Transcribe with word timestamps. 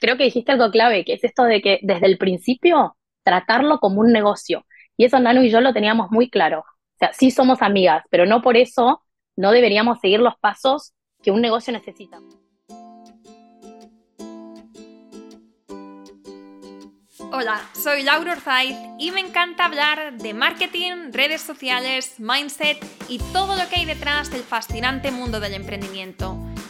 creo 0.00 0.16
que 0.16 0.24
dijiste 0.24 0.52
algo 0.52 0.70
clave, 0.70 1.04
que 1.04 1.14
es 1.14 1.24
esto 1.24 1.44
de 1.44 1.60
que 1.60 1.80
desde 1.82 2.06
el 2.06 2.18
principio 2.18 2.96
tratarlo 3.22 3.78
como 3.78 4.00
un 4.00 4.12
negocio. 4.12 4.64
Y 4.96 5.04
eso 5.04 5.18
Nanu 5.20 5.42
y 5.42 5.50
yo 5.50 5.60
lo 5.60 5.72
teníamos 5.72 6.10
muy 6.10 6.30
claro. 6.30 6.60
O 6.60 6.98
sea, 6.98 7.12
sí 7.12 7.30
somos 7.30 7.62
amigas, 7.62 8.04
pero 8.10 8.26
no 8.26 8.42
por 8.42 8.56
eso 8.56 9.02
no 9.36 9.52
deberíamos 9.52 10.00
seguir 10.00 10.20
los 10.20 10.34
pasos 10.40 10.94
que 11.22 11.30
un 11.30 11.40
negocio 11.40 11.72
necesita. 11.72 12.18
Hola, 17.30 17.60
soy 17.74 18.02
Laura 18.04 18.32
Orzaiz 18.32 18.76
y 18.98 19.10
me 19.10 19.20
encanta 19.20 19.66
hablar 19.66 20.16
de 20.16 20.32
marketing, 20.32 21.12
redes 21.12 21.42
sociales, 21.42 22.18
mindset 22.18 22.78
y 23.08 23.18
todo 23.32 23.54
lo 23.54 23.68
que 23.68 23.76
hay 23.76 23.84
detrás 23.84 24.30
del 24.30 24.42
fascinante 24.42 25.10
mundo 25.10 25.38
del 25.38 25.52
emprendimiento. 25.52 26.38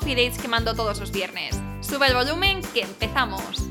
coffee 0.00 0.14
dates 0.14 0.40
que 0.40 0.48
mando 0.48 0.74
todos 0.74 0.98
los 0.98 1.12
viernes. 1.12 1.60
Sube 1.82 2.06
el 2.06 2.14
volumen 2.14 2.62
que 2.72 2.80
empezamos. 2.80 3.68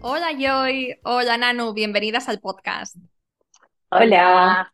Hola 0.00 0.28
Joy, 0.38 0.94
hola 1.02 1.36
Nanu, 1.36 1.72
bienvenidas 1.72 2.28
al 2.28 2.38
podcast. 2.38 2.96
Hola. 3.90 4.72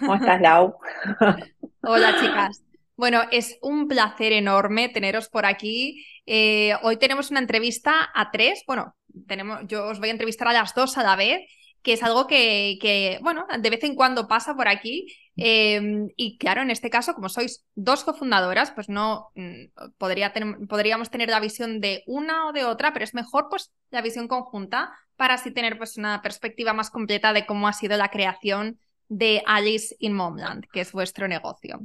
¿Cómo 0.00 0.14
estás, 0.14 0.40
Lau? 0.40 0.78
Hola, 1.82 2.16
chicas. 2.20 2.64
Bueno, 2.96 3.20
es 3.30 3.58
un 3.60 3.86
placer 3.86 4.32
enorme 4.32 4.88
teneros 4.88 5.28
por 5.28 5.44
aquí. 5.44 6.06
Eh, 6.24 6.74
hoy 6.82 6.96
tenemos 6.96 7.30
una 7.30 7.40
entrevista 7.40 8.10
a 8.14 8.30
tres. 8.30 8.62
Bueno, 8.66 8.94
tenemos, 9.26 9.60
yo 9.66 9.88
os 9.88 9.98
voy 9.98 10.08
a 10.08 10.12
entrevistar 10.12 10.48
a 10.48 10.52
las 10.54 10.74
dos 10.74 10.96
a 10.96 11.02
la 11.02 11.16
vez, 11.16 11.40
que 11.82 11.94
es 11.94 12.02
algo 12.02 12.26
que, 12.26 13.18
bueno, 13.22 13.46
de 13.58 13.70
vez 13.70 13.82
en 13.84 13.94
cuando 13.94 14.28
pasa 14.28 14.54
por 14.54 14.68
aquí. 14.68 15.06
Em, 15.36 16.08
y 16.16 16.38
claro, 16.38 16.62
en 16.62 16.70
este 16.70 16.90
caso, 16.90 17.14
como 17.14 17.28
sois 17.28 17.64
dos 17.74 18.04
cofundadoras, 18.04 18.70
pues 18.70 18.88
no 18.88 19.30
mm, 19.34 19.92
podría 19.98 20.32
podríamos 20.68 21.10
tener 21.10 21.28
la 21.28 21.40
visión 21.40 21.80
de 21.80 22.02
una 22.06 22.46
o 22.46 22.52
de 22.52 22.64
otra, 22.64 22.92
pero 22.92 23.04
es 23.04 23.14
mejor 23.14 23.48
pues 23.50 23.72
la 23.90 24.02
visión 24.02 24.28
conjunta 24.28 24.92
para 25.16 25.34
así 25.34 25.50
tener 25.50 25.76
pues 25.78 25.96
una 25.96 26.22
perspectiva 26.22 26.72
más 26.72 26.90
completa 26.90 27.32
de 27.32 27.46
cómo 27.46 27.68
ha 27.68 27.72
sido 27.72 27.96
la 27.96 28.10
creación 28.10 28.78
de 29.08 29.42
Alice 29.46 29.94
in 29.98 30.14
Momland, 30.14 30.64
que 30.72 30.80
es 30.80 30.92
vuestro 30.92 31.28
negocio. 31.28 31.80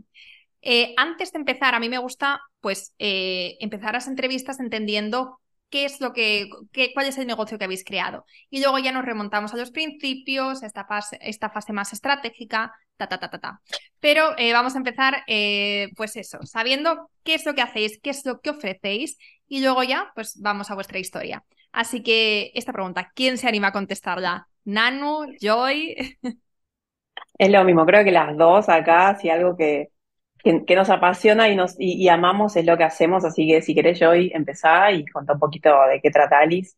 Eh, 0.61 0.93
antes 0.97 1.31
de 1.31 1.39
empezar, 1.39 1.75
a 1.75 1.79
mí 1.79 1.89
me 1.89 1.97
gusta 1.97 2.41
pues 2.61 2.93
eh, 2.99 3.57
empezar 3.59 3.93
las 3.93 4.07
entrevistas 4.07 4.59
entendiendo 4.59 5.39
qué 5.69 5.85
es 5.85 5.99
lo 6.01 6.13
que, 6.13 6.49
cuál 6.93 7.07
es 7.07 7.17
el 7.17 7.27
negocio 7.27 7.57
que 7.57 7.65
habéis 7.65 7.83
creado. 7.83 8.25
Y 8.49 8.61
luego 8.61 8.79
ya 8.79 8.91
nos 8.91 9.05
remontamos 9.05 9.53
a 9.53 9.57
los 9.57 9.71
principios, 9.71 10.63
esta 10.63 10.85
fase, 10.85 11.17
esta 11.21 11.49
fase 11.49 11.73
más 11.73 11.93
estratégica, 11.93 12.73
ta, 12.95 13.07
ta, 13.07 13.19
ta, 13.19 13.29
ta, 13.29 13.39
ta. 13.39 13.61
Pero 13.99 14.37
eh, 14.37 14.53
vamos 14.53 14.75
a 14.75 14.77
empezar, 14.77 15.23
pues 15.95 16.15
eso, 16.15 16.39
sabiendo 16.43 17.09
qué 17.23 17.35
es 17.35 17.45
lo 17.45 17.53
que 17.55 17.61
hacéis, 17.61 17.99
qué 18.01 18.11
es 18.11 18.25
lo 18.25 18.39
que 18.39 18.51
ofrecéis, 18.51 19.17
y 19.47 19.61
luego 19.61 19.83
ya, 19.83 20.11
pues 20.15 20.39
vamos 20.41 20.71
a 20.71 20.75
vuestra 20.75 20.99
historia. 20.99 21.43
Así 21.71 22.01
que 22.01 22.51
esta 22.55 22.73
pregunta, 22.73 23.11
¿quién 23.13 23.37
se 23.37 23.47
anima 23.47 23.67
a 23.67 23.71
contestarla? 23.73 24.47
¿Nanu? 24.65 25.25
¿Joy? 25.39 26.17
Es 27.37 27.51
lo 27.51 27.63
mismo, 27.63 27.85
creo 27.85 28.03
que 28.03 28.11
las 28.11 28.35
dos 28.35 28.67
acá, 28.67 29.15
si 29.19 29.29
algo 29.29 29.55
que, 29.55 29.89
que, 30.43 30.75
nos 30.75 30.89
apasiona 30.89 31.49
y, 31.49 31.55
nos, 31.55 31.75
y, 31.77 32.07
amamos 32.09 32.55
es 32.55 32.65
lo 32.65 32.77
que 32.77 32.83
hacemos, 32.83 33.25
así 33.25 33.47
que 33.47 33.61
si 33.61 33.75
querés 33.75 34.01
hoy 34.01 34.31
empezar 34.33 34.93
y 34.93 35.05
contar 35.05 35.35
un 35.35 35.39
poquito 35.39 35.69
de 35.89 35.99
qué 36.01 36.09
trata 36.11 36.39
Alice. 36.39 36.75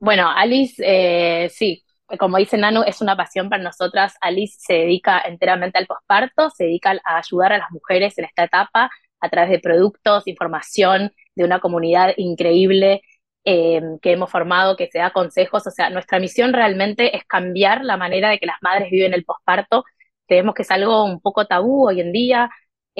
Bueno, 0.00 0.30
Alice, 0.30 0.82
eh, 0.84 1.48
sí, 1.50 1.84
como 2.18 2.38
dice 2.38 2.56
Nanu, 2.56 2.82
es 2.86 3.02
una 3.02 3.16
pasión 3.16 3.50
para 3.50 3.62
nosotras. 3.62 4.14
Alice 4.20 4.56
se 4.58 4.74
dedica 4.74 5.20
enteramente 5.20 5.78
al 5.78 5.86
posparto, 5.86 6.50
se 6.50 6.64
dedica 6.64 6.94
a 7.04 7.18
ayudar 7.18 7.52
a 7.52 7.58
las 7.58 7.70
mujeres 7.70 8.16
en 8.18 8.24
esta 8.24 8.44
etapa 8.44 8.90
a 9.20 9.28
través 9.28 9.50
de 9.50 9.58
productos, 9.58 10.26
información, 10.26 11.12
de 11.34 11.44
una 11.44 11.60
comunidad 11.60 12.14
increíble 12.16 13.02
eh, 13.44 13.80
que 14.02 14.12
hemos 14.12 14.30
formado, 14.30 14.76
que 14.76 14.88
se 14.88 14.98
da 14.98 15.10
consejos. 15.10 15.66
O 15.66 15.70
sea, 15.70 15.90
nuestra 15.90 16.18
misión 16.18 16.52
realmente 16.52 17.16
es 17.16 17.24
cambiar 17.24 17.84
la 17.84 17.96
manera 17.96 18.30
de 18.30 18.38
que 18.38 18.46
las 18.46 18.58
madres 18.62 18.90
viven 18.90 19.14
el 19.14 19.24
posparto. 19.24 19.84
Creemos 20.26 20.54
que 20.54 20.62
es 20.62 20.70
algo 20.70 21.04
un 21.04 21.20
poco 21.20 21.46
tabú 21.46 21.88
hoy 21.88 22.00
en 22.00 22.12
día, 22.12 22.50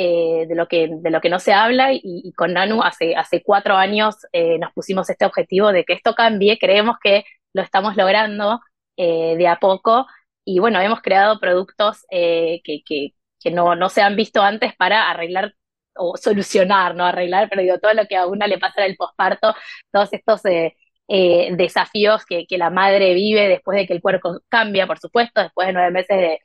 eh, 0.00 0.46
de, 0.48 0.54
lo 0.54 0.68
que, 0.68 0.88
de 0.90 1.10
lo 1.10 1.20
que 1.20 1.28
no 1.30 1.40
se 1.40 1.52
habla, 1.52 1.90
y, 1.92 2.32
con 2.34 2.52
Nanu 2.54 2.82
hace, 2.82 3.16
hace 3.16 3.42
cuatro 3.42 3.76
años 3.76 4.16
eh, 4.32 4.58
nos 4.58 4.72
pusimos 4.72 5.10
este 5.10 5.24
objetivo 5.24 5.72
de 5.72 5.84
que 5.84 5.94
esto 5.94 6.14
cambie. 6.14 6.58
Creemos 6.58 6.96
que 7.02 7.24
lo 7.52 7.62
estamos 7.62 7.96
logrando 7.96 8.60
de 8.96 9.48
a 9.48 9.56
poco. 9.60 10.06
Y 10.44 10.58
bueno, 10.60 10.80
hemos 10.80 11.00
creado 11.02 11.38
productos 11.40 12.04
que, 12.10 12.60
que, 12.64 13.14
que 13.40 13.50
no, 13.50 13.74
no 13.76 13.88
se 13.88 14.02
han 14.02 14.16
visto 14.16 14.42
antes 14.42 14.74
para 14.76 15.10
arreglar 15.10 15.54
o 15.98 16.16
solucionar, 16.16 16.94
no 16.94 17.04
arreglar, 17.04 17.48
pero 17.50 17.78
todo 17.80 17.92
lo 17.94 18.06
que 18.06 18.16
a 18.16 18.26
una 18.26 18.46
le 18.46 18.58
pasa 18.58 18.84
en 18.84 18.92
el 18.92 18.96
posparto, 18.96 19.54
todos 19.92 20.12
estos 20.12 20.44
eh, 20.46 20.76
eh, 21.08 21.50
desafíos 21.56 22.24
que, 22.26 22.46
que, 22.46 22.58
la 22.58 22.70
madre 22.70 23.14
vive 23.14 23.48
después 23.48 23.76
de 23.78 23.86
que 23.86 23.94
el 23.94 24.02
cuerpo 24.02 24.40
cambia, 24.48 24.86
por 24.86 24.98
supuesto, 24.98 25.42
después 25.42 25.66
de 25.68 25.72
nueve 25.74 25.90
meses 25.90 26.16
de, 26.18 26.40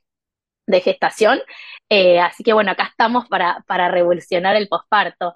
de 0.67 0.81
gestación. 0.81 1.39
Eh, 1.89 2.19
así 2.19 2.43
que 2.43 2.53
bueno, 2.53 2.71
acá 2.71 2.85
estamos 2.89 3.27
para, 3.27 3.63
para 3.67 3.89
revolucionar 3.89 4.55
el 4.55 4.67
posparto. 4.67 5.35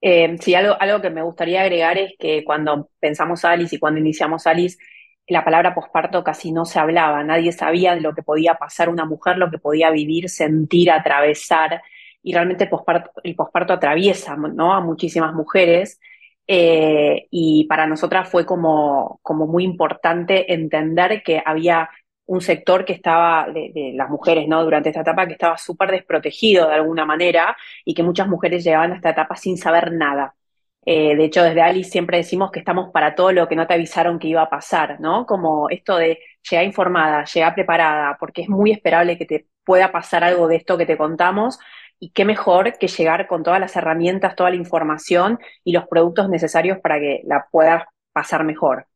sí, 0.00 0.54
algo, 0.54 0.76
algo 0.80 1.00
que 1.00 1.10
me 1.10 1.22
gustaría 1.22 1.62
agregar 1.62 1.98
es 1.98 2.12
que 2.18 2.44
cuando 2.44 2.90
pensamos 3.00 3.44
Alice 3.44 3.76
y 3.76 3.78
cuando 3.78 4.00
iniciamos 4.00 4.46
Alice, 4.46 4.78
la 5.28 5.44
palabra 5.44 5.74
posparto 5.74 6.24
casi 6.24 6.52
no 6.52 6.64
se 6.64 6.78
hablaba, 6.78 7.22
nadie 7.24 7.52
sabía 7.52 7.94
de 7.94 8.00
lo 8.00 8.14
que 8.14 8.22
podía 8.22 8.54
pasar 8.54 8.88
una 8.88 9.04
mujer, 9.04 9.38
lo 9.38 9.50
que 9.50 9.58
podía 9.58 9.90
vivir, 9.90 10.28
sentir, 10.28 10.90
atravesar 10.90 11.82
y 12.22 12.32
realmente 12.32 12.64
el 13.24 13.34
posparto, 13.36 13.72
atraviesa 13.72 14.36
¿no? 14.36 14.72
a 14.72 14.80
muchísimas 14.80 15.34
mujeres. 15.34 16.00
Eh, 16.46 17.28
y 17.30 17.64
para 17.68 17.86
nosotras 17.86 18.28
fue 18.28 18.44
como, 18.44 19.20
como 19.22 19.46
muy 19.46 19.64
importante 19.64 20.52
entender 20.52 21.22
que 21.22 21.42
había 21.44 21.88
un 22.26 22.40
sector 22.40 22.84
que 22.84 22.92
estaba, 22.92 23.46
de, 23.52 23.92
las 23.94 24.08
mujeres, 24.10 24.48
¿no? 24.48 24.62
Durante 24.64 24.90
esta 24.90 25.02
etapa, 25.02 25.26
que 25.26 25.34
estaba 25.34 25.58
súper 25.58 25.90
desprotegido 25.90 26.68
de 26.68 26.74
alguna 26.74 27.04
manera 27.04 27.56
y 27.84 27.94
que 27.94 28.02
muchas 28.02 28.28
mujeres 28.28 28.64
llegaban 28.64 28.92
a 28.92 28.96
esta 28.96 29.10
etapa 29.10 29.36
sin 29.36 29.58
saber 29.58 29.92
nada. 29.92 30.34
Eh, 30.84 31.16
de 31.16 31.24
hecho, 31.24 31.42
desde 31.44 31.62
Ali 31.62 31.84
siempre 31.84 32.18
decimos 32.18 32.50
que 32.50 32.58
estamos 32.58 32.90
para 32.90 33.14
todo 33.14 33.32
lo 33.32 33.48
que 33.48 33.56
no 33.56 33.66
te 33.66 33.74
avisaron 33.74 34.18
que 34.18 34.28
iba 34.28 34.42
a 34.42 34.50
pasar, 34.50 35.00
¿no? 35.00 35.26
Como 35.26 35.70
esto 35.70 35.96
de 35.96 36.18
llegar 36.50 36.64
informada, 36.64 37.24
llegar 37.24 37.54
preparada, 37.54 38.16
porque 38.18 38.42
es 38.42 38.48
muy 38.48 38.72
esperable 38.72 39.16
que 39.18 39.26
te 39.26 39.46
pueda 39.64 39.92
pasar 39.92 40.24
algo 40.24 40.48
de 40.48 40.56
esto 40.56 40.76
que 40.78 40.86
te 40.86 40.96
contamos, 40.96 41.58
y 42.02 42.10
qué 42.10 42.24
mejor 42.24 42.76
que 42.78 42.88
llegar 42.88 43.28
con 43.28 43.44
todas 43.44 43.60
las 43.60 43.76
herramientas, 43.76 44.34
toda 44.34 44.50
la 44.50 44.56
información 44.56 45.38
y 45.62 45.72
los 45.72 45.86
productos 45.86 46.28
necesarios 46.28 46.78
para 46.80 46.98
que 46.98 47.22
la 47.24 47.46
puedas 47.52 47.84
pasar 48.12 48.42
mejor. 48.44 48.88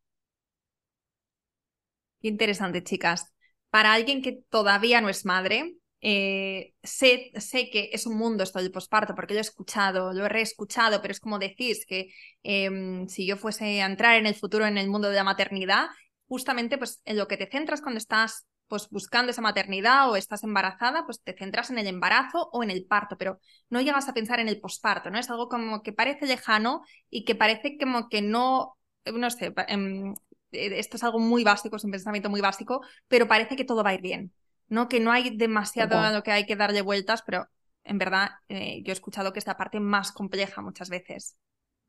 Qué 2.26 2.30
interesante, 2.30 2.82
chicas. 2.82 3.32
Para 3.70 3.92
alguien 3.92 4.20
que 4.20 4.40
todavía 4.50 5.00
no 5.00 5.08
es 5.08 5.24
madre, 5.24 5.76
eh, 6.00 6.74
sé, 6.82 7.30
sé, 7.36 7.70
que 7.70 7.90
es 7.92 8.04
un 8.04 8.16
mundo 8.18 8.42
esto 8.42 8.58
del 8.58 8.72
posparto, 8.72 9.14
porque 9.14 9.32
lo 9.34 9.38
he 9.38 9.42
escuchado, 9.42 10.12
lo 10.12 10.26
he 10.26 10.28
reescuchado, 10.28 11.00
pero 11.00 11.12
es 11.12 11.20
como 11.20 11.38
decís 11.38 11.86
que 11.86 12.08
em, 12.42 13.06
si 13.08 13.26
yo 13.28 13.36
fuese 13.36 13.80
a 13.80 13.86
entrar 13.86 14.16
en 14.16 14.26
el 14.26 14.34
futuro 14.34 14.66
en 14.66 14.76
el 14.76 14.88
mundo 14.88 15.08
de 15.08 15.14
la 15.14 15.22
maternidad, 15.22 15.86
justamente 16.26 16.78
pues 16.78 17.00
en 17.04 17.16
lo 17.16 17.28
que 17.28 17.36
te 17.36 17.46
centras 17.48 17.80
cuando 17.80 17.98
estás 17.98 18.44
pues 18.66 18.88
buscando 18.90 19.30
esa 19.30 19.40
maternidad 19.42 20.10
o 20.10 20.16
estás 20.16 20.42
embarazada, 20.42 21.04
pues 21.06 21.22
te 21.22 21.32
centras 21.36 21.70
en 21.70 21.78
el 21.78 21.86
embarazo 21.86 22.48
o 22.52 22.64
en 22.64 22.70
el 22.72 22.86
parto, 22.86 23.16
pero 23.16 23.38
no 23.70 23.80
llegas 23.80 24.08
a 24.08 24.14
pensar 24.14 24.40
en 24.40 24.48
el 24.48 24.60
posparto, 24.60 25.10
¿no? 25.12 25.18
Es 25.20 25.30
algo 25.30 25.48
como 25.48 25.80
que 25.84 25.92
parece 25.92 26.26
lejano 26.26 26.82
y 27.08 27.24
que 27.24 27.36
parece 27.36 27.78
como 27.78 28.08
que 28.08 28.20
no, 28.22 28.76
no 29.14 29.30
sé, 29.30 29.54
em, 29.68 30.12
esto 30.56 30.96
es 30.96 31.04
algo 31.04 31.18
muy 31.18 31.44
básico, 31.44 31.76
es 31.76 31.84
un 31.84 31.90
pensamiento 31.90 32.30
muy 32.30 32.40
básico, 32.40 32.82
pero 33.08 33.28
parece 33.28 33.56
que 33.56 33.64
todo 33.64 33.84
va 33.84 33.90
a 33.90 33.94
ir 33.94 34.00
bien, 34.00 34.32
¿no? 34.68 34.88
Que 34.88 35.00
no 35.00 35.12
hay 35.12 35.36
demasiado 35.36 35.98
a 35.98 36.10
lo 36.10 36.22
que 36.22 36.32
hay 36.32 36.46
que 36.46 36.56
darle 36.56 36.82
vueltas, 36.82 37.22
pero 37.22 37.46
en 37.84 37.98
verdad 37.98 38.30
eh, 38.48 38.82
yo 38.82 38.90
he 38.90 38.92
escuchado 38.92 39.32
que 39.32 39.38
es 39.38 39.46
la 39.46 39.56
parte 39.56 39.80
más 39.80 40.12
compleja 40.12 40.60
muchas 40.62 40.90
veces, 40.90 41.36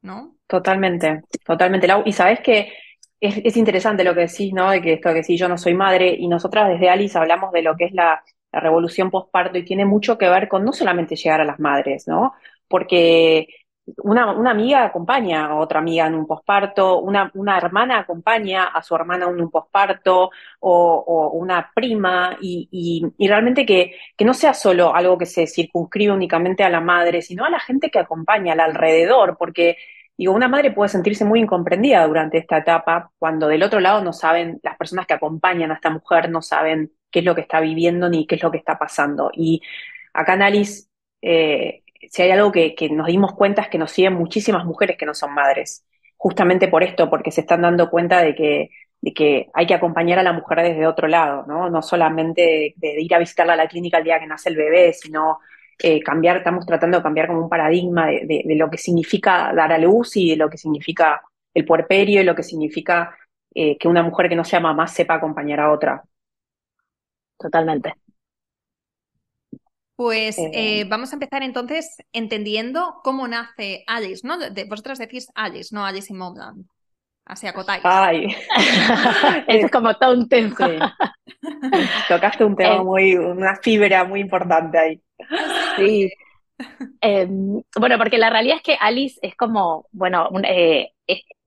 ¿no? 0.01 0.35
Totalmente, 0.47 1.21
totalmente. 1.45 1.87
Y 2.05 2.13
sabes 2.13 2.39
que 2.41 2.71
es, 3.19 3.57
interesante 3.57 4.03
lo 4.03 4.13
que 4.13 4.21
decís, 4.21 4.53
¿no? 4.53 4.69
De 4.69 4.81
que 4.81 4.93
esto 4.93 5.13
que 5.13 5.23
sí, 5.23 5.37
yo 5.37 5.47
no 5.47 5.57
soy 5.57 5.73
madre, 5.73 6.15
y 6.17 6.27
nosotras 6.27 6.69
desde 6.69 6.89
Alice 6.89 7.17
hablamos 7.17 7.51
de 7.51 7.63
lo 7.63 7.75
que 7.75 7.85
es 7.85 7.93
la, 7.93 8.23
la 8.51 8.59
revolución 8.59 9.09
postparto 9.09 9.57
y 9.57 9.65
tiene 9.65 9.85
mucho 9.85 10.17
que 10.17 10.29
ver 10.29 10.47
con 10.47 10.63
no 10.63 10.73
solamente 10.73 11.15
llegar 11.15 11.41
a 11.41 11.45
las 11.45 11.59
madres, 11.59 12.07
¿no? 12.07 12.33
Porque 12.67 13.47
una, 13.97 14.31
una, 14.31 14.51
amiga 14.51 14.85
acompaña 14.85 15.45
a 15.45 15.55
otra 15.55 15.79
amiga 15.79 16.07
en 16.07 16.15
un 16.15 16.27
posparto, 16.27 16.99
una, 16.99 17.31
una, 17.35 17.57
hermana 17.57 17.99
acompaña 17.99 18.65
a 18.65 18.81
su 18.81 18.95
hermana 18.95 19.27
en 19.27 19.41
un 19.41 19.49
posparto, 19.49 20.29
o, 20.59 21.31
una 21.33 21.71
prima, 21.73 22.37
y, 22.41 22.67
y, 23.17 23.27
realmente 23.27 23.65
que, 23.65 23.95
que, 24.15 24.25
no 24.25 24.33
sea 24.33 24.53
solo 24.53 24.93
algo 24.93 25.17
que 25.17 25.25
se 25.25 25.47
circunscribe 25.47 26.13
únicamente 26.13 26.63
a 26.63 26.69
la 26.69 26.81
madre, 26.81 27.21
sino 27.21 27.45
a 27.45 27.49
la 27.49 27.59
gente 27.59 27.89
que 27.89 27.99
acompaña, 27.99 28.53
al 28.53 28.59
alrededor, 28.59 29.37
porque 29.37 29.77
digo, 30.17 30.33
una 30.33 30.47
madre 30.47 30.71
puede 30.71 30.89
sentirse 30.89 31.25
muy 31.25 31.39
incomprendida 31.39 32.05
durante 32.07 32.39
esta 32.39 32.57
etapa, 32.57 33.11
cuando 33.19 33.47
del 33.47 33.63
otro 33.63 33.79
lado 33.79 34.03
no 34.03 34.13
saben, 34.13 34.59
las 34.63 34.77
personas 34.77 35.05
que 35.07 35.13
acompañan 35.13 35.71
a 35.71 35.75
esta 35.75 35.89
mujer 35.89 36.29
no 36.29 36.41
saben 36.41 36.91
qué 37.11 37.19
es 37.19 37.25
lo 37.25 37.35
que 37.35 37.41
está 37.41 37.59
viviendo 37.61 38.09
ni 38.09 38.25
qué 38.27 38.35
es 38.35 38.43
lo 38.43 38.51
que 38.51 38.57
está 38.57 38.77
pasando. 38.77 39.31
Y 39.33 39.61
acá 40.13 40.33
Annalise 40.33 40.87
eh, 41.21 41.83
si 42.09 42.21
hay 42.21 42.31
algo 42.31 42.51
que, 42.51 42.75
nos 42.91 43.07
dimos 43.07 43.33
cuenta 43.33 43.61
es 43.61 43.69
que 43.69 43.77
nos 43.77 43.91
siguen 43.91 44.13
muchísimas 44.13 44.65
mujeres 44.65 44.97
que 44.97 45.05
no 45.05 45.13
son 45.13 45.33
madres, 45.33 45.85
justamente 46.17 46.67
por 46.67 46.83
esto, 46.83 47.09
porque 47.09 47.31
se 47.31 47.41
están 47.41 47.61
dando 47.61 47.89
cuenta 47.89 48.21
de 48.21 48.35
que, 48.35 48.69
de 49.01 49.13
que 49.13 49.49
hay 49.53 49.67
que 49.67 49.73
acompañar 49.73 50.19
a 50.19 50.23
la 50.23 50.33
mujer 50.33 50.61
desde 50.63 50.87
otro 50.87 51.07
lado, 51.07 51.45
¿no? 51.47 51.69
No 51.69 51.81
solamente 51.81 52.73
de, 52.75 53.01
ir 53.01 53.13
a 53.13 53.19
visitarla 53.19 53.53
a 53.53 53.57
la 53.57 53.67
clínica 53.67 53.99
el 53.99 54.03
día 54.03 54.19
que 54.19 54.27
nace 54.27 54.49
el 54.49 54.55
bebé, 54.55 54.93
sino 54.93 55.39
eh, 55.79 56.01
cambiar, 56.01 56.37
estamos 56.37 56.65
tratando 56.65 56.97
de 56.97 57.03
cambiar 57.03 57.27
como 57.27 57.41
un 57.41 57.49
paradigma 57.49 58.07
de, 58.07 58.43
lo 58.55 58.69
que 58.69 58.77
significa 58.77 59.53
dar 59.55 59.71
a 59.71 59.77
luz 59.77 60.17
y 60.17 60.31
de 60.31 60.37
lo 60.37 60.49
que 60.49 60.57
significa 60.57 61.21
el 61.53 61.65
puerperio 61.65 62.21
y 62.21 62.23
lo 62.23 62.35
que 62.35 62.43
significa 62.43 63.15
eh, 63.53 63.77
que 63.77 63.87
una 63.87 64.03
mujer 64.03 64.29
que 64.29 64.35
no 64.35 64.43
sea 64.43 64.59
mamá 64.59 64.87
sepa 64.87 65.15
acompañar 65.15 65.59
a 65.59 65.71
otra. 65.71 66.03
Totalmente. 67.37 68.06
Pues 69.97 70.37
eh, 70.37 70.51
eh, 70.53 70.85
vamos 70.87 71.11
a 71.11 71.15
empezar 71.15 71.41
entonces 71.41 71.97
entendiendo 72.13 73.01
cómo 73.03 73.27
nace 73.27 73.83
Alice, 73.87 74.25
¿no? 74.25 74.37
De, 74.37 74.65
vosotros 74.65 74.99
decís 74.99 75.27
Alice, 75.33 75.73
no 75.73 75.83
Alice 75.83 76.13
in 76.13 76.19
Momland. 76.19 76.65
Así 77.25 77.47
acotáis. 77.47 77.81
Ay, 77.83 78.27
eso 79.47 79.65
es 79.65 79.71
como 79.71 79.91
todo 79.95 80.13
un 80.13 80.29
tema. 80.29 80.95
Tocaste 82.07 82.45
un 82.45 82.55
tema 82.55 82.75
eh, 82.75 82.83
muy, 82.83 83.15
una 83.15 83.55
fibra 83.55 84.03
muy 84.03 84.21
importante 84.21 84.77
ahí. 84.77 85.01
Sí. 85.77 86.11
Em, 87.01 87.61
bueno, 87.79 87.97
porque 87.97 88.17
la 88.17 88.29
realidad 88.29 88.57
es 88.57 88.63
que 88.63 88.77
Alice 88.79 89.19
es 89.21 89.35
como, 89.35 89.87
bueno, 89.91 90.27
un, 90.31 90.43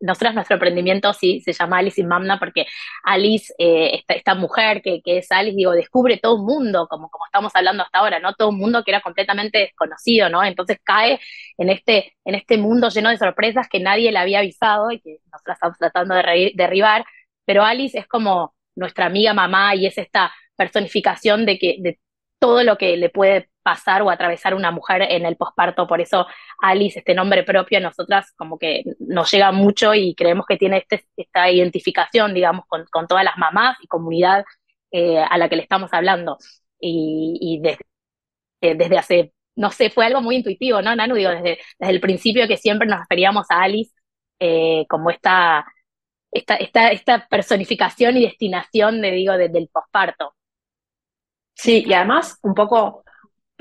nosotros 0.00 0.34
nuestro 0.34 0.54
emprendimiento 0.54 1.12
sí 1.12 1.40
se 1.40 1.52
llama 1.52 1.78
Alice 1.78 2.00
in 2.00 2.08
Mamna 2.08 2.38
porque 2.38 2.66
Alice, 3.04 3.52
eh, 3.58 4.02
esta, 4.08 4.34
mujer 4.34 4.80
que, 4.82 5.02
es 5.04 5.30
Alice, 5.30 5.56
digo, 5.56 5.72
descubre 5.72 6.16
todo 6.16 6.36
un 6.36 6.46
mundo, 6.46 6.86
como, 6.88 7.10
como 7.10 7.26
estamos 7.26 7.54
hablando 7.54 7.82
hasta 7.82 7.98
ahora, 7.98 8.18
¿no? 8.18 8.34
Todo 8.34 8.48
un 8.48 8.58
mundo 8.58 8.82
que 8.82 8.90
era 8.92 9.02
completamente 9.02 9.58
desconocido, 9.58 10.28
¿no? 10.30 10.42
Entonces 10.42 10.78
cae 10.82 11.20
en 11.58 11.68
este, 11.68 12.16
en 12.24 12.34
este 12.34 12.56
mundo 12.56 12.88
lleno 12.88 13.10
de 13.10 13.18
sorpresas 13.18 13.68
que 13.68 13.80
nadie 13.80 14.10
le 14.10 14.18
había 14.18 14.38
avisado 14.38 14.90
y 14.90 15.00
que 15.00 15.18
nosotros 15.30 15.54
estamos 15.54 15.78
tratando 15.78 16.14
de 16.14 16.52
derribar, 16.54 17.04
pero 17.44 17.64
Alice 17.64 17.98
es 17.98 18.06
como 18.06 18.54
nuestra 18.74 19.06
amiga 19.06 19.34
mamá 19.34 19.74
y 19.74 19.86
es 19.86 19.98
esta 19.98 20.32
personificación 20.56 21.44
de 21.44 21.58
que 21.58 21.98
todo 22.40 22.64
lo 22.64 22.76
que 22.78 22.96
le 22.96 23.10
puede 23.10 23.50
pasar 23.62 24.02
o 24.02 24.10
atravesar 24.10 24.54
una 24.54 24.70
mujer 24.72 25.02
en 25.02 25.26
el 25.26 25.37
posparto. 25.37 25.87
Por 25.87 26.00
eso 26.00 26.26
Alice, 26.62 26.98
este 26.98 27.14
nombre 27.14 27.44
propio, 27.44 27.78
a 27.78 27.82
nosotras 27.82 28.32
como 28.37 28.58
que 28.58 28.82
nos 28.98 29.31
llega 29.31 29.52
mucho 29.52 29.94
y 29.94 30.14
creemos 30.14 30.46
que 30.46 30.56
tiene 30.56 30.78
este, 30.78 31.06
esta 31.16 31.50
identificación, 31.50 32.34
digamos, 32.34 32.64
con, 32.66 33.06
todas 33.06 33.25
las 33.25 33.37
mamás 33.38 33.76
y 33.82 33.87
comunidad 33.87 34.44
eh, 34.90 35.19
a 35.19 35.38
la 35.38 35.48
que 35.48 35.56
le 35.56 35.62
estamos 35.62 35.92
hablando. 35.92 36.38
Y, 36.81 37.60
desde, 37.62 37.84
eh, 38.62 38.75
desde, 38.75 38.98
hace, 38.98 39.32
no 39.56 39.70
sé, 39.70 39.90
fue 39.90 40.06
algo 40.06 40.22
muy 40.22 40.37
intuitivo, 40.37 40.82
¿no, 40.82 40.94
Nanu? 40.96 41.14
Digo, 41.16 41.31
desde, 41.31 41.58
el 41.81 42.00
principio 42.00 42.48
que 42.48 42.56
siempre 42.56 42.88
nos 42.88 43.00
referíamos 43.00 43.46
a 43.50 43.62
Alice 43.62 43.92
eh, 44.40 44.87
como 44.88 45.10
esta, 45.10 45.66
esta, 46.32 46.56
esta, 46.56 46.90
esta 46.92 47.28
personificación 47.28 48.16
y 48.16 48.22
destinación, 48.25 49.00
de, 49.02 49.10
digo, 49.12 49.37
del 49.37 49.69
posparto. 49.72 50.34
Sí, 51.60 51.84
y 51.86 51.92
además 51.92 52.38
un 52.42 52.54
poco, 52.54 53.04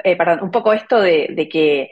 eh, 0.04 0.16
perdón, 0.16 0.40
un 0.44 0.52
poco 0.52 0.72
esto 0.72 1.02
de, 1.02 1.50
que 1.52 1.92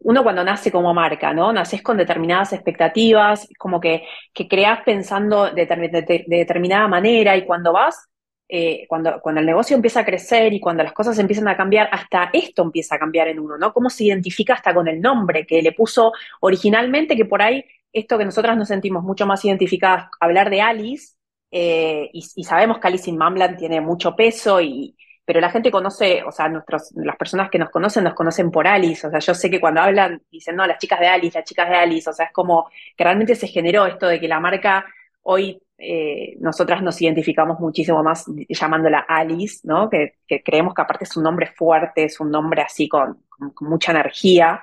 uno 0.00 0.24
cuando 0.24 0.42
nace 0.42 0.72
como 0.72 0.92
marca, 0.92 1.32
¿no? 1.32 1.52
Naces 1.52 1.80
con 1.80 1.96
determinadas 1.96 2.52
expectativas, 2.52 3.48
como 3.56 3.80
que, 3.80 4.02
que 4.32 4.48
creas 4.48 4.80
pensando 4.84 5.50
de, 5.52 6.24
determinada 6.26 6.88
manera 6.88 7.36
y 7.36 7.44
cuando 7.46 7.72
vas, 7.72 8.08
eh, 8.48 8.84
cuando, 8.88 9.20
cuando 9.20 9.40
el 9.40 9.46
negocio 9.46 9.76
empieza 9.76 10.00
a 10.00 10.04
crecer 10.04 10.52
y 10.52 10.60
cuando 10.60 10.82
las 10.82 10.92
cosas 10.92 11.16
empiezan 11.20 11.46
a 11.46 11.56
cambiar, 11.56 11.88
hasta 11.92 12.30
esto 12.32 12.62
empieza 12.62 12.96
a 12.96 12.98
cambiar 12.98 13.28
en 13.28 13.38
uno, 13.38 13.56
¿no? 13.56 13.72
Cómo 13.72 13.90
se 13.90 14.04
identifica 14.06 14.54
hasta 14.54 14.74
con 14.74 14.88
el 14.88 15.00
nombre 15.00 15.46
que 15.46 15.62
le 15.62 15.70
puso 15.70 16.12
originalmente, 16.40 17.16
que 17.16 17.26
por 17.26 17.42
ahí 17.42 17.64
esto 17.92 18.18
que 18.18 18.24
nosotras 18.24 18.56
nos 18.56 18.66
sentimos 18.68 19.04
mucho 19.04 19.24
más 19.24 19.44
identificadas, 19.44 20.08
hablar 20.18 20.50
de 20.50 20.62
Alice, 20.62 21.14
eh, 21.52 22.10
y, 22.12 22.24
y, 22.34 22.42
sabemos 22.42 22.78
que 22.80 22.88
Alice 22.88 23.08
in 23.08 23.16
Mamland 23.16 23.56
tiene 23.56 23.80
mucho 23.80 24.16
peso 24.16 24.60
y, 24.60 24.96
pero 25.24 25.40
la 25.40 25.50
gente 25.50 25.70
conoce, 25.70 26.22
o 26.22 26.30
sea, 26.32 26.48
nuestros, 26.48 26.92
las 26.96 27.16
personas 27.16 27.50
que 27.50 27.58
nos 27.58 27.70
conocen 27.70 28.04
nos 28.04 28.14
conocen 28.14 28.50
por 28.50 28.66
Alice, 28.66 29.06
o 29.06 29.10
sea, 29.10 29.20
yo 29.20 29.34
sé 29.34 29.50
que 29.50 29.60
cuando 29.60 29.80
hablan 29.80 30.22
dicen, 30.30 30.56
no, 30.56 30.66
las 30.66 30.78
chicas 30.78 31.00
de 31.00 31.06
Alice, 31.06 31.38
las 31.38 31.48
chicas 31.48 31.68
de 31.68 31.76
Alice, 31.76 32.10
o 32.10 32.12
sea, 32.12 32.26
es 32.26 32.32
como 32.32 32.68
que 32.96 33.04
realmente 33.04 33.34
se 33.34 33.48
generó 33.48 33.86
esto 33.86 34.06
de 34.06 34.20
que 34.20 34.28
la 34.28 34.40
marca 34.40 34.84
hoy 35.22 35.60
eh, 35.76 36.36
nosotras 36.40 36.82
nos 36.82 37.00
identificamos 37.02 37.58
muchísimo 37.58 38.02
más 38.02 38.26
llamándola 38.48 39.00
Alice, 39.08 39.60
¿no? 39.64 39.90
Que, 39.90 40.14
creemos 40.44 40.74
que 40.74 40.82
aparte 40.82 41.04
es 41.04 41.16
un 41.16 41.24
nombre 41.24 41.46
fuerte, 41.46 42.04
es 42.04 42.20
un 42.20 42.30
nombre 42.30 42.62
así 42.62 42.88
con, 42.88 43.24
mucha 43.60 43.92
energía. 43.92 44.62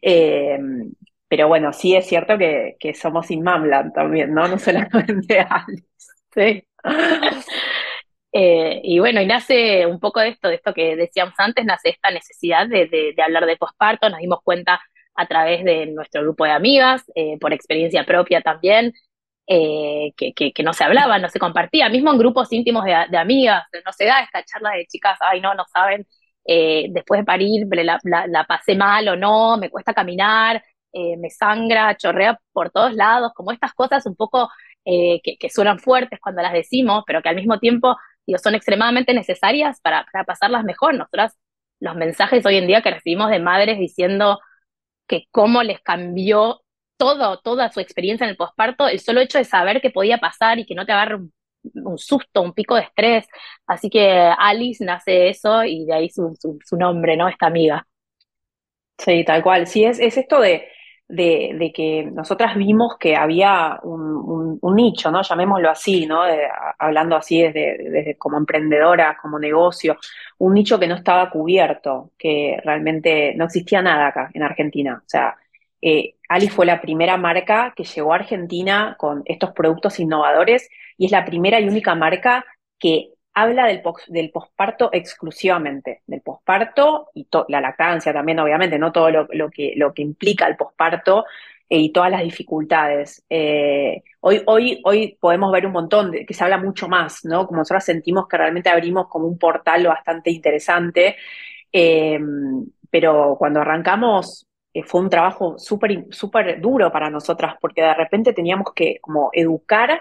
Eh, 0.00 0.58
pero 1.26 1.48
bueno, 1.48 1.72
sí 1.72 1.96
es 1.96 2.06
cierto 2.06 2.38
que, 2.38 2.76
somos 2.94 3.30
Inmamland 3.30 3.92
también, 3.92 4.32
¿no? 4.32 4.46
No 4.46 4.58
solamente 4.58 5.40
Alice. 5.48 5.84
Sí. 6.32 6.64
Eh, 8.36 8.80
y 8.82 8.98
bueno, 8.98 9.20
y 9.20 9.26
nace 9.26 9.86
un 9.86 10.00
poco 10.00 10.18
de 10.18 10.30
esto, 10.30 10.48
de 10.48 10.56
esto 10.56 10.74
que 10.74 10.96
decíamos 10.96 11.34
antes, 11.38 11.64
nace 11.64 11.90
esta 11.90 12.10
necesidad 12.10 12.66
de, 12.66 13.14
hablar 13.24 13.46
de 13.46 13.56
posparto, 13.56 14.10
nos 14.10 14.18
dimos 14.18 14.40
cuenta 14.42 14.80
a 15.14 15.26
través 15.26 15.64
de 15.64 15.86
nuestro 15.86 16.22
grupo 16.22 16.44
de 16.44 16.50
amigas, 16.50 17.04
eh, 17.14 17.38
por 17.38 17.52
experiencia 17.52 18.04
propia 18.04 18.40
también, 18.42 18.92
eh, 19.46 20.12
que, 20.16 20.52
no 20.64 20.72
se 20.72 20.82
hablaba, 20.82 21.20
no 21.20 21.28
se 21.28 21.38
compartía, 21.38 21.88
mismo 21.88 22.10
en 22.10 22.18
grupos 22.18 22.52
íntimos 22.52 22.84
de, 22.84 23.16
amigas, 23.16 23.64
no 23.86 23.92
se 23.92 24.06
da 24.06 24.20
esta 24.20 24.42
charla 24.44 24.70
de 24.72 24.86
chicas, 24.86 25.16
ay 25.20 25.40
no, 25.40 25.54
no 25.54 25.64
saben, 25.72 26.04
después 26.44 27.20
de 27.20 27.24
parir 27.24 27.66
la, 27.70 28.44
pasé 28.48 28.74
mal 28.74 29.08
o 29.08 29.16
no, 29.16 29.56
me 29.58 29.70
cuesta 29.70 29.94
caminar, 29.94 30.60
me 30.92 31.30
sangra, 31.30 31.96
chorrea 31.96 32.38
por 32.52 32.70
todos 32.70 32.94
lados, 32.94 33.32
como 33.34 33.52
estas 33.52 33.74
cosas 33.74 34.04
un 34.06 34.16
poco 34.16 34.50
que 34.84 35.50
suenan 35.50 35.78
fuertes 35.78 36.18
cuando 36.20 36.42
las 36.42 36.52
decimos, 36.52 37.04
pero 37.06 37.22
que 37.22 37.28
al 37.28 37.36
mismo 37.36 37.58
tiempo 37.60 37.96
digo, 38.26 38.38
son 38.38 38.54
extremadamente 38.54 39.14
necesarias 39.14 39.80
para, 39.80 40.06
para 40.12 40.24
pasarlas 40.24 40.64
mejor. 40.64 40.94
Nosotras, 40.94 41.36
los 41.80 41.96
mensajes 41.96 42.44
hoy 42.46 42.56
en 42.56 42.66
día 42.66 42.82
que 42.82 42.90
recibimos 42.90 43.30
de 43.30 43.40
madres 43.40 43.78
diciendo 43.78 44.40
que 45.06 45.26
cómo 45.30 45.62
les 45.62 45.80
cambió 45.80 46.62
todo, 46.96 47.40
toda 47.40 47.70
su 47.70 47.80
experiencia 47.80 48.24
en 48.24 48.30
el 48.30 48.36
posparto, 48.36 48.88
el 48.88 49.00
solo 49.00 49.20
hecho 49.20 49.38
de 49.38 49.44
saber 49.44 49.80
que 49.80 49.90
podía 49.90 50.18
pasar 50.18 50.58
y 50.58 50.66
que 50.66 50.74
no 50.74 50.86
te 50.86 50.92
agarre 50.92 51.16
un, 51.74 51.98
susto, 51.98 52.42
un 52.42 52.52
pico 52.52 52.74
de 52.76 52.82
estrés. 52.82 53.26
Así 53.66 53.90
que 53.90 54.10
Alice 54.38 54.84
nace 54.84 55.28
eso 55.28 55.64
y 55.64 55.84
de 55.86 55.94
ahí 55.94 56.10
su, 56.10 56.36
su, 56.64 56.76
nombre, 56.76 57.16
¿no? 57.16 57.28
Esta 57.28 57.46
amiga. 57.46 57.86
Sí, 58.98 59.24
tal 59.24 59.42
cual. 59.42 59.66
Sí, 59.66 59.84
es, 59.84 59.98
es 59.98 60.16
esto 60.16 60.40
de, 60.40 60.68
de, 61.08 61.72
que 61.74 62.04
nosotras 62.04 62.56
vimos 62.56 62.96
que 62.98 63.16
había 63.16 63.78
un, 63.82 64.58
nicho, 64.74 65.10
¿no? 65.10 65.22
Llamémoslo 65.22 65.70
así, 65.70 66.06
¿no? 66.06 66.22
hablando 66.78 67.16
así 67.16 67.42
desde, 67.42 67.78
desde, 67.78 68.16
como 68.16 68.38
emprendedora, 68.38 69.16
como 69.20 69.38
negocio, 69.38 69.96
un 70.38 70.54
nicho 70.54 70.78
que 70.78 70.88
no 70.88 70.96
estaba 70.96 71.30
cubierto, 71.30 72.10
que 72.18 72.58
realmente 72.64 73.34
no 73.36 73.44
existía 73.44 73.82
nada 73.82 74.08
acá 74.08 74.30
en 74.34 74.42
Argentina. 74.42 75.00
O 75.04 75.08
sea, 75.08 75.36
eh, 75.80 76.16
Ali 76.28 76.48
fue 76.48 76.66
la 76.66 76.80
primera 76.80 77.16
marca 77.16 77.72
que 77.76 77.84
llegó 77.84 78.12
a 78.12 78.16
Argentina 78.16 78.96
con 78.98 79.22
estos 79.26 79.52
productos 79.52 80.00
innovadores 80.00 80.68
y 80.96 81.06
es 81.06 81.12
la 81.12 81.24
primera 81.24 81.60
y 81.60 81.68
única 81.68 81.94
marca 81.94 82.44
que 82.78 83.13
habla 83.34 83.66
del, 83.66 84.30
posparto 84.30 84.90
exclusivamente, 84.92 86.02
del 86.06 86.20
posparto 86.20 87.10
y 87.14 87.26
la 87.48 87.60
lactancia 87.60 88.12
también, 88.12 88.38
obviamente, 88.38 88.78
no 88.78 88.92
todo 88.92 89.10
lo, 89.10 89.50
que, 89.50 89.74
lo 89.76 89.92
que 89.92 90.02
implica 90.02 90.46
el 90.46 90.56
posparto 90.56 91.24
eh, 91.68 91.78
y 91.78 91.92
todas 91.92 92.12
las 92.12 92.22
dificultades. 92.22 93.24
Eh, 93.28 94.02
hoy, 94.20 94.42
hoy, 94.46 94.80
hoy 94.84 95.18
podemos 95.20 95.50
ver 95.52 95.66
un 95.66 95.72
montón, 95.72 96.12
de, 96.12 96.24
que 96.24 96.32
se 96.32 96.44
habla 96.44 96.58
mucho 96.58 96.88
más, 96.88 97.24
¿no? 97.24 97.46
Como 97.46 97.58
nosotros 97.58 97.84
sentimos 97.84 98.28
que 98.28 98.36
realmente 98.36 98.70
abrimos 98.70 99.08
como 99.08 99.26
un 99.26 99.36
portal 99.38 99.86
bastante 99.88 100.30
interesante, 100.30 101.16
eh, 101.72 102.20
pero 102.90 103.36
cuando 103.38 103.60
arrancamos 103.60 104.46
fue 104.86 105.00
un 105.00 105.10
trabajo 105.10 105.56
súper 105.58 106.06
súper 106.10 106.60
duro 106.60 106.90
para 106.92 107.10
nosotras, 107.10 107.56
porque 107.60 107.82
de 107.82 107.94
repente 107.94 108.32
teníamos 108.32 108.72
que 108.74 108.98
como 109.00 109.30
educar 109.32 110.00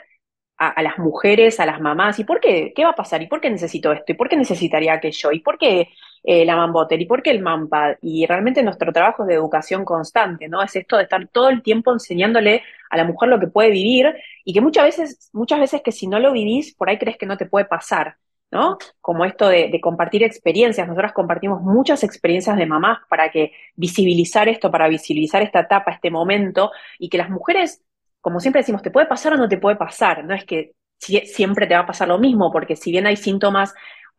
a, 0.58 0.82
las 0.82 0.98
mujeres, 1.00 1.60
a 1.60 1.66
las 1.66 1.82
mamás, 1.82 2.20
¿y 2.20 2.24
por 2.24 2.40
qué? 2.40 2.74
¿Qué 2.76 2.84
va 2.84 2.92
a 2.92 2.96
pasar? 2.96 3.22
¿Y 3.22 3.28
por 3.28 3.42
qué 3.42 3.50
necesito 3.50 3.92
esto? 3.92 4.12
¿Y 4.12 4.16
por 4.16 4.30
qué 4.30 4.38
necesitaría 4.38 4.94
aquello? 4.94 5.32
¿Y 5.32 5.40
por 5.40 5.58
qué 5.58 5.90
eh, 6.24 6.46
la 6.46 6.56
Mambotter? 6.56 7.02
¿Y 7.02 7.06
por 7.06 7.22
qué 7.22 7.32
el 7.32 7.42
Mampad? 7.42 7.96
Y 8.02 8.26
realmente 8.26 8.64
nuestro 8.64 8.94
trabajo 8.94 9.24
es 9.24 9.28
de 9.30 9.36
educación 9.36 9.84
constante, 9.86 10.48
¿no? 10.48 10.62
Es 10.62 10.76
esto 10.76 10.98
de 10.98 11.04
estar 11.04 11.28
todo 11.28 11.50
el 11.50 11.62
tiempo 11.64 11.92
enseñándole 11.92 12.64
a 12.90 12.98
la 12.98 13.04
mujer 13.04 13.30
lo 13.30 13.40
que 13.40 13.48
puede 13.48 13.72
vivir 13.72 14.14
y 14.46 14.54
que 14.54 14.62
muchas 14.62 14.86
veces, 14.86 15.30
muchas 15.34 15.60
veces 15.60 15.82
que 15.82 15.92
si 15.92 16.08
no 16.08 16.20
lo 16.20 16.32
vivís, 16.32 16.76
por 16.76 16.90
ahí 16.90 16.98
crees 16.98 17.18
que 17.18 17.26
no 17.26 17.38
te 17.38 17.46
puede 17.46 17.66
pasar. 17.66 18.18
¿no? 18.52 18.78
Como 19.02 19.26
esto 19.26 19.48
de, 19.50 19.70
de, 19.70 19.82
compartir 19.82 20.22
experiencias. 20.22 20.88
Nosotras 20.88 21.12
compartimos 21.14 21.64
muchas 21.64 22.04
experiencias 22.04 22.56
de 22.56 22.68
mamás 22.68 23.00
para 23.10 23.32
que 23.32 23.52
visibilizar 23.76 24.48
esto, 24.48 24.70
para 24.70 24.88
visibilizar 24.88 25.42
esta 25.42 25.62
etapa, 25.62 25.92
este 25.92 26.12
momento, 26.12 26.72
y 27.00 27.10
que 27.10 27.18
las 27.18 27.32
mujeres 27.32 27.84
como 28.24 28.40
siempre 28.40 28.62
decimos, 28.62 28.82
¿te 28.82 28.90
puede 28.90 29.06
pasar 29.06 29.34
o 29.34 29.38
no 29.38 29.50
te 29.50 29.58
puede 29.58 29.76
pasar? 29.76 30.24
No 30.24 30.34
es 30.34 30.46
que 30.46 30.76
siempre 30.98 31.68
te 31.68 31.74
va 31.74 31.82
a 31.82 31.86
pasar 31.86 32.08
lo 32.08 32.18
mismo, 32.18 32.54
porque 32.54 32.78
si 32.78 32.90
bien 32.90 33.06
hay 33.06 33.18
síntomas 33.18 33.74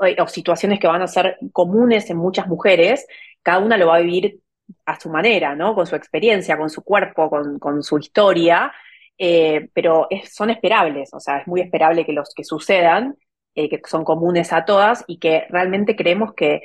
eh, 0.04 0.14
o, 0.20 0.26
situaciones 0.28 0.78
que 0.78 0.86
van 0.86 1.00
a 1.00 1.06
ser 1.06 1.38
comunes 1.52 2.10
en 2.10 2.18
muchas 2.18 2.46
mujeres, 2.46 3.06
cada 3.42 3.60
una 3.60 3.78
lo 3.78 3.86
va 3.86 3.96
a 3.96 4.00
vivir 4.00 4.40
a 4.84 5.00
su 5.00 5.08
manera, 5.08 5.54
¿no? 5.56 5.74
Con 5.74 5.86
su 5.86 5.96
experiencia, 5.96 6.58
con 6.58 6.68
su 6.68 6.82
cuerpo, 6.84 7.30
con, 7.30 7.82
su 7.82 7.98
historia, 7.98 8.70
eh, 9.16 9.70
pero 9.72 10.06
son 10.30 10.50
esperables, 10.50 11.14
o 11.14 11.20
sea, 11.20 11.38
es 11.38 11.46
muy 11.46 11.62
esperable 11.62 12.04
que 12.04 12.12
los 12.12 12.34
que 12.34 12.44
sucedan, 12.44 13.16
eh, 13.54 13.70
que 13.70 13.80
son 13.86 14.04
comunes 14.04 14.52
a 14.52 14.66
todas 14.66 15.02
y 15.06 15.18
que 15.18 15.46
realmente 15.48 15.96
creemos 15.96 16.34
que, 16.34 16.60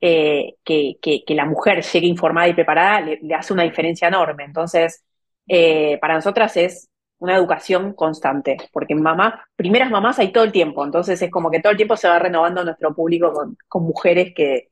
que, 0.00 1.24
la 1.30 1.46
mujer 1.46 1.82
llegue 1.82 2.06
informada 2.06 2.48
y 2.48 2.54
preparada 2.54 3.00
le 3.00 3.34
hace 3.34 3.52
una 3.52 3.64
diferencia 3.64 4.06
enorme. 4.08 4.44
Entonces, 4.44 5.05
eh, 5.46 5.98
para 6.00 6.14
nosotras 6.14 6.56
es 6.56 6.88
una 7.18 7.36
educación 7.36 7.94
constante, 7.94 8.56
porque 8.72 8.94
mamá, 8.94 9.46
primeras 9.56 9.90
mamás 9.90 10.18
hay 10.18 10.32
todo 10.32 10.44
el 10.44 10.52
tiempo, 10.52 10.84
entonces 10.84 11.20
es 11.20 11.30
como 11.30 11.50
que 11.50 11.60
todo 11.60 11.70
el 11.70 11.76
tiempo 11.76 11.96
se 11.96 12.08
va 12.08 12.18
renovando 12.18 12.64
nuestro 12.64 12.94
público 12.94 13.32
con, 13.68 13.82
mujeres 13.82 14.34
que, 14.34 14.70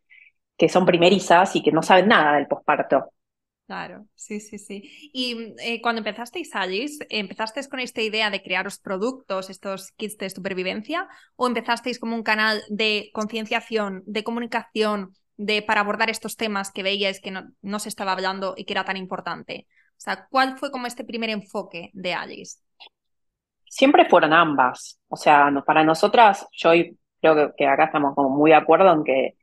que 0.57 0.69
son 0.69 0.85
primerizas 0.85 1.57
y 1.57 1.63
que 1.63 1.73
no 1.73 1.83
saben 1.83 2.09
nada 2.09 2.37
del 2.37 2.47
posparto. 2.47 3.11
Claro, 3.67 4.07
sí, 4.15 4.41
sí, 4.41 4.59
sí. 4.59 5.11
Y 5.15 5.55
eh, 5.59 5.81
cuando 5.81 6.01
empezasteis, 6.01 6.55
Alice, 6.55 7.07
¿empezasteis 7.09 7.67
con 7.67 7.81
esta 7.81 8.03
idea 8.03 8.29
de 8.29 8.43
crearos 8.43 8.79
productos, 8.79 9.49
estos 9.49 9.93
kits 9.93 10.19
de 10.19 10.29
supervivencia, 10.29 11.09
o 11.37 11.47
empezasteis 11.47 11.99
como 11.99 12.15
un 12.15 12.23
canal 12.23 12.63
de 12.69 13.11
concienciación, 13.15 14.03
de 14.05 14.23
comunicación, 14.23 15.15
de 15.39 15.63
para 15.63 15.81
abordar 15.81 16.11
estos 16.11 16.37
temas 16.37 16.73
que 16.73 16.83
veíais 16.83 17.21
que 17.21 17.31
no, 17.31 17.51
no 17.63 17.79
se 17.79 17.89
estaba 17.89 18.13
hablando 18.13 18.53
y 18.55 18.67
que 18.67 18.75
era 18.75 18.85
tan 18.85 18.99
importante? 18.99 19.67
O 20.05 20.11
sea, 20.11 20.27
¿cuál 20.31 20.59
fue 20.59 20.71
como 20.71 20.87
este 20.87 21.03
primer 21.03 21.31
enfoque 21.31 21.89
de 21.95 22.13
Alice? 22.13 22.59
Siempre 23.65 24.05
fueron 24.05 24.35
ambas. 24.35 25.01
O 25.09 25.17
sea, 25.17 25.51
para 25.67 25.83
nosotras, 25.83 26.47
yo 26.53 26.73
creo 27.23 27.55
que, 27.57 27.67
acá 27.67 27.85
estamos 27.85 28.15
como 28.15 28.29
muy 28.29 28.51
de 28.51 28.57
acuerdo 28.57 28.93
en 28.93 29.03
que 29.03 29.35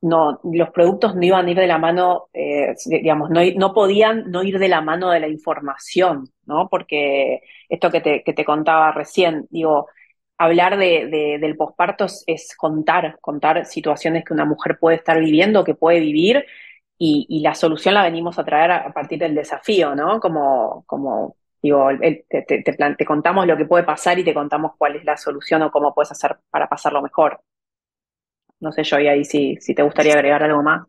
no, 0.00 0.40
los 0.42 0.70
productos 0.70 1.14
no 1.14 1.22
iban 1.22 1.46
a 1.46 1.50
ir 1.52 1.56
de 1.56 1.68
la 1.68 1.78
mano, 1.78 2.28
eh, 2.32 2.74
digamos, 2.86 3.30
no, 3.30 3.40
no, 3.54 3.72
podían 3.72 4.32
no 4.32 4.42
ir 4.42 4.58
de 4.58 4.66
la 4.66 4.80
mano 4.80 5.10
de 5.10 5.20
la 5.20 5.28
información, 5.28 6.28
¿no? 6.44 6.68
Porque 6.68 7.42
esto 7.68 7.92
que 7.92 8.00
te, 8.00 8.24
que 8.24 8.32
te 8.32 8.44
contaba 8.44 8.90
recién, 8.90 9.46
digo, 9.50 9.86
hablar 10.38 10.76
de, 10.76 11.38
del 11.40 11.56
posparto 11.56 12.06
es, 12.26 12.56
contar, 12.56 13.16
contar 13.20 13.64
situaciones 13.64 14.24
que 14.24 14.32
una 14.32 14.44
mujer 14.44 14.76
puede 14.80 14.96
estar 14.96 15.20
viviendo, 15.20 15.62
que 15.62 15.74
puede 15.74 16.00
vivir, 16.00 16.44
y, 17.02 17.40
la 17.40 17.54
solución 17.54 17.94
la 17.94 18.02
venimos 18.02 18.38
a 18.38 18.44
traer 18.44 18.70
a, 18.70 18.92
partir 18.92 19.18
del 19.18 19.34
desafío, 19.34 19.94
¿no? 19.94 20.20
Como, 20.20 20.84
como 20.86 21.36
digo, 21.62 21.88
te, 21.98 22.42
te, 22.42 23.04
contamos 23.06 23.46
lo 23.46 23.56
que 23.56 23.64
puede 23.64 23.84
pasar 23.84 24.18
y 24.18 24.24
te 24.24 24.34
contamos 24.34 24.72
cuál 24.76 24.96
es 24.96 25.04
la 25.04 25.16
solución 25.16 25.62
o 25.62 25.70
cómo 25.70 25.94
puedes 25.94 26.12
hacer 26.12 26.36
para 26.50 26.68
pasarlo 26.68 27.00
mejor. 27.00 27.40
No 28.60 28.70
sé, 28.70 28.84
yo 28.84 28.98
y 28.98 29.08
ahí 29.08 29.24
si, 29.24 29.56
si 29.56 29.74
te 29.74 29.82
gustaría 29.82 30.12
agregar 30.12 30.42
algo 30.42 30.62
más. 30.62 30.82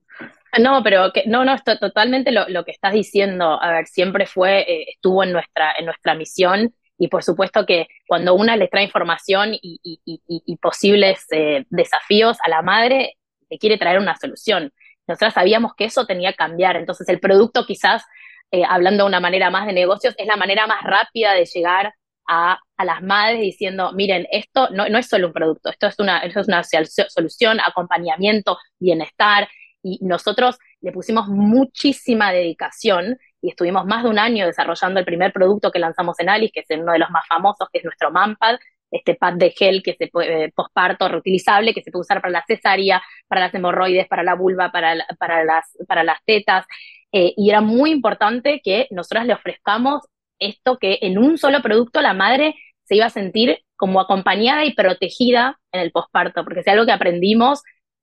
No, 0.60 0.84
pero 0.84 1.14
que, 1.14 1.24
no, 1.28 1.46
no, 1.46 1.54
esto, 1.54 1.78
totalmente 1.80 2.34
lo, 2.34 2.50
lo, 2.50 2.66
que 2.66 2.72
estás 2.72 2.92
diciendo, 2.92 3.62
a 3.62 3.72
ver, 3.72 3.88
siempre 3.88 4.26
fue, 4.26 4.60
eh, 4.70 4.86
estuvo 4.90 5.24
en 5.24 5.32
nuestra, 5.32 5.74
en 5.80 5.86
nuestra 5.86 6.14
misión 6.14 6.74
y 6.98 7.08
por 7.08 7.24
supuesto 7.24 7.66
que 7.66 7.88
cuando 8.06 8.34
una 8.34 8.58
le 8.58 8.68
trae 8.68 8.84
información 8.84 9.52
y, 9.54 10.58
posibles 10.62 11.26
eh, 11.32 11.66
desafíos 11.70 12.38
a 12.44 12.50
la 12.50 12.62
madre, 12.62 13.16
le 13.50 13.58
quiere 13.58 13.78
traer 13.78 13.98
una 13.98 14.18
solución. 14.18 14.74
Nosotras 15.12 15.34
sabíamos 15.34 15.74
que 15.76 15.86
eso 15.86 16.06
tenía 16.06 16.32
que 16.32 16.38
cambiar, 16.38 16.76
entonces 16.78 17.08
el 17.10 17.20
producto 17.20 17.66
quizás, 17.66 18.04
eh, 18.52 18.64
hablando 18.68 19.04
de 19.04 19.10
una 19.10 19.20
manera 19.20 19.50
más 19.50 19.68
de 19.68 19.74
negocios, 19.74 20.16
es 20.18 20.28
la 20.28 20.38
manera 20.38 20.68
más 20.68 20.84
rápida 20.84 21.34
de 21.34 21.46
llegar 21.46 21.94
a, 22.28 22.60
a 22.78 22.86
las 22.86 23.02
madres 23.02 23.42
diciendo, 23.42 23.92
miren, 23.94 24.28
esto 24.32 24.70
no, 24.72 24.88
no, 24.88 24.98
es 24.98 25.08
solo 25.08 25.28
un 25.28 25.34
producto, 25.34 25.70
esto 25.70 25.88
es 25.88 26.00
una, 26.00 26.20
esto 26.20 26.40
es 26.40 26.48
una 26.48 26.64
solución, 26.64 27.60
acompañamiento, 27.60 28.58
bienestar, 28.80 29.48
y 29.84 30.00
nosotros 30.02 30.58
le 30.82 30.92
pusimos 30.92 31.28
muchísima 31.28 32.32
dedicación 32.32 33.18
y 33.42 33.50
estuvimos 33.50 33.86
más 33.86 34.04
de 34.04 34.10
un 34.10 34.20
año 34.20 34.46
desarrollando 34.46 35.00
el 35.00 35.06
primer 35.06 35.34
producto 35.34 35.72
que 35.72 35.80
lanzamos 35.80 36.20
en 36.20 36.30
Alice, 36.30 36.52
que 36.54 36.62
es 36.62 36.80
uno 36.80 36.94
de 36.94 37.00
los 37.00 37.10
más 37.10 37.28
famosos, 37.28 37.68
que 37.72 37.80
es 37.80 37.84
nuestro 37.84 38.12
Manpad, 38.12 38.58
este 38.92 39.16
pad 39.16 39.34
de 39.34 39.52
gel 39.52 39.82
que 39.82 39.96
se 39.96 40.08
puede, 40.08 40.46
eh, 40.46 40.52
posparto 40.54 41.08
reutilizable, 41.08 41.74
que 41.74 41.82
se 41.82 41.92
puede 41.92 42.02
usar 42.02 42.22
para 42.22 42.32
la 42.32 42.44
cesárea, 42.46 43.02
para 43.28 43.42
las 43.42 43.54
hemorroides, 43.54 44.08
para 44.08 44.24
la 44.24 44.36
vulva, 44.36 44.72
para, 44.72 44.96
para, 45.18 45.44
las, 45.44 45.66
para 45.88 46.04
las 46.04 46.20
tetas. 46.26 46.66
Eh, 47.12 47.34
y 47.38 47.50
era 47.50 47.62
muy 47.62 47.92
importante 47.92 48.62
que 48.64 48.88
nosotras 48.92 49.26
le 49.26 49.34
ofrezcamos 49.34 50.04
esto 50.40 50.78
que 50.78 51.00
en 51.02 51.18
un 51.18 51.38
solo 51.38 51.62
producto 51.62 52.02
la 52.02 52.14
madre 52.14 52.56
se 52.84 52.96
iba 52.96 53.06
a 53.06 53.10
sentir 53.10 53.60
como 53.76 54.00
acompañada 54.00 54.66
y 54.66 54.74
protegida 54.74 55.60
en 55.72 55.82
el 55.82 55.92
posparto, 55.92 56.44
porque 56.44 56.64
si 56.64 56.70
algo 56.70 56.86
que 56.86 56.92
aprendimos 56.92 57.62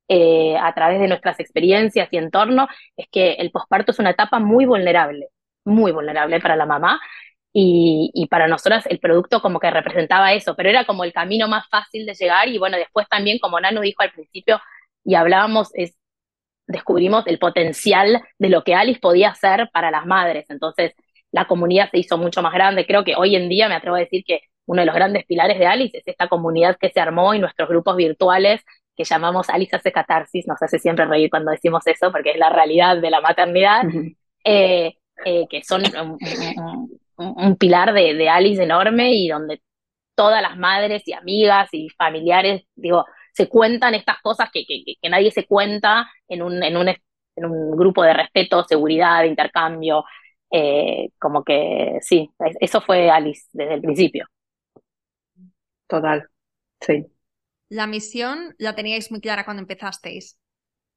eh, 0.08 0.56
a 0.56 0.74
través 0.74 1.00
de 1.00 1.08
nuestras 1.08 1.38
experiencias 1.40 2.08
y 2.10 2.16
entorno 2.16 2.66
es 2.96 3.06
que 3.12 3.32
el 3.34 3.50
posparto 3.50 3.92
es 3.92 3.98
una 3.98 4.10
etapa 4.10 4.38
muy 4.38 4.64
vulnerable, 4.64 5.28
muy 5.64 5.92
vulnerable 5.92 6.40
para 6.40 6.56
la 6.56 6.64
mamá 6.66 6.98
y, 7.60 8.26
para 8.30 8.46
nosotras 8.46 8.86
el 8.86 9.00
producto 9.00 9.40
como 9.40 9.58
que 9.58 9.70
representaba 9.70 10.32
eso, 10.32 10.54
pero 10.54 10.68
era 10.68 10.84
como 10.84 11.04
el 11.04 11.12
camino 11.12 11.48
más 11.48 11.68
fácil 11.68 12.06
de 12.06 12.14
llegar 12.14 12.48
y 12.48 12.58
bueno, 12.58 12.76
después 12.76 13.08
también 13.08 13.38
como 13.38 13.60
Nano 13.60 13.80
dijo 13.80 14.02
al 14.02 14.12
principio 14.12 14.60
y 15.04 15.14
hablábamos, 15.16 15.70
es, 15.74 15.96
descubrimos 16.66 17.26
el 17.26 17.38
potencial 17.38 18.22
de 18.38 18.48
lo 18.48 18.62
que 18.62 18.74
Alice 18.74 19.00
podía 19.00 19.30
hacer 19.30 19.70
para 19.72 19.90
las 19.90 20.06
madres, 20.06 20.46
entonces 20.50 20.92
la 21.32 21.46
comunidad 21.46 21.90
se 21.90 21.98
hizo 21.98 22.16
mucho 22.16 22.42
más 22.42 22.52
grande, 22.52 22.86
creo 22.86 23.04
que 23.04 23.16
hoy 23.16 23.34
en 23.34 23.48
día 23.48 23.68
me 23.68 23.74
atrevo 23.74 23.96
a 23.96 24.00
decir 24.00 24.22
que 24.24 24.42
uno 24.66 24.82
de 24.82 24.86
los 24.86 24.94
grandes 24.94 25.24
pilares 25.26 25.58
de 25.58 25.66
Alice 25.66 25.98
es 25.98 26.06
esta 26.06 26.28
comunidad 26.28 26.76
que 26.78 26.90
se 26.90 27.00
armó 27.00 27.34
y 27.34 27.40
nuestros 27.40 27.68
grupos 27.68 27.96
virtuales 27.96 28.62
que 28.96 29.04
llamamos 29.04 29.48
Alice 29.48 29.74
hace 29.74 29.92
catarsis, 29.92 30.46
nos 30.46 30.62
hace 30.62 30.78
siempre 30.78 31.06
reír 31.06 31.30
cuando 31.30 31.50
decimos 31.50 31.86
eso, 31.86 32.12
porque 32.12 32.32
es 32.32 32.38
la 32.38 32.50
realidad 32.50 32.98
de 32.98 33.10
la 33.10 33.20
maternidad, 33.20 33.82
eh, 34.44 34.94
eh, 35.24 35.46
que 35.48 35.62
son 35.62 35.82
un, 37.18 37.56
pilar 37.56 37.92
de, 37.92 38.14
de, 38.14 38.28
Alice 38.28 38.62
enorme 38.62 39.12
y 39.12 39.28
donde 39.28 39.60
todas 40.14 40.42
las 40.42 40.56
madres 40.56 41.02
y 41.06 41.12
amigas 41.12 41.68
y 41.72 41.88
familiares, 41.90 42.62
digo, 42.74 43.04
se 43.32 43.48
cuentan 43.48 43.94
estas 43.94 44.20
cosas 44.20 44.48
que, 44.52 44.64
que, 44.66 44.82
que 45.00 45.08
nadie 45.08 45.30
se 45.30 45.46
cuenta 45.46 46.10
en 46.28 46.42
un, 46.42 46.62
en, 46.62 46.76
un, 46.76 46.88
en 46.88 47.44
un 47.44 47.76
grupo 47.76 48.02
de 48.02 48.14
respeto, 48.14 48.64
seguridad, 48.64 49.24
intercambio. 49.24 50.04
Eh, 50.50 51.10
como 51.18 51.44
que 51.44 51.98
sí, 52.00 52.30
eso 52.60 52.80
fue 52.80 53.10
Alice 53.10 53.46
desde 53.52 53.74
el 53.74 53.82
principio. 53.82 54.26
Total, 55.86 56.26
sí. 56.80 57.06
La 57.68 57.86
misión 57.86 58.54
la 58.58 58.74
teníais 58.74 59.10
muy 59.10 59.20
clara 59.20 59.44
cuando 59.44 59.62
empezasteis 59.62 60.38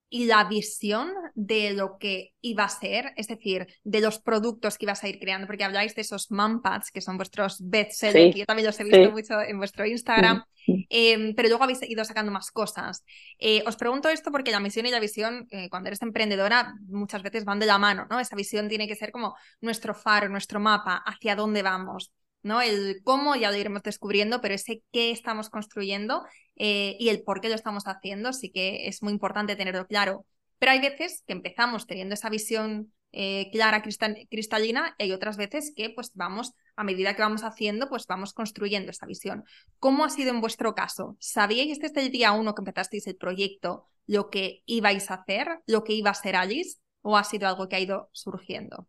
y 0.09 0.25
la 0.25 0.45
visión 0.45 1.11
de 1.35 1.73
lo 1.73 1.97
que 1.97 2.33
iba 2.41 2.63
a 2.63 2.69
ser, 2.69 3.13
es 3.15 3.27
decir, 3.27 3.67
de 3.83 4.01
los 4.01 4.19
productos 4.19 4.77
que 4.77 4.85
ibas 4.85 5.03
a 5.03 5.09
ir 5.09 5.19
creando, 5.19 5.47
porque 5.47 5.63
habláis 5.63 5.95
de 5.95 6.01
esos 6.01 6.27
pads 6.63 6.91
que 6.91 7.01
son 7.01 7.17
vuestros 7.17 7.57
bestsellers, 7.61 8.33
que 8.33 8.39
yo 8.39 8.45
también 8.45 8.67
los 8.67 8.79
he 8.79 8.83
visto 8.83 9.11
mucho 9.11 9.41
en 9.41 9.57
vuestro 9.57 9.85
Instagram, 9.85 10.43
em, 10.89 11.33
pero 11.35 11.49
luego 11.49 11.63
habéis 11.63 11.81
ido 11.83 12.03
sacando 12.05 12.31
más 12.31 12.51
cosas. 12.51 13.03
Eh, 13.39 13.63
os 13.65 13.75
pregunto 13.75 14.09
esto 14.09 14.31
porque 14.31 14.51
la 14.51 14.59
misión 14.59 14.85
y 14.85 14.91
la 14.91 14.99
visión, 14.99 15.47
eh, 15.51 15.69
cuando 15.69 15.87
eres 15.87 16.01
emprendedora, 16.01 16.75
muchas 16.87 17.23
veces 17.23 17.45
van 17.45 17.59
de 17.59 17.65
la 17.65 17.77
mano, 17.77 18.07
¿no? 18.09 18.19
Esa 18.19 18.35
visión 18.35 18.69
tiene 18.69 18.87
que 18.87 18.95
ser 18.95 19.11
como 19.11 19.35
nuestro 19.61 19.93
faro, 19.93 20.29
nuestro 20.29 20.59
mapa, 20.59 21.03
hacia 21.05 21.35
dónde 21.35 21.61
vamos. 21.61 22.11
¿no? 22.43 22.61
El 22.61 23.01
cómo 23.03 23.35
ya 23.35 23.51
lo 23.51 23.57
iremos 23.57 23.83
descubriendo, 23.83 24.41
pero 24.41 24.55
ese 24.55 24.83
qué 24.91 25.11
estamos 25.11 25.49
construyendo 25.49 26.25
eh, 26.55 26.95
y 26.99 27.09
el 27.09 27.23
por 27.23 27.41
qué 27.41 27.49
lo 27.49 27.55
estamos 27.55 27.83
haciendo 27.87 28.33
sí 28.33 28.51
que 28.51 28.87
es 28.87 29.03
muy 29.03 29.13
importante 29.13 29.55
tenerlo 29.55 29.85
claro. 29.87 30.25
Pero 30.61 30.73
hay 30.73 30.79
veces 30.79 31.23
que 31.25 31.33
empezamos 31.33 31.87
teniendo 31.87 32.13
esa 32.13 32.29
visión 32.29 32.93
eh, 33.13 33.49
clara, 33.51 33.81
cristalina, 33.81 34.93
y 34.99 35.05
hay 35.05 35.11
otras 35.11 35.35
veces 35.35 35.73
que 35.75 35.89
pues 35.89 36.11
vamos, 36.13 36.53
a 36.75 36.83
medida 36.83 37.15
que 37.15 37.23
vamos 37.23 37.43
haciendo, 37.43 37.89
pues 37.89 38.05
vamos 38.05 38.31
construyendo 38.31 38.91
esa 38.91 39.07
visión. 39.07 39.43
¿Cómo 39.79 40.05
ha 40.05 40.11
sido 40.11 40.29
en 40.29 40.39
vuestro 40.39 40.75
caso? 40.75 41.17
¿Sabíais 41.19 41.79
desde 41.79 42.01
el 42.01 42.11
día 42.11 42.33
uno 42.33 42.53
que 42.53 42.61
empezasteis 42.61 43.07
el 43.07 43.15
proyecto 43.15 43.87
lo 44.05 44.29
que 44.29 44.61
ibais 44.67 45.09
a 45.09 45.15
hacer, 45.15 45.47
lo 45.65 45.83
que 45.83 45.93
iba 45.93 46.11
a 46.11 46.13
ser 46.13 46.35
Alice, 46.35 46.77
o 47.01 47.17
ha 47.17 47.23
sido 47.23 47.47
algo 47.47 47.67
que 47.67 47.77
ha 47.77 47.79
ido 47.79 48.09
surgiendo? 48.11 48.87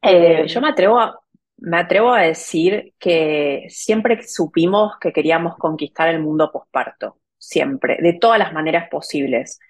Eh, 0.00 0.46
yo 0.46 0.62
me 0.62 0.70
atrevo 0.70 1.00
a, 1.00 1.20
me 1.58 1.76
atrevo 1.76 2.14
a 2.14 2.22
decir 2.22 2.94
que 2.98 3.66
siempre 3.68 4.22
supimos 4.22 4.92
que 4.98 5.12
queríamos 5.12 5.58
conquistar 5.58 6.08
el 6.08 6.22
mundo 6.22 6.50
posparto, 6.50 7.18
siempre, 7.36 7.98
de 8.00 8.14
todas 8.14 8.38
las 8.38 8.54
maneras 8.54 8.88
posibles. 8.88 9.60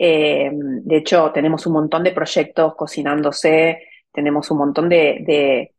Eh, 0.00 0.50
de 0.52 0.96
hecho, 0.96 1.32
tenemos 1.32 1.66
un 1.66 1.72
montón 1.72 2.04
de 2.04 2.12
proyectos 2.12 2.76
cocinándose, 2.76 3.82
tenemos 4.12 4.48
un 4.52 4.58
montón 4.58 4.88
de, 4.88 5.74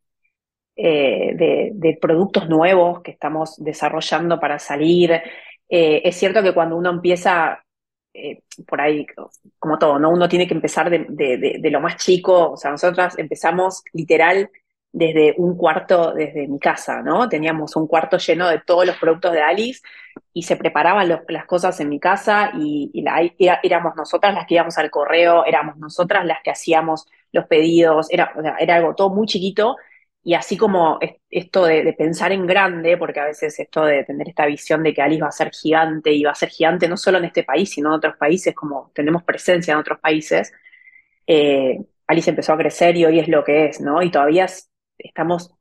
eh, 0.75 1.71
de, 1.73 1.97
productos 2.01 2.49
nuevos 2.49 3.01
que 3.01 3.11
estamos 3.11 3.55
desarrollando 3.63 4.37
para 4.39 4.59
salir. 4.59 5.13
Eh, 5.69 6.01
es 6.03 6.15
cierto 6.17 6.43
que 6.43 6.53
cuando 6.53 6.75
uno 6.75 6.89
empieza 6.89 7.63
por 8.67 8.81
ahí, 8.81 9.05
como 9.57 9.77
todo, 9.77 9.97
¿no? 9.97 10.09
Uno 10.09 10.27
tiene 10.27 10.47
que 10.47 10.53
empezar 10.53 10.89
de, 10.89 11.05
de, 11.07 11.69
lo 11.71 11.79
más 11.79 11.95
chico, 11.95 12.51
o 12.51 12.57
sea, 12.57 12.71
nosotras 12.71 13.17
empezamos 13.17 13.83
literal 13.93 14.49
desde 14.91 15.35
un 15.37 15.55
cuarto, 15.55 16.13
desde 16.13 16.47
mi 16.47 16.59
casa, 16.59 17.01
¿no? 17.01 17.29
Teníamos 17.29 17.75
un 17.75 17.87
cuarto 17.87 18.17
lleno 18.17 18.47
de 18.49 18.59
todos 18.59 18.85
los 18.85 18.97
productos 18.97 19.33
de 19.33 19.41
Alice 19.41 19.81
y 20.33 20.43
se 20.43 20.55
preparaban 20.55 21.07
las 21.27 21.45
cosas 21.45 21.79
en 21.79 21.89
mi 21.89 21.99
casa 21.99 22.51
y, 22.55 22.91
éramos 23.63 23.95
nosotras 23.95 24.33
las 24.33 24.47
que 24.47 24.55
íbamos 24.55 24.77
al 24.77 24.89
correo, 24.89 25.45
éramos 25.45 25.77
nosotras 25.77 26.25
las 26.25 26.41
que 26.43 26.51
hacíamos 26.51 27.07
los 27.31 27.45
pedidos, 27.45 28.07
era, 28.09 28.33
era 28.59 28.75
algo 28.75 28.95
todo 28.95 29.09
muy 29.09 29.27
chiquito 29.27 29.75
y 30.23 30.33
así 30.33 30.57
como 30.57 30.99
esto 31.29 31.65
de, 31.65 31.93
pensar 31.93 32.31
en 32.31 32.45
grande, 32.45 32.97
porque 32.97 33.19
a 33.19 33.25
veces 33.25 33.59
esto 33.59 33.85
de 33.85 34.03
tener 34.03 34.27
esta 34.29 34.45
visión 34.45 34.83
de 34.83 34.93
que 34.93 35.01
Alice 35.01 35.21
va 35.21 35.29
a 35.29 35.31
ser 35.31 35.51
gigante 35.51 36.11
y 36.11 36.23
va 36.23 36.31
a 36.31 36.35
ser 36.35 36.49
gigante 36.49 36.87
no 36.87 36.97
solo 36.97 37.17
en 37.19 37.25
este 37.25 37.43
país, 37.43 37.69
sino 37.71 37.89
en 37.89 37.95
otros 37.95 38.17
países, 38.17 38.53
como 38.53 38.91
tenemos 38.93 39.23
presencia 39.23 39.73
en 39.73 39.79
otros 39.79 39.99
países, 39.99 40.51
eh, 41.27 41.79
Alice 42.07 42.29
empezó 42.29 42.53
a 42.53 42.57
crecer 42.57 42.97
y 42.97 43.05
hoy 43.05 43.19
es 43.19 43.27
lo 43.27 43.43
que 43.43 43.65
es, 43.67 43.81
¿no? 43.81 44.01
Y 44.01 44.11
todavía 44.11 44.47
estamos 44.99 45.53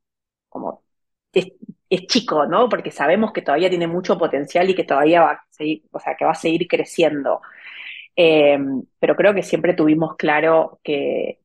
como, 0.48 0.84
es, 1.32 2.06
chico, 2.06 2.46
¿no? 2.46 2.68
Porque 2.68 2.90
sabemos 2.90 3.32
que 3.32 3.42
todavía 3.42 3.70
tiene 3.70 3.86
mucho 3.86 4.18
potencial 4.18 4.68
y 4.70 4.74
que 4.74 4.84
todavía 4.84 5.22
va 5.22 5.32
a 5.32 5.44
seguir, 5.50 5.84
o 5.92 6.00
sea, 6.00 6.16
que 6.16 6.24
va 6.24 6.32
a 6.32 6.34
seguir 6.34 6.66
creciendo. 6.68 7.40
Eh, 8.16 8.58
pero 8.98 9.16
creo 9.16 9.34
que 9.34 9.42
siempre 9.42 9.74
tuvimos 9.74 10.16
claro 10.16 10.80
que, 10.82 11.40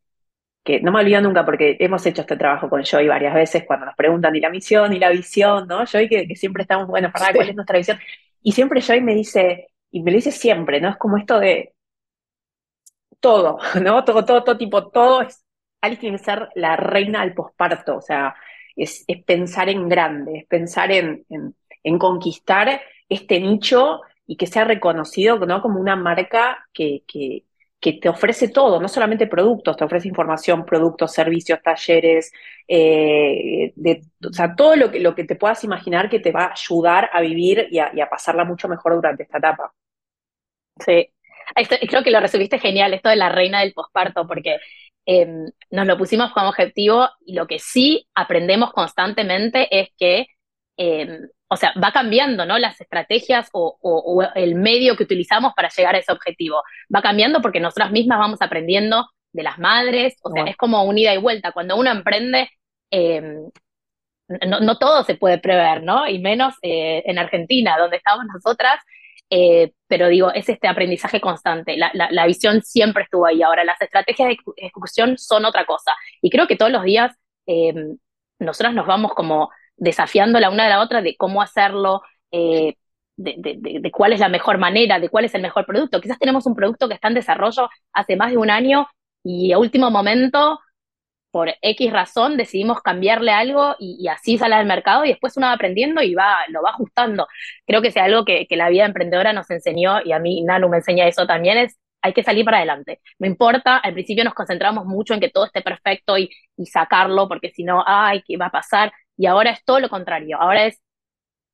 que 0.64 0.82
no 0.82 0.92
me 0.92 1.02
olvido 1.02 1.22
nunca 1.22 1.46
porque 1.46 1.78
hemos 1.80 2.06
hecho 2.06 2.22
este 2.22 2.38
trabajo 2.38 2.70
con 2.70 2.84
Joy 2.84 3.08
varias 3.08 3.34
veces 3.34 3.66
cuando 3.68 3.86
nos 3.86 3.96
preguntan 3.96 4.36
y 4.36 4.40
la 4.40 4.50
misión 4.50 4.94
y 4.94 5.00
la 5.00 5.10
visión, 5.10 5.68
¿no? 5.68 5.86
Joy 5.86 6.10
que, 6.10 6.28
que 6.28 6.36
siempre 6.36 6.64
estamos, 6.64 6.88
bueno, 6.88 7.12
para 7.12 7.34
¿cuál 7.34 7.50
es 7.50 7.56
nuestra 7.56 7.78
visión? 7.78 8.00
Y 8.42 8.54
siempre 8.54 8.82
Joy 8.82 9.02
me 9.02 9.16
dice, 9.16 9.70
y 9.92 10.02
me 10.02 10.12
lo 10.12 10.16
dice 10.18 10.32
siempre, 10.32 10.82
¿no? 10.82 10.90
Es 10.90 10.98
como 10.98 11.18
esto 11.18 11.40
de 11.40 11.74
todo, 13.20 13.58
¿no? 13.82 14.04
Todo, 14.04 14.26
todo, 14.26 14.44
todo 14.44 14.58
tipo, 14.58 14.90
todo 14.90 15.22
es 15.22 15.43
Alice 15.84 16.00
tiene 16.00 16.18
que 16.18 16.24
ser 16.24 16.48
la 16.56 16.78
reina 16.78 17.22
del 17.22 17.34
posparto, 17.34 17.98
o 17.98 18.02
sea, 18.02 18.34
es, 18.74 19.06
pensar 19.26 19.68
en 19.70 19.90
grande, 19.90 20.40
es 20.40 20.48
pensar 20.48 20.92
en, 20.92 21.26
conquistar 22.00 22.82
este 23.10 23.42
nicho 23.42 24.00
y 24.26 24.38
que 24.38 24.48
sea 24.48 24.64
reconocido 24.64 25.38
¿no? 25.46 25.62
como 25.62 25.82
una 25.82 25.98
marca 25.98 26.66
que, 26.74 27.04
que, 27.06 27.44
te 28.02 28.08
ofrece 28.08 28.48
todo, 28.48 28.80
no 28.80 28.88
solamente 28.88 29.28
productos, 29.28 29.76
te 29.76 29.84
ofrece 29.84 30.08
información, 30.08 30.66
productos, 30.66 31.12
servicios, 31.12 31.62
talleres, 31.62 32.32
eh, 32.66 33.74
o 34.26 34.32
sea, 34.32 34.56
todo 34.56 34.78
lo 34.78 34.90
que, 34.90 35.02
lo 35.02 35.14
que 35.14 35.26
te 35.26 35.36
puedas 35.36 35.66
imaginar 35.66 36.10
que 36.10 36.22
te 36.22 36.32
va 36.32 36.46
a 36.46 36.54
ayudar 36.54 37.10
a 37.12 37.20
vivir 37.20 37.68
y 37.72 37.80
a, 37.80 38.10
pasarla 38.10 38.46
mucho 38.46 38.70
mejor 38.70 38.96
durante 38.96 39.24
esta 39.24 39.38
etapa. 39.40 39.74
Sí, 40.80 41.10
creo 41.90 42.04
que 42.04 42.12
lo 42.12 42.22
resumiste 42.22 42.58
genial, 42.58 42.94
esto 42.94 43.10
de 43.10 43.18
la 43.18 43.28
reina 43.28 43.60
del 43.60 43.74
posparto, 43.74 44.26
porque 44.26 44.60
Em, 45.06 45.52
nos 45.70 45.86
lo 45.86 45.98
pusimos 45.98 46.32
como 46.32 46.50
objetivo 46.50 47.10
y 47.26 47.34
lo 47.34 47.46
que 47.46 47.60
sí 47.60 48.08
aprendemos 48.16 48.72
constantemente 48.72 49.68
es 49.72 49.90
que, 49.98 50.28
em, 50.78 51.28
o 51.50 51.58
sea, 51.58 51.74
va 51.82 51.92
cambiando, 51.92 52.46
¿no? 52.46 52.58
Las 52.58 52.80
estrategias 52.80 53.50
o, 53.54 53.78
el 54.36 54.56
medio 54.56 54.96
que 54.96 55.04
utilizamos 55.04 55.54
para 55.56 55.70
llegar 55.70 55.96
a 55.96 56.00
ese 56.00 56.12
objetivo. 56.12 56.64
Va 56.94 57.02
cambiando 57.02 57.42
porque 57.42 57.60
nosotras 57.60 57.92
mismas 57.92 58.20
vamos 58.20 58.42
aprendiendo 58.42 59.08
de 59.34 59.44
las 59.44 59.60
madres, 59.60 60.16
o 60.24 60.32
sea, 60.32 60.46
es 60.46 60.56
como 60.58 60.84
un 60.84 60.98
ida 60.98 61.14
y 61.14 61.18
vuelta. 61.18 61.52
Cuando 61.52 61.76
uno 61.78 61.92
emprende, 61.92 62.50
em, 62.92 63.50
no, 64.48 64.78
todo 64.78 65.04
se 65.04 65.16
puede 65.16 65.38
prever, 65.40 65.84
¿no? 65.84 66.08
Y 66.08 66.20
menos 66.20 66.56
eh, 66.62 67.04
en 67.06 67.20
Argentina, 67.20 67.78
donde 67.78 67.98
estamos 67.98 68.26
nosotras, 68.34 68.80
eh, 69.30 69.74
pero 69.88 70.08
digo, 70.08 70.32
es 70.32 70.50
este 70.50 70.68
aprendizaje 70.68 71.22
constante. 71.22 71.78
La, 71.78 72.26
visión 72.26 72.62
siempre 72.62 73.04
estuvo 73.04 73.26
ahí. 73.26 73.42
Ahora, 73.42 73.64
las 73.64 73.82
estrategias 73.82 74.30
de 74.30 74.38
ejecución 74.58 75.18
son 75.18 75.46
otra 75.46 75.66
cosa. 75.66 75.94
Y 76.22 76.30
creo 76.30 76.48
que 76.48 76.56
todos 76.56 76.72
los 76.72 76.84
días 76.84 77.16
eh, 77.48 77.74
nos 78.40 78.60
vamos 78.88 79.14
como 79.14 79.50
desafiando 79.78 80.40
la 80.40 80.50
una 80.50 80.64
de 80.64 80.70
la 80.70 80.82
otra 80.82 81.02
de 81.02 81.16
cómo 81.18 81.42
hacerlo, 81.42 82.02
eh, 82.32 82.76
de, 83.16 83.92
cuál 83.92 84.14
es 84.14 84.20
la 84.20 84.30
mejor 84.30 84.58
manera, 84.58 85.00
de 85.00 85.10
cuál 85.10 85.26
es 85.26 85.36
el 85.36 85.42
mejor 85.42 85.66
producto. 85.66 86.02
Quizás 86.02 86.20
tenemos 86.20 86.46
un 86.46 86.56
producto 86.56 86.88
que 86.88 86.96
está 86.96 87.08
en 87.08 87.16
desarrollo 87.16 87.70
hace 87.94 88.16
más 88.16 88.32
de 88.32 88.38
un 88.38 88.50
año 88.50 88.88
y 89.24 89.52
a 89.52 89.60
último 89.60 89.90
momento 89.90 90.60
por 91.34 91.56
X 91.64 91.92
razón 91.92 92.38
decidimos 92.38 92.84
cambiarle 92.84 93.32
algo 93.32 93.76
y, 93.80 94.08
así 94.08 94.38
sale 94.38 94.54
al 94.54 94.68
mercado 94.68 95.04
y 95.04 95.10
después 95.10 95.36
uno 95.36 95.48
va 95.48 95.54
aprendiendo 95.54 96.04
y 96.04 96.14
va, 96.14 96.38
lo 96.50 96.62
va 96.62 96.70
ajustando. 96.70 97.28
Creo 97.66 97.82
que 97.82 97.88
es 97.88 97.98
algo 97.98 98.24
que, 98.24 98.46
la 98.52 98.70
vida 98.70 98.86
emprendedora 98.86 99.34
nos 99.34 99.50
enseñó 99.50 100.00
y 100.06 100.12
a 100.12 100.20
mí 100.20 100.44
Nanu 100.44 100.70
me 100.70 100.78
enseña 100.78 101.08
eso 101.08 101.26
también, 101.26 101.58
es 101.58 101.80
hay 102.04 102.14
que 102.14 102.24
salir 102.24 102.46
para 102.46 102.58
adelante. 102.58 103.02
No 103.18 103.26
importa, 103.28 103.78
al 103.78 103.94
principio 103.94 104.24
nos 104.24 104.36
concentramos 104.36 104.86
mucho 104.86 105.16
en 105.16 105.22
que 105.22 105.30
todo 105.30 105.46
esté 105.46 105.64
perfecto 105.64 106.18
y, 106.20 106.30
sacarlo, 106.66 107.28
porque 107.28 107.50
si 107.50 107.64
no, 107.64 107.84
ay, 107.86 108.22
¿qué 108.28 108.38
va 108.38 108.48
a 108.48 108.52
pasar? 108.52 108.92
Y 109.18 109.26
ahora 109.26 109.52
es 109.52 109.64
todo 109.66 109.80
lo 109.80 109.90
contrario. 109.90 110.38
Ahora 110.40 110.66
es, 110.68 110.82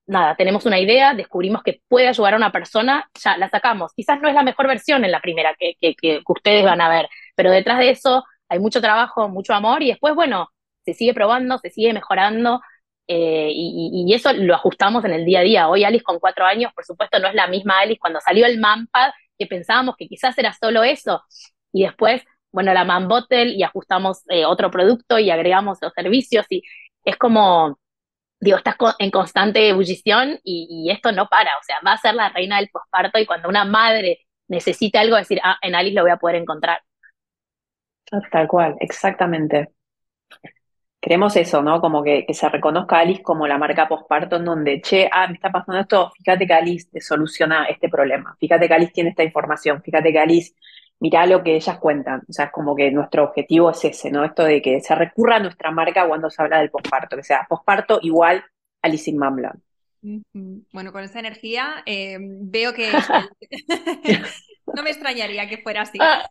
nada, 0.08 0.36
tenemos 0.36 0.66
una 0.66 0.80
idea, 0.80 1.14
descubrimos 1.14 1.64
que 1.64 1.82
puede 1.88 2.08
ayudar 2.10 2.34
a 2.34 2.38
una 2.38 2.52
persona, 2.52 3.10
ya 3.24 3.38
la 3.38 3.50
sacamos. 3.50 3.94
Quizás 3.96 4.20
no 4.22 4.28
es 4.28 4.36
la 4.36 4.44
mejor 4.44 4.68
versión 4.68 5.06
en 5.06 5.12
la 5.12 5.22
primera 5.22 5.56
que 5.58 6.22
ustedes 6.28 6.66
van 6.66 6.82
a 6.82 6.90
ver, 6.90 7.10
pero 7.36 7.52
detrás 7.52 7.80
de 7.80 7.92
eso 7.92 8.26
hay 8.50 8.60
mucho 8.60 8.82
trabajo, 8.82 9.30
mucho 9.30 9.54
amor 9.54 9.84
y 9.84 9.90
después, 9.90 10.16
bueno, 10.16 10.50
se 10.86 10.94
sigue 10.94 11.14
probando, 11.14 11.58
se 11.60 11.70
sigue 11.70 11.94
mejorando 11.94 12.62
eh, 13.08 13.52
y, 13.54 14.14
eso 14.14 14.34
lo 14.34 14.56
ajustamos 14.56 15.04
en 15.06 15.14
el 15.14 15.26
día 15.26 15.40
a 15.40 15.44
día. 15.44 15.70
Hoy 15.70 15.84
Alice 15.84 16.04
con 16.04 16.20
cuatro 16.20 16.46
años, 16.46 16.72
por 16.74 16.86
supuesto, 16.86 17.20
no 17.20 17.28
es 17.28 17.36
la 17.36 17.48
misma 17.48 17.80
Alice 17.80 18.00
cuando 18.00 18.20
salió 18.22 18.46
el 18.46 18.60
Manpad, 18.60 19.12
que 19.38 19.48
pensábamos 19.48 19.96
que 19.98 20.08
quizás 20.08 20.38
era 20.38 20.54
solo 20.54 20.84
eso 20.84 21.24
y 21.72 21.84
después, 21.84 22.24
bueno, 22.52 22.74
la 22.74 22.84
Man 22.86 23.08
Bottle 23.08 23.54
y 23.54 23.64
ajustamos 23.64 24.24
eh, 24.30 24.46
otro 24.46 24.72
producto 24.72 25.20
y 25.20 25.30
agregamos 25.32 25.80
los 25.82 25.94
servicios 25.94 26.46
y 26.50 26.64
es 27.04 27.18
como, 27.18 27.80
digo, 28.40 28.58
estás 28.58 28.76
en 29.00 29.12
constante 29.12 29.70
ebullición 29.70 30.40
y, 30.44 30.68
y 30.70 30.92
esto 30.92 31.12
no 31.12 31.28
para, 31.28 31.52
o 31.58 31.64
sea, 31.64 31.78
va 31.86 31.94
a 31.94 31.98
ser 31.98 32.16
la 32.16 32.30
reina 32.30 32.58
del 32.58 32.70
posparto 32.70 33.20
y 33.20 33.26
cuando 33.26 33.50
una 33.50 33.66
madre 33.66 34.20
necesita 34.48 35.02
algo, 35.02 35.16
decir, 35.16 35.40
ah, 35.44 35.58
en 35.62 35.76
Alice 35.76 35.96
lo 35.96 36.04
voy 36.04 36.12
a 36.12 36.18
poder 36.18 36.36
encontrar. 36.38 36.82
Tal 38.32 38.48
cual, 38.48 38.76
exactamente. 38.80 39.70
Queremos 41.02 41.36
eso, 41.38 41.62
¿no? 41.62 41.80
Como 41.80 42.04
que, 42.04 42.26
se 42.34 42.50
reconozca 42.50 43.00
Alice 43.00 43.24
como 43.24 43.48
la 43.48 43.58
marca 43.58 43.88
postparto 43.88 44.36
en 44.36 44.46
donde, 44.46 44.82
che, 44.82 45.10
ah, 45.12 45.28
me 45.28 45.36
está 45.36 45.50
pasando 45.52 45.80
esto, 45.80 46.12
fíjate 46.18 46.46
que 46.46 46.54
Alice 46.54 46.90
te 46.92 47.00
soluciona 47.00 47.66
este 47.66 47.88
problema, 47.88 48.36
fíjate 48.38 48.68
que 48.68 48.74
Alice 48.74 48.92
tiene 48.92 49.12
esta 49.12 49.24
información, 49.24 49.82
fíjate 49.82 50.12
que 50.12 50.20
Alice, 50.20 50.54
mira 51.00 51.26
lo 51.26 51.42
que 51.42 51.56
ellas 51.56 51.78
cuentan. 51.80 52.22
O 52.28 52.34
sea, 52.34 52.46
es 52.46 52.52
como 52.52 52.76
que 52.76 52.92
nuestro 52.92 53.24
objetivo 53.24 53.70
es 53.72 53.86
ese, 53.86 54.12
¿no? 54.12 54.26
Esto 54.26 54.44
de 54.44 54.62
que 54.62 54.82
se 54.82 54.94
recurra 54.96 55.38
a 55.38 55.40
nuestra 55.40 55.72
marca 55.72 56.08
cuando 56.08 56.30
se 56.30 56.42
habla 56.42 56.60
del 56.60 56.70
postparto, 56.70 57.16
que 57.16 57.24
sea 57.24 57.46
postparto 57.48 58.00
igual 58.02 58.44
Alice 58.82 59.10
in 59.10 59.18
Mamland. 59.18 59.62
Bueno, 60.02 60.92
con 60.92 61.04
esa 61.04 61.20
energía 61.20 61.84
eh, 61.86 62.18
veo 62.20 62.74
que 62.74 62.90
no 64.76 64.84
me 64.84 64.90
extrañaría 64.90 65.48
que 65.48 65.58
fuera 65.60 65.82
así. 65.82 65.98
Ah. 66.02 66.30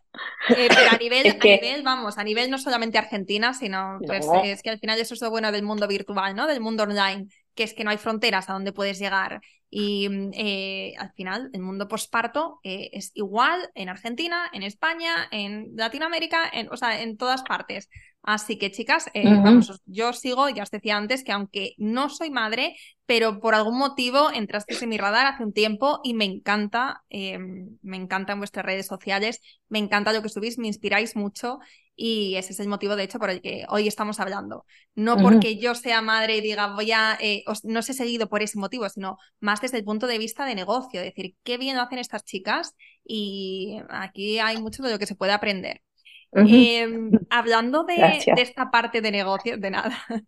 Eh, 0.49 0.67
pero 0.69 0.91
a 0.91 0.97
nivel, 0.97 1.27
a 1.27 1.45
nivel, 1.45 1.83
vamos, 1.83 2.17
a 2.17 2.23
nivel 2.23 2.49
no 2.49 2.57
solamente 2.57 2.97
Argentina, 2.97 3.53
sino 3.53 3.99
pues, 4.05 4.25
es 4.43 4.61
que 4.61 4.69
al 4.69 4.79
final 4.79 4.99
eso 4.99 5.13
es 5.13 5.21
lo 5.21 5.29
bueno 5.29 5.51
del 5.51 5.63
mundo 5.63 5.87
virtual, 5.87 6.35
¿no? 6.35 6.47
Del 6.47 6.59
mundo 6.59 6.83
online, 6.83 7.27
que 7.55 7.63
es 7.63 7.73
que 7.73 7.83
no 7.83 7.91
hay 7.91 7.97
fronteras 7.97 8.49
a 8.49 8.53
donde 8.53 8.73
puedes 8.73 8.99
llegar. 8.99 9.41
Y 9.71 10.09
eh, 10.33 10.95
al 10.97 11.11
final, 11.13 11.49
el 11.53 11.61
mundo 11.61 11.87
posparto 11.87 12.59
es 12.63 13.11
igual 13.13 13.69
en 13.75 13.89
Argentina, 13.89 14.49
en 14.51 14.63
España, 14.63 15.27
en 15.31 15.71
Latinoamérica, 15.75 16.49
en, 16.51 16.69
o 16.71 16.77
sea, 16.77 17.01
en 17.01 17.17
todas 17.17 17.43
partes. 17.43 17.89
Así 18.21 18.57
que, 18.57 18.69
chicas, 18.69 19.09
eh, 19.13 19.39
vamos, 19.41 19.81
yo 19.85 20.11
sigo, 20.13 20.49
ya 20.49 20.63
os 20.63 20.71
decía 20.71 20.97
antes, 20.97 21.23
que 21.23 21.31
aunque 21.31 21.73
no 21.77 22.09
soy 22.09 22.29
madre, 22.29 22.75
pero 23.05 23.39
por 23.39 23.55
algún 23.55 23.77
motivo 23.77 24.29
entraste 24.31 24.75
en 24.83 24.89
mi 24.89 24.97
radar 24.97 25.25
hace 25.25 25.43
un 25.43 25.53
tiempo 25.53 25.99
y 26.03 26.13
me 26.13 26.25
encanta, 26.25 27.01
eh, 27.09 27.39
me 27.81 27.97
encantan 27.97 28.37
vuestras 28.39 28.65
redes 28.65 28.87
sociales, 28.87 29.39
me 29.69 29.79
encanta 29.79 30.13
lo 30.13 30.21
que 30.21 30.29
subís, 30.29 30.59
me 30.59 30.67
inspiráis 30.67 31.15
mucho 31.15 31.59
y 31.95 32.35
ese 32.35 32.53
es 32.53 32.59
el 32.59 32.67
motivo, 32.67 32.95
de 32.95 33.03
hecho, 33.03 33.19
por 33.19 33.29
el 33.29 33.41
que 33.41 33.65
hoy 33.69 33.87
estamos 33.87 34.19
hablando. 34.19 34.65
No 34.95 35.17
porque 35.17 35.57
yo 35.57 35.73
sea 35.73 36.01
madre 36.01 36.37
y 36.37 36.41
diga, 36.41 36.75
voy 36.75 36.91
a, 36.91 37.17
eh, 37.19 37.43
no 37.63 37.79
os 37.79 37.89
he 37.89 37.93
seguido 37.93 38.29
por 38.29 38.41
ese 38.41 38.59
motivo, 38.59 38.87
sino 38.89 39.17
más 39.39 39.61
desde 39.61 39.77
el 39.77 39.85
punto 39.85 40.07
de 40.07 40.17
vista 40.17 40.45
de 40.45 40.55
negocio, 40.55 41.01
decir, 41.01 41.35
qué 41.43 41.57
bien 41.57 41.77
lo 41.77 41.83
hacen 41.83 41.99
estas 41.99 42.23
chicas 42.25 42.75
y 43.03 43.79
aquí 43.89 44.39
hay 44.39 44.61
mucho 44.61 44.83
de 44.83 44.91
lo 44.91 44.99
que 44.99 45.07
se 45.07 45.15
puede 45.15 45.31
aprender. 45.31 45.81
Em, 46.31 47.11
hablando 47.29 47.83
de, 47.83 48.21
esta 48.37 48.69
parte 48.69 49.01
de 49.01 49.11
negocios, 49.11 49.59
de 49.59 49.71
nada, 49.71 49.97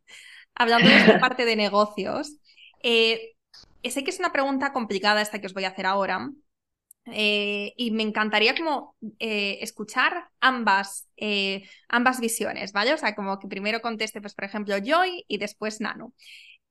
hablando 0.56 0.90
de 0.90 0.98
esta 0.98 1.20
parte 1.20 1.46
de 1.46 1.56
negocios, 1.56 2.38
eh, 2.82 3.36
sé 3.84 4.04
que 4.04 4.10
es 4.10 4.20
una 4.20 4.32
pregunta 4.32 4.74
complicada 4.74 5.22
esta 5.22 5.40
que 5.40 5.48
os 5.48 5.54
voy 5.54 5.66
a 5.66 5.70
hacer 5.70 5.86
ahora, 5.86 6.30
eh, 7.06 7.74
y 7.78 7.92
me 7.92 8.04
encantaría 8.04 8.56
como 8.56 8.96
eh, 9.20 9.60
escuchar 9.62 10.30
ambas, 10.40 11.08
ambas 11.90 12.20
visiones, 12.20 12.74
¿vale? 12.74 12.94
O 12.94 12.98
sea, 12.98 13.16
como 13.16 13.40
que 13.40 13.48
primero 13.48 13.82
conteste, 13.82 14.22
pues, 14.22 14.34
por 14.34 14.46
ejemplo, 14.46 14.76
Joy 14.84 15.26
y 15.28 15.38
después 15.38 15.82
Nano. 15.82 16.14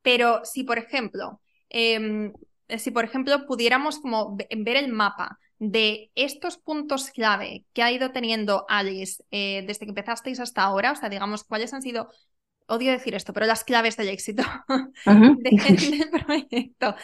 Pero 0.02 0.44
si, 0.44 0.64
por 0.64 0.78
ejemplo, 0.78 1.40
em, 1.68 2.32
si, 2.78 2.90
por 2.90 3.04
ejemplo, 3.04 3.46
pudiéramos 3.46 3.98
como 4.00 4.36
ver 4.36 4.76
el 4.76 4.88
mapa 4.88 5.38
de 5.61 6.11
estos 6.14 6.57
puntos 6.57 7.11
clave 7.11 7.66
que 7.75 7.83
ha 7.83 7.92
ido 7.92 8.12
teniendo 8.12 8.64
Alice 8.68 9.23
eh, 9.31 9.62
desde 9.66 9.85
que 9.85 9.90
empezasteis 9.90 10.40
hasta 10.40 10.62
ahora, 10.62 10.92
o 10.92 10.96
sea, 10.96 11.11
digamos, 11.11 11.44
cuáles 11.44 11.75
han 11.75 11.83
sido, 11.83 12.09
odio 12.66 12.90
decir 12.90 13.14
esto, 13.14 13.35
pero 13.35 13.44
las 13.44 13.62
claves 13.62 13.96
del 13.99 14.09
éxito 14.09 14.42
del 15.05 16.11
proyecto. 16.11 16.96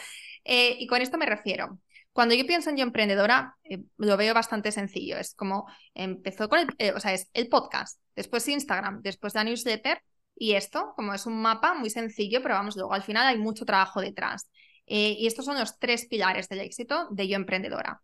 Eh, 0.43 0.75
y 0.79 0.87
con 0.87 1.01
esto 1.01 1.19
me 1.19 1.27
refiero. 1.27 1.79
Cuando 2.11 2.33
yo 2.33 2.47
pienso 2.47 2.71
en 2.71 2.77
yo 2.77 2.83
emprendedora, 2.83 3.55
eh, 3.63 3.83
lo 3.97 4.17
veo 4.17 4.33
bastante 4.33 4.71
sencillo. 4.71 5.19
Es 5.19 5.35
como 5.35 5.67
empezó 5.93 6.49
con 6.49 6.59
el, 6.59 6.95
o 6.95 6.99
sea, 6.99 7.13
es 7.13 7.29
el 7.33 7.49
podcast, 7.49 8.01
después 8.15 8.47
Instagram, 8.47 9.03
después 9.03 9.35
la 9.35 9.43
newsletter 9.43 10.01
y 10.35 10.53
esto, 10.53 10.93
como 10.95 11.13
es 11.13 11.27
un 11.27 11.39
mapa 11.39 11.75
muy 11.75 11.91
sencillo, 11.91 12.41
pero 12.41 12.55
vamos, 12.55 12.75
luego 12.75 12.93
al 12.93 13.03
final 13.03 13.27
hay 13.27 13.37
mucho 13.37 13.65
trabajo 13.65 14.01
detrás. 14.01 14.49
y 14.87 15.27
estos 15.27 15.45
son 15.45 15.59
los 15.59 15.77
tres 15.77 16.07
pilares 16.07 16.49
del 16.49 16.61
éxito 16.61 17.07
de 17.11 17.27
yo 17.27 17.35
emprendedora. 17.35 18.01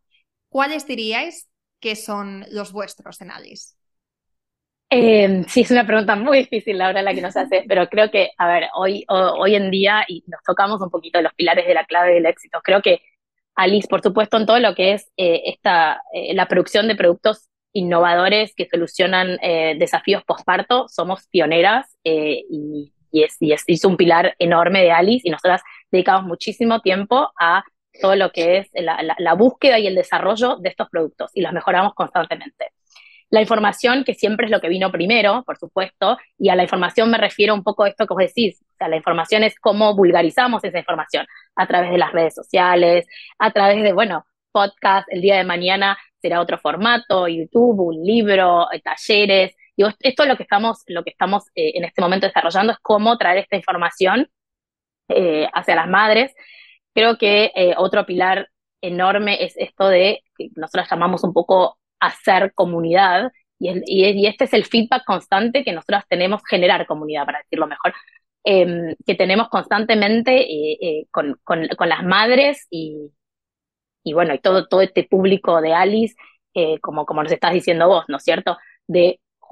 ¿Cuáles 0.53 0.85
diríais 0.85 1.49
que 1.79 1.95
son 1.95 2.45
los 2.51 2.71
vuestros 2.71 3.19
en 3.21 3.31
Alice? 3.31 3.73
Eh, 4.91 5.43
sí, 5.47 5.61
es 5.61 5.71
una 5.71 5.87
pregunta 5.87 6.15
muy 6.15 6.37
difícil 6.37 6.77
la 6.77 6.89
hora 6.89 6.99
en 6.99 7.05
la 7.05 7.13
que 7.15 7.23
nos 7.23 7.35
hace, 7.35 7.65
pero 7.67 7.89
creo 7.89 8.11
que, 8.11 8.29
a 8.37 8.47
ver, 8.47 8.65
hoy, 8.75 9.03
hoy 9.09 9.55
en 9.55 9.71
día, 9.71 10.05
y 10.07 10.23
nos 10.27 10.43
tocamos 10.45 10.79
un 10.79 10.91
poquito 10.91 11.19
los 11.23 11.33
pilares 11.33 11.65
de 11.65 11.73
la 11.73 11.85
clave 11.85 12.13
del 12.13 12.27
éxito, 12.27 12.61
creo 12.63 12.83
que 12.83 13.01
Alice, 13.55 13.87
por 13.87 14.03
supuesto, 14.03 14.37
en 14.37 14.45
todo 14.45 14.59
lo 14.59 14.75
que 14.75 14.93
es 14.93 15.11
eh, 15.17 15.41
esta, 15.45 16.03
eh, 16.13 16.35
la 16.35 16.47
producción 16.47 16.87
de 16.87 16.95
productos 16.95 17.49
innovadores 17.73 18.53
que 18.53 18.69
solucionan 18.69 19.37
desafíos 19.79 20.23
postparto, 20.23 20.87
somos 20.87 21.25
pioneras 21.29 21.97
y, 22.03 22.93
es, 23.11 23.35
y 23.39 23.51
es 23.51 23.85
un 23.85 23.97
pilar 23.97 24.35
enorme 24.37 24.83
de 24.83 24.91
Alice 24.91 25.27
y 25.27 25.31
nosotras 25.31 25.63
dedicamos 25.91 26.25
muchísimo 26.25 26.81
tiempo 26.81 27.31
a 27.39 27.63
todo 28.01 28.15
lo 28.15 28.31
que 28.31 28.57
es 28.57 28.69
la, 28.73 29.33
búsqueda 29.33 29.79
y 29.79 29.87
el 29.87 29.95
desarrollo 29.95 30.57
de 30.57 30.69
estos 30.69 30.89
productos 30.89 31.31
y 31.33 31.41
los 31.41 31.53
mejoramos 31.53 31.93
constantemente. 31.93 32.71
La 33.29 33.41
información, 33.41 34.03
que 34.03 34.13
siempre 34.13 34.45
es 34.45 34.51
lo 34.51 34.61
que 34.61 34.69
vino 34.69 34.91
primero, 34.91 35.43
por 35.43 35.57
supuesto, 35.57 36.17
y 36.37 36.49
a 36.49 36.55
la 36.55 36.63
información 36.63 37.09
me 37.09 37.17
refiero 37.17 37.53
un 37.55 37.63
poco 37.63 37.83
a 37.83 37.89
esto 37.89 38.05
que 38.05 38.13
os 38.13 38.19
decís, 38.19 38.63
o 38.79 38.87
la 38.87 38.95
información 38.95 39.43
es 39.43 39.59
cómo 39.59 39.95
vulgarizamos 39.95 40.63
esa 40.63 40.77
información 40.77 41.25
a 41.55 41.65
través 41.65 41.91
de 41.91 41.97
las 41.97 42.11
redes 42.11 42.35
sociales, 42.35 43.07
a 43.39 43.51
través 43.51 43.81
de, 43.81 43.91
bueno, 43.93 44.25
podcast, 44.51 45.07
el 45.11 45.21
día 45.21 45.37
de 45.37 45.43
mañana 45.45 45.97
será 46.21 46.41
otro 46.41 46.59
formato, 46.59 47.27
YouTube, 47.27 47.79
un 47.79 48.03
libro, 48.03 48.71
eh, 48.71 48.81
talleres, 48.81 49.55
esto 49.75 50.23
es 50.23 50.29
lo 50.29 50.37
que 50.37 50.43
estamos, 50.43 50.83
lo 50.87 51.03
que 51.03 51.09
estamos 51.09 51.47
eh, 51.55 51.71
en 51.75 51.85
este 51.85 52.01
momento 52.01 52.27
desarrollando, 52.27 52.73
es 52.73 52.79
cómo 52.79 53.17
traer 53.17 53.39
esta 53.39 53.55
información 53.55 54.29
eh, 55.09 55.47
hacia 55.53 55.75
las 55.75 55.87
madres 55.87 56.33
Creo 56.93 57.17
que 57.17 57.51
eh, 57.55 57.73
otro 57.77 58.05
pilar 58.05 58.49
enorme 58.81 59.43
es 59.43 59.53
esto 59.57 59.87
de 59.87 60.21
que 60.37 60.49
nosotros 60.55 60.87
llamamos 60.89 61.23
un 61.23 61.33
poco 61.33 61.77
hacer 61.99 62.53
comunidad, 62.53 63.31
y, 63.59 63.69
y, 63.85 64.27
este 64.27 64.43
es 64.43 64.53
el 64.53 64.65
feedback 64.65 65.05
constante 65.05 65.63
que 65.63 65.71
nosotros 65.71 66.03
tenemos, 66.09 66.41
generar 66.49 66.85
comunidad, 66.85 67.25
para 67.25 67.39
decirlo 67.39 67.67
mejor, 67.67 67.93
em, 68.43 68.93
que 69.05 69.15
tenemos 69.15 69.47
constantemente 69.49 70.35
eh, 70.41 70.77
eh, 70.81 71.05
con, 71.11 71.39
las 71.79 72.03
madres 72.03 72.67
y, 72.69 73.09
bueno, 74.13 74.33
y 74.33 74.39
todo, 74.39 74.67
todo 74.67 74.81
este 74.81 75.05
público 75.05 75.61
de 75.61 75.73
Alice, 75.73 76.15
como, 76.81 77.05
como 77.05 77.23
nos 77.23 77.31
estás 77.31 77.53
diciendo 77.53 77.87
vos, 77.87 78.05
¿no 78.09 78.17
es 78.17 78.23
cierto? 78.23 78.57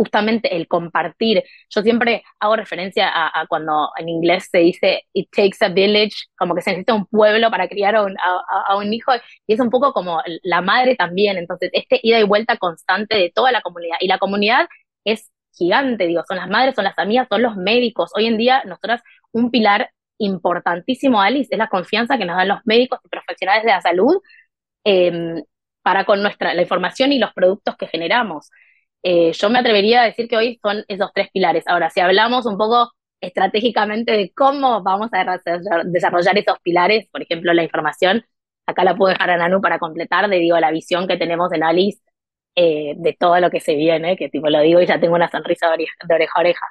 Justamente 0.02 0.56
el 0.56 0.68
compartir. 0.68 1.44
Yo 1.70 1.84
siempre 1.84 2.24
hago 2.40 2.56
referencia 2.56 3.08
a, 3.08 3.46
cuando 3.48 3.92
en 4.00 4.10
inglés 4.10 4.48
se 4.52 4.58
dice 4.58 5.04
it 5.14 5.30
takes 5.32 5.64
a 5.64 5.70
village, 5.70 6.26
como 6.36 6.56
que 6.56 6.62
se 6.62 6.72
necesita 6.72 6.96
un 6.96 7.06
pueblo 7.06 7.52
para 7.52 7.68
criar 7.68 7.96
a 7.96 8.02
un, 8.02 8.16
a, 8.20 8.76
un, 8.78 8.92
hijo, 8.92 9.12
y 9.46 9.54
es 9.54 9.60
un 9.60 9.70
poco 9.70 9.94
como 9.94 10.20
la 10.42 10.62
madre 10.62 10.96
también. 10.96 11.38
Entonces, 11.38 11.70
este 11.74 12.00
ida 12.02 12.20
y 12.20 12.24
vuelta 12.24 12.58
constante 12.58 13.16
de 13.16 13.32
toda 13.34 13.52
la 13.52 13.62
comunidad. 13.62 13.98
Y 14.00 14.08
la 14.08 14.18
comunidad 14.18 14.68
es 15.06 15.30
gigante, 15.54 16.08
digo, 16.08 16.24
son 16.28 16.38
las 16.38 16.50
madres, 16.50 16.74
son 16.74 16.86
las 16.86 16.98
amigas, 16.98 17.28
son 17.30 17.44
los 17.44 17.56
médicos. 17.56 18.10
Hoy 18.16 18.26
en 18.26 18.38
día, 18.40 18.64
nosotras, 18.66 19.04
un 19.32 19.52
pilar 19.52 19.92
importantísimo, 20.18 21.22
Alice, 21.22 21.50
es 21.52 21.60
la 21.60 21.70
confianza 21.70 22.18
que 22.18 22.26
nos 22.26 22.38
dan 22.38 22.48
los 22.48 22.62
médicos 22.66 23.00
y 23.06 23.10
profesionales 23.10 23.64
de 23.66 23.70
la 23.72 23.82
salud 23.82 24.18
em, 24.84 25.44
para 25.84 26.06
con 26.06 26.24
nuestra, 26.24 26.56
la 26.56 26.62
información 26.64 27.12
y 27.12 27.20
los 27.20 27.34
productos 27.34 27.76
que 27.78 27.88
generamos. 27.88 28.50
Eh, 29.04 29.32
yo 29.34 29.50
me 29.50 29.60
atrevería 29.60 30.02
a 30.02 30.06
decir 30.06 30.28
que 30.28 30.38
hoy 30.38 30.60
son 30.62 30.84
esos 30.88 31.12
tres 31.14 31.30
pilares. 31.32 31.64
Ahora, 31.68 31.90
si 31.90 32.00
hablamos 32.00 32.46
un 32.46 32.58
poco 32.58 32.92
estratégicamente 33.20 34.12
de 34.14 34.32
cómo 34.34 34.82
vamos 34.84 35.10
a 35.14 35.40
desarrollar 35.86 36.38
esos 36.38 36.60
pilares, 36.60 37.08
por 37.12 37.22
ejemplo, 37.22 37.54
la 37.54 37.64
información, 37.64 38.26
acá 38.66 38.84
la 38.84 38.96
puedo 38.96 39.14
dejar 39.14 39.30
a 39.32 39.38
Nanu 39.38 39.62
para 39.62 39.80
completar, 39.80 40.30
de 40.30 40.38
digo, 40.38 40.60
la 40.60 40.72
visión 40.72 41.08
que 41.08 41.18
tenemos 41.18 41.52
en 41.54 41.64
Alice 41.64 42.02
eh, 42.56 42.96
de 42.98 43.14
todo 43.14 43.40
lo 43.40 43.50
que 43.50 43.60
se 43.60 43.76
viene, 43.76 44.18
que 44.18 44.30
tipo 44.30 44.50
lo 44.50 44.62
digo 44.62 44.82
y 44.82 44.86
ya 44.86 45.00
tengo 45.00 45.16
una 45.16 45.30
sonrisa 45.30 45.68
de, 45.68 45.88
oreja, 46.14 46.34
a 46.36 46.40
oreja. 46.40 46.66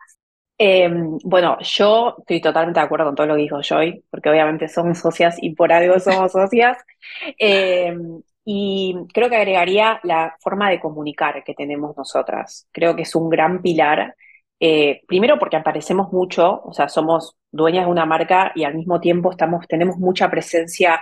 Em, 0.59 1.17
bueno, 1.25 1.57
yo 1.61 2.17
estoy 2.19 2.41
totalmente 2.41 2.81
de 2.81 2.85
acuerdo 2.85 3.07
con 3.07 3.15
todo 3.15 3.27
lo 3.29 3.35
que 3.35 3.43
dijo 3.43 3.63
Joy, 3.63 4.05
porque 4.11 4.29
obviamente 4.29 4.69
somos 4.69 4.99
socias 4.99 5.37
y 5.41 5.55
por 5.55 5.73
algo 5.73 5.99
somos 5.99 6.33
socias. 6.33 6.77
Em, 7.39 8.21
y 8.53 8.97
creo 9.15 9.31
que 9.31 9.37
agregaría 9.37 10.01
la 10.03 10.35
forma 10.41 10.71
de 10.71 10.81
comunicar 10.81 11.45
que 11.45 11.55
tenemos 11.55 11.97
nosotras. 11.97 12.67
Creo 12.73 12.97
que 12.97 13.03
es 13.03 13.15
un 13.15 13.29
gran 13.29 13.63
pilar. 13.63 14.17
Eh, 14.59 15.03
primero 15.07 15.39
porque 15.39 15.55
aparecemos 15.55 16.13
mucho, 16.13 16.61
o 16.65 16.73
sea, 16.73 16.89
somos 16.89 17.37
dueñas 17.53 17.85
de 17.85 17.93
una 17.93 18.07
marca 18.07 18.51
y 18.57 18.65
al 18.65 18.75
mismo 18.75 19.01
tiempo 19.01 19.31
estamos, 19.31 19.69
tenemos 19.69 19.99
mucha 19.99 20.29
presencia 20.29 21.01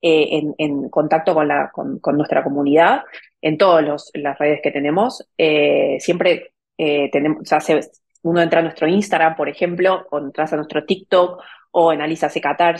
eh, 0.00 0.42
en, 0.56 0.88
contacto 0.88 1.34
con, 1.34 1.48
la, 1.48 1.70
con, 1.70 2.00
nuestra 2.16 2.42
comunidad 2.42 3.02
en 3.42 3.58
todas 3.58 4.10
las 4.14 4.38
redes 4.38 4.60
que 4.62 4.70
tenemos. 4.70 5.28
Eh, 5.36 5.98
siempre 6.00 6.54
tenemos, 6.78 7.42
o 7.42 7.60
sea, 7.60 7.80
uno 8.22 8.40
entra 8.40 8.60
a 8.60 8.62
nuestro 8.62 8.88
Instagram, 8.88 9.36
por 9.36 9.50
ejemplo, 9.50 10.06
o 10.10 10.18
entras 10.18 10.50
a 10.54 10.56
nuestro 10.56 10.86
TikTok 10.86 11.42
o 11.72 11.92
en 11.92 12.00
Alisa 12.00 12.30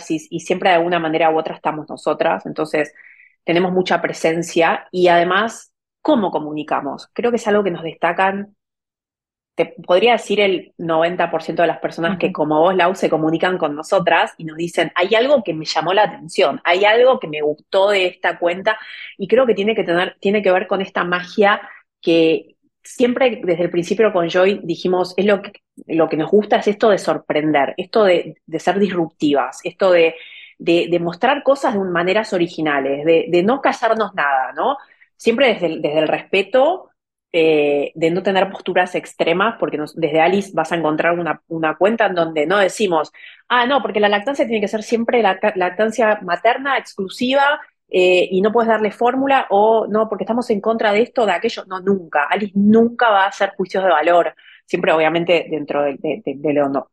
y 0.09 0.39
siempre 0.39 0.69
de 0.71 0.75
alguna 0.77 0.97
manera 0.97 1.29
u 1.29 1.37
otra 1.37 1.53
estamos 1.53 1.87
nosotras. 1.87 2.47
Entonces, 2.47 2.91
tenemos 3.47 3.71
mucha 3.71 4.01
presencia 4.01 4.89
y 4.91 5.07
además, 5.07 5.71
¿cómo 6.01 6.31
comunicamos? 6.31 7.09
Creo 7.13 7.31
que 7.31 7.37
es 7.37 7.47
algo 7.47 7.63
que 7.63 7.71
nos 7.71 7.81
destacan, 7.81 8.57
te 9.55 9.73
podría 9.85 10.11
decir 10.11 10.41
el 10.41 10.73
90% 10.77 11.55
de 11.55 11.67
las 11.67 11.79
personas 11.79 12.19
que 12.19 12.33
como 12.33 12.59
vos, 12.59 12.75
Lau, 12.75 12.93
se 12.93 13.09
comunican 13.09 13.57
con 13.57 13.73
nosotras 13.73 14.33
y 14.37 14.43
nos 14.43 14.57
dicen, 14.57 14.91
hay 14.95 15.15
algo 15.15 15.43
que 15.45 15.53
me 15.53 15.63
llamó 15.63 15.93
la 15.93 16.03
atención, 16.03 16.59
hay 16.65 16.83
algo 16.83 17.21
que 17.21 17.29
me 17.29 17.41
gustó 17.41 17.89
de 17.89 18.07
esta 18.07 18.37
cuenta 18.37 18.77
y 19.17 19.29
creo 19.29 19.45
que 19.45 19.55
tiene 19.55 19.75
que, 19.75 19.85
tener, 19.85 20.17
tiene 20.19 20.41
que 20.43 20.51
ver 20.51 20.67
con 20.67 20.81
esta 20.81 21.05
magia 21.05 21.61
que 22.01 22.57
siempre 22.83 23.39
desde 23.45 23.63
el 23.63 23.71
principio 23.71 24.11
con 24.11 24.27
Joy 24.29 24.59
dijimos, 24.61 25.13
es 25.15 25.25
lo 25.25 25.41
que, 25.41 25.53
lo 25.85 26.09
que 26.09 26.17
nos 26.17 26.29
gusta 26.29 26.57
es 26.57 26.67
esto 26.67 26.89
de 26.89 26.97
sorprender, 26.97 27.75
esto 27.77 28.03
de 28.03 28.35
ser 28.59 28.77
disruptivas, 28.77 29.61
esto 29.63 29.91
de 29.91 30.15
de, 30.57 30.99
mostrar 30.99 31.43
cosas 31.43 31.73
de 31.73 31.79
maneras 31.79 32.33
originales, 32.33 33.05
de, 33.05 33.43
no 33.43 33.61
callarnos 33.61 34.13
nada, 34.15 34.53
¿no? 34.53 34.77
Siempre 35.15 35.53
desde 35.53 35.67
el, 35.67 35.81
desde 35.81 35.99
el 35.99 36.07
respeto, 36.07 36.91
eh, 37.31 37.91
de 37.93 38.09
no 38.09 38.23
tener 38.23 38.49
posturas 38.49 38.95
extremas, 38.95 39.55
porque 39.59 39.77
desde 39.95 40.21
Alice 40.21 40.51
vas 40.53 40.71
a 40.71 40.75
encontrar 40.75 41.19
una, 41.19 41.41
una, 41.47 41.75
cuenta 41.75 42.05
en 42.07 42.15
donde 42.15 42.45
no 42.45 42.57
decimos, 42.57 43.11
ah, 43.49 43.65
no, 43.65 43.81
porque 43.81 43.99
la 43.99 44.09
lactancia 44.09 44.45
tiene 44.45 44.61
que 44.61 44.67
ser 44.67 44.83
siempre 44.83 45.21
la 45.21 45.39
lactancia 45.55 46.19
materna, 46.23 46.77
exclusiva, 46.77 47.59
eh, 47.89 48.27
y 48.31 48.41
no 48.41 48.51
puedes 48.51 48.69
darle 48.69 48.91
fórmula, 48.91 49.47
o 49.49 49.87
no, 49.87 50.09
porque 50.09 50.23
estamos 50.23 50.49
en 50.49 50.61
contra 50.61 50.91
de 50.91 51.01
esto, 51.01 51.25
de 51.25 51.33
aquello. 51.33 51.63
No, 51.67 51.79
nunca. 51.79 52.23
Alice 52.29 52.53
nunca 52.55 53.09
va 53.09 53.25
a 53.25 53.27
hacer 53.27 53.53
juicios 53.55 53.83
de 53.83 53.89
valor, 53.89 54.33
siempre 54.65 54.91
obviamente 54.91 55.47
dentro 55.49 55.83
de, 55.83 55.97
de, 55.99 56.21
de, 56.25 56.53
lo, 56.53 56.89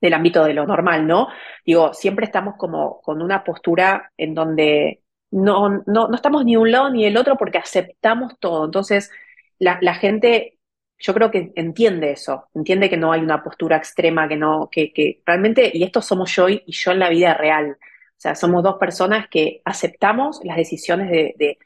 del 0.00 0.14
ámbito 0.14 0.44
de 0.44 0.54
lo 0.54 0.66
normal, 0.66 1.06
¿no? 1.06 1.28
Digo, 1.64 1.92
siempre 1.94 2.26
estamos 2.26 2.54
como 2.56 3.00
con 3.02 3.22
una 3.22 3.44
postura 3.44 4.12
en 4.16 4.34
donde 4.34 5.02
no, 5.30 5.82
no, 5.86 6.08
no 6.08 6.14
estamos 6.14 6.44
ni 6.44 6.56
un 6.56 6.70
lado 6.70 6.90
ni 6.90 7.04
el 7.04 7.16
otro 7.16 7.36
porque 7.36 7.58
aceptamos 7.58 8.38
todo. 8.38 8.64
Entonces, 8.66 9.10
la, 9.58 9.78
la, 9.82 9.94
gente, 9.94 10.58
yo 10.98 11.14
creo 11.14 11.30
que 11.30 11.52
entiende 11.56 12.12
eso, 12.12 12.48
entiende 12.54 12.88
que 12.90 12.96
no 12.96 13.12
hay 13.12 13.20
una 13.20 13.42
postura 13.42 13.76
extrema, 13.76 14.28
que 14.28 14.36
no, 14.36 14.68
que, 14.70 14.92
que 14.92 15.22
realmente, 15.26 15.70
y 15.72 15.82
esto 15.84 16.00
somos 16.02 16.34
yo 16.34 16.48
y, 16.48 16.62
yo 16.66 16.92
en 16.92 16.98
la 17.00 17.10
vida 17.10 17.34
real. 17.34 17.72
O 17.72 18.20
sea, 18.20 18.34
somos 18.34 18.62
dos 18.64 18.76
personas 18.78 19.28
que 19.28 19.62
aceptamos 19.64 20.40
las 20.44 20.56
decisiones 20.56 21.10
de, 21.10 21.34
de, 21.38 21.58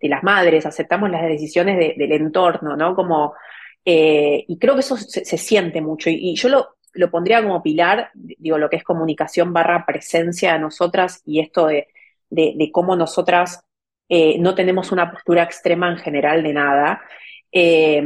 de, 0.00 0.08
las 0.08 0.22
madres, 0.22 0.66
aceptamos 0.66 1.10
las 1.10 1.22
decisiones 1.22 1.78
del 1.96 2.12
entorno, 2.12 2.76
¿no? 2.76 2.94
Como 2.94 3.34
Eh, 3.84 4.44
y 4.48 4.58
creo 4.58 4.74
que 4.74 4.80
eso 4.80 4.96
se, 4.98 5.38
siente 5.38 5.80
mucho. 5.80 6.10
Y, 6.10 6.36
yo 6.36 6.48
lo, 6.50 6.77
lo, 6.94 7.10
pondría 7.10 7.42
como 7.42 7.62
pilar, 7.62 8.10
digo, 8.14 8.58
lo 8.58 8.68
que 8.68 8.76
es 8.76 8.84
comunicación 8.84 9.52
barra 9.52 9.84
presencia 9.86 10.52
de 10.52 10.58
nosotras 10.58 11.22
y 11.24 11.40
esto 11.40 11.66
de, 11.66 11.88
de, 12.30 12.70
cómo 12.72 12.96
nosotras 12.96 13.64
eh, 14.08 14.38
no 14.38 14.54
tenemos 14.54 14.92
una 14.92 15.10
postura 15.10 15.42
extrema 15.42 15.90
en 15.90 15.98
general 15.98 16.42
de 16.42 16.52
nada. 16.52 17.00
Eh, 17.52 18.02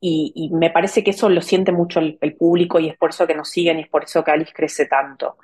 y, 0.00 0.50
me 0.52 0.70
parece 0.70 1.04
que 1.04 1.10
eso 1.10 1.28
lo 1.28 1.40
siente 1.40 1.70
mucho 1.70 2.00
el, 2.00 2.36
público 2.36 2.80
y 2.80 2.88
es 2.88 2.96
por 2.96 3.10
eso 3.10 3.26
que 3.26 3.36
nos 3.36 3.48
siguen 3.50 3.78
y 3.78 3.82
es 3.82 3.88
por 3.88 4.02
eso 4.04 4.24
que 4.24 4.32
Alice 4.32 4.52
crece 4.52 4.86
tanto. 4.86 5.36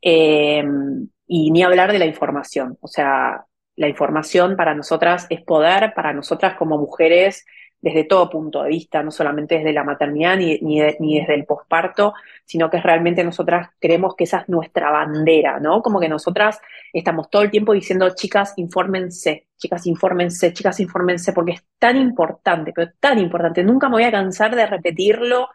y 0.00 1.50
ni 1.50 1.62
hablar 1.62 1.92
de 1.92 1.98
la 1.98 2.06
información. 2.06 2.76
O 2.80 2.88
sea, 2.88 3.46
la 3.76 3.88
información 3.88 4.56
para 4.56 4.74
nosotras 4.74 5.26
es 5.30 5.42
poder, 5.42 5.94
para 5.94 6.12
nosotras 6.12 6.56
como 6.56 6.78
mujeres 6.78 7.44
desde 7.82 8.04
todo 8.04 8.30
punto 8.30 8.62
de 8.62 8.70
vista, 8.70 9.02
no 9.02 9.10
solamente 9.10 9.56
desde 9.56 9.72
la 9.72 9.82
maternidad 9.82 10.36
ni, 10.36 10.56
ni, 10.60 10.80
desde 10.80 11.34
el 11.34 11.44
posparto, 11.44 12.14
sino 12.44 12.70
que 12.70 12.80
realmente 12.80 13.24
nosotras 13.24 13.70
creemos 13.80 14.14
que 14.14 14.24
esa 14.24 14.38
es 14.38 14.48
nuestra 14.48 14.90
bandera, 14.90 15.58
¿no? 15.58 15.82
Como 15.82 15.98
que 15.98 16.08
nosotras 16.08 16.60
estamos 16.92 17.28
todo 17.28 17.42
el 17.42 17.50
tiempo 17.50 17.72
diciendo, 17.72 18.14
chicas, 18.14 18.54
infórmense, 18.56 19.48
chicas, 19.58 19.84
infórmense, 19.88 20.52
chicas, 20.52 20.78
infórmense, 20.78 21.32
porque 21.32 21.52
es 21.52 21.64
tan 21.78 21.96
importante, 21.96 22.72
pero 22.72 22.92
tan 23.00 23.18
importante, 23.18 23.64
nunca 23.64 23.88
me 23.88 23.96
voy 23.96 24.04
a 24.04 24.12
cansar 24.12 24.54
de 24.54 24.66
repetirlo, 24.66 25.48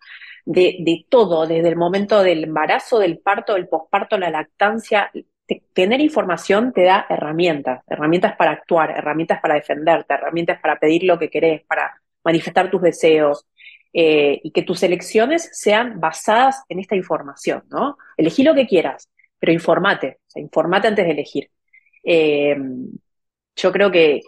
de, 0.46 0.78
de 0.80 1.06
todo, 1.10 1.48
desde 1.48 1.70
el 1.70 1.78
momento 1.78 2.24
del 2.24 2.44
embarazo, 2.44 3.00
del 3.00 3.20
parto, 3.20 3.54
del 3.54 3.68
posparto, 3.70 4.18
la 4.18 4.30
lactancia, 4.30 5.12
tener 5.74 6.02
información 6.02 6.74
te 6.74 6.84
da 6.84 7.06
herramientas, 7.10 7.84
herramientas 7.88 8.36
para 8.36 8.52
actuar, 8.52 8.92
herramientas 8.92 9.40
para 9.42 9.56
defenderte, 9.56 10.14
herramientas 10.14 10.60
para 10.60 10.78
pedir 10.78 11.04
lo 11.04 11.18
que 11.18 11.30
querés, 11.30 11.64
para 11.66 12.02
manifestar 12.28 12.70
tus 12.70 12.82
deseos 12.82 13.46
eh, 13.94 14.42
y 14.44 14.52
que 14.52 14.64
tus 14.64 14.84
elecciones 14.84 15.50
sean 15.54 16.00
basadas 16.00 16.64
en 16.68 16.80
esta 16.80 16.96
información, 16.96 17.64
¿no? 17.70 17.98
Elegí 18.18 18.44
lo 18.44 18.54
que 18.54 18.68
quieras, 18.68 19.10
pero 19.40 19.54
informate, 19.54 20.20
o 20.28 20.30
sea, 20.30 20.42
informate 20.42 20.90
antes 20.90 21.06
de 21.06 21.12
elegir. 21.12 21.50
Eh, 22.04 22.58
yo 23.56 23.72
creo 23.72 23.90
que, 23.90 24.22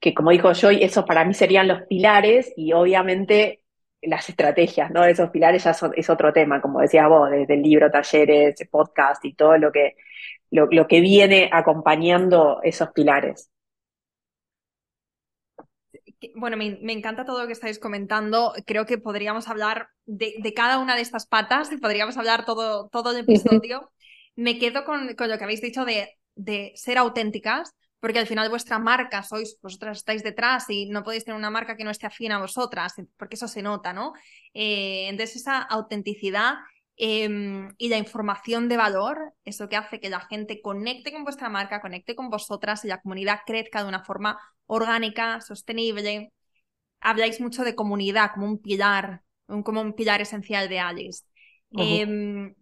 que, 0.00 0.14
como 0.14 0.30
dijo 0.30 0.52
Joy, 0.54 0.82
esos 0.82 1.04
para 1.04 1.24
mí 1.24 1.34
serían 1.34 1.68
los 1.68 1.82
pilares 1.82 2.52
y 2.56 2.72
obviamente 2.72 3.62
las 4.02 4.28
estrategias, 4.30 4.90
¿no? 4.90 5.04
Esos 5.04 5.30
pilares 5.30 5.64
ya 5.64 5.76
es 5.94 6.10
otro 6.10 6.32
tema, 6.32 6.62
como 6.62 6.80
decías 6.80 7.08
vos, 7.08 7.30
desde 7.30 7.54
el 7.54 7.62
libro, 7.62 7.90
talleres, 7.90 8.56
podcast 8.70 9.22
y 9.26 9.34
todo 9.34 9.58
lo 9.58 9.70
que, 9.70 9.96
lo 10.50 10.86
que 10.88 11.00
viene 11.00 11.50
acompañando 11.52 12.60
esos 12.62 12.90
pilares 12.92 13.50
bueno, 16.34 16.56
me, 16.56 16.92
encanta 16.92 17.24
todo 17.24 17.40
lo 17.40 17.46
que 17.46 17.52
estáis 17.52 17.78
comentando. 17.78 18.52
Creo 18.66 18.86
que 18.86 18.98
podríamos 18.98 19.48
hablar 19.48 19.88
de, 20.06 20.52
cada 20.54 20.78
una 20.78 20.96
de 20.96 21.02
estas 21.02 21.26
patas 21.26 21.72
y 21.72 21.78
podríamos 21.78 22.16
hablar 22.16 22.44
todo, 22.44 22.88
todo 22.88 23.12
el 23.12 23.18
episodio. 23.18 23.90
Me 24.36 24.58
quedo 24.58 24.84
con, 24.84 25.08
lo 25.08 25.16
que 25.16 25.44
habéis 25.44 25.60
dicho 25.60 25.84
de, 25.84 26.18
de, 26.34 26.72
ser 26.76 26.98
auténticas, 26.98 27.74
porque 28.00 28.18
al 28.18 28.26
final 28.26 28.48
vuestra 28.48 28.78
marca 28.78 29.22
sois, 29.22 29.58
vosotras 29.62 29.98
estáis 29.98 30.22
detrás 30.22 30.68
y 30.68 30.88
no 30.88 31.02
podéis 31.02 31.24
tener 31.24 31.38
una 31.38 31.50
marca 31.50 31.76
que 31.76 31.84
no 31.84 31.90
esté 31.90 32.06
afín 32.06 32.32
a 32.32 32.38
vosotras, 32.38 32.94
porque 33.16 33.36
eso 33.36 33.48
se 33.48 33.62
nota, 33.62 33.92
¿no? 33.92 34.12
Eh, 34.54 35.08
entonces 35.08 35.36
esa 35.36 35.58
autenticidad 35.58 36.54
em, 36.96 37.74
y 37.78 37.88
la 37.88 37.98
información 37.98 38.68
de 38.68 38.76
valor, 38.76 39.34
eso 39.44 39.68
que 39.68 39.76
hace 39.76 40.00
que 40.00 40.10
la 40.10 40.20
gente 40.20 40.60
conecte 40.62 41.12
con 41.12 41.24
vuestra 41.24 41.48
marca, 41.48 41.80
conecte 41.80 42.14
con 42.14 42.30
vosotras 42.30 42.84
y 42.84 42.88
la 42.88 43.00
comunidad 43.00 43.40
crezca 43.46 43.82
de 43.82 43.88
una 43.88 44.04
forma 44.04 44.38
orgánica, 44.70 45.40
sostenible. 45.40 46.32
Habláis 47.00 47.40
mucho 47.40 47.64
de 47.64 47.74
comunidad 47.74 48.30
como 48.34 48.46
un 48.46 48.58
pilar, 48.58 49.22
como 49.64 49.80
un 49.80 49.94
pilar 49.94 50.20
esencial 50.20 50.68
de 50.68 50.78
Alice. 50.78 51.24
Em, 51.72 52.54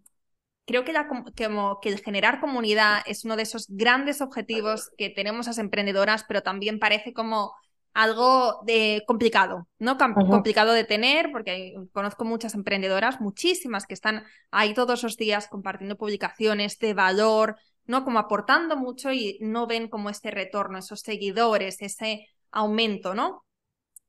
creo 0.64 0.84
que, 0.84 0.94
que, 1.34 1.88
el 1.88 2.00
generar 2.00 2.40
comunidad 2.40 3.02
es 3.06 3.24
uno 3.24 3.36
de 3.36 3.42
esos 3.42 3.66
grandes 3.68 4.22
objetivos 4.22 4.90
que 4.96 5.10
tenemos 5.10 5.46
las 5.46 5.58
emprendedoras, 5.58 6.24
pero 6.26 6.42
también 6.42 6.78
parece 6.78 7.12
como 7.12 7.52
algo 7.92 8.62
de 8.64 9.02
complicado, 9.06 9.66
¿no? 9.78 9.98
Complicado 9.98 10.72
de 10.72 10.84
tener, 10.84 11.30
porque 11.30 11.74
conozco 11.92 12.24
muchas 12.24 12.54
emprendedoras, 12.54 13.20
muchísimas 13.20 13.86
que 13.86 13.94
están 13.94 14.24
ahí 14.50 14.72
todos 14.72 15.02
los 15.02 15.16
días 15.16 15.48
compartiendo 15.48 15.96
publicaciones 15.96 16.78
de 16.78 16.94
valor, 16.94 17.56
¿no? 17.88 18.04
Como 18.04 18.20
aportando 18.20 18.76
mucho 18.76 19.10
y 19.12 19.38
no 19.40 19.66
ven 19.66 19.88
como 19.88 20.10
este 20.10 20.30
retorno, 20.30 20.78
esos 20.78 21.00
seguidores, 21.00 21.82
ese 21.82 22.28
aumento, 22.52 23.14
¿no? 23.14 23.44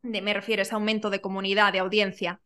De, 0.03 0.21
me 0.21 0.33
refiero 0.33 0.61
a 0.61 0.63
ese 0.63 0.75
aumento 0.75 1.09
de 1.09 1.21
comunidad, 1.21 1.73
de 1.73 1.79
audiencia. 1.79 2.41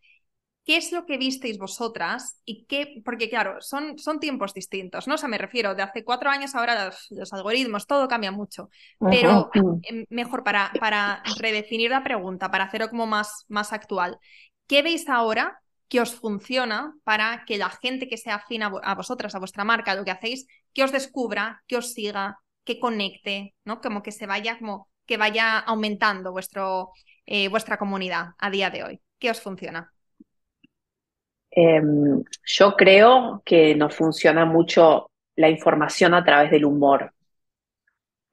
¿Qué 0.63 0.77
es 0.77 0.93
lo 0.93 1.05
que 1.05 1.17
visteis 1.17 1.57
vosotras? 1.57 2.39
Y 2.45 2.65
qué, 2.65 3.01
porque 3.03 3.29
claro, 3.29 3.57
son, 3.59 3.97
son 3.97 4.19
tiempos 4.19 4.53
distintos, 4.53 5.07
¿no? 5.07 5.15
O 5.15 5.17
sea, 5.17 5.27
me 5.27 5.37
refiero, 5.37 5.75
de 5.75 5.81
hace 5.81 6.05
cuatro 6.05 6.29
años 6.29 6.55
ahora 6.55 6.93
los, 7.09 7.33
algoritmos, 7.33 7.87
todo 7.87 8.07
cambia 8.07 8.31
mucho. 8.31 8.69
Pero 8.99 9.49
em, 9.81 10.05
mejor 10.09 10.43
para, 10.43 10.71
para 10.79 11.21
redefinir 11.37 11.89
la 11.91 12.03
pregunta, 12.03 12.49
para 12.49 12.65
hacerlo 12.65 12.89
como 12.89 13.07
más, 13.07 13.45
más 13.49 13.73
actual. 13.73 14.19
¿Qué 14.67 14.83
veis 14.83 15.09
ahora 15.09 15.59
que 15.93 16.01
os 16.01 16.15
funciona 16.15 16.95
para 17.03 17.43
que 17.45 17.59
la 17.59 17.69
gente 17.69 18.07
que 18.07 18.17
sea 18.17 18.35
afín 18.35 18.63
a, 18.63 18.95
vosotras, 18.95 19.35
a 19.35 19.39
vuestra 19.39 19.63
marca, 19.63 19.93
lo 19.93 20.03
que 20.03 20.09
hacéis, 20.09 20.47
que 20.73 20.83
os 20.83 20.91
descubra, 20.91 21.63
que 21.67 21.77
os 21.77 21.93
siga, 21.93 22.39
que 22.63 22.79
conecte, 22.79 23.55
¿no? 23.65 23.81
Como 23.81 24.03
que 24.03 24.11
se 24.11 24.25
vaya, 24.25 24.57
como 24.57 24.89
que 25.05 25.17
vaya 25.17 25.59
aumentando 25.59 26.31
vuestro, 26.31 26.91
eh, 27.25 27.47
vuestra 27.49 27.77
comunidad 27.77 28.31
a 28.37 28.49
día 28.49 28.69
de 28.69 28.83
hoy. 28.83 29.01
¿Qué 29.19 29.29
os 29.31 29.41
funciona? 29.41 29.91
Em, 31.51 32.23
yo 32.45 32.75
creo 32.75 33.41
que 33.45 33.75
nos 33.75 33.95
funciona 33.95 34.45
mucho 34.45 35.11
la 35.35 35.49
información 35.49 36.13
a 36.13 36.23
través 36.23 36.51
del 36.51 36.65
humor. 36.65 37.13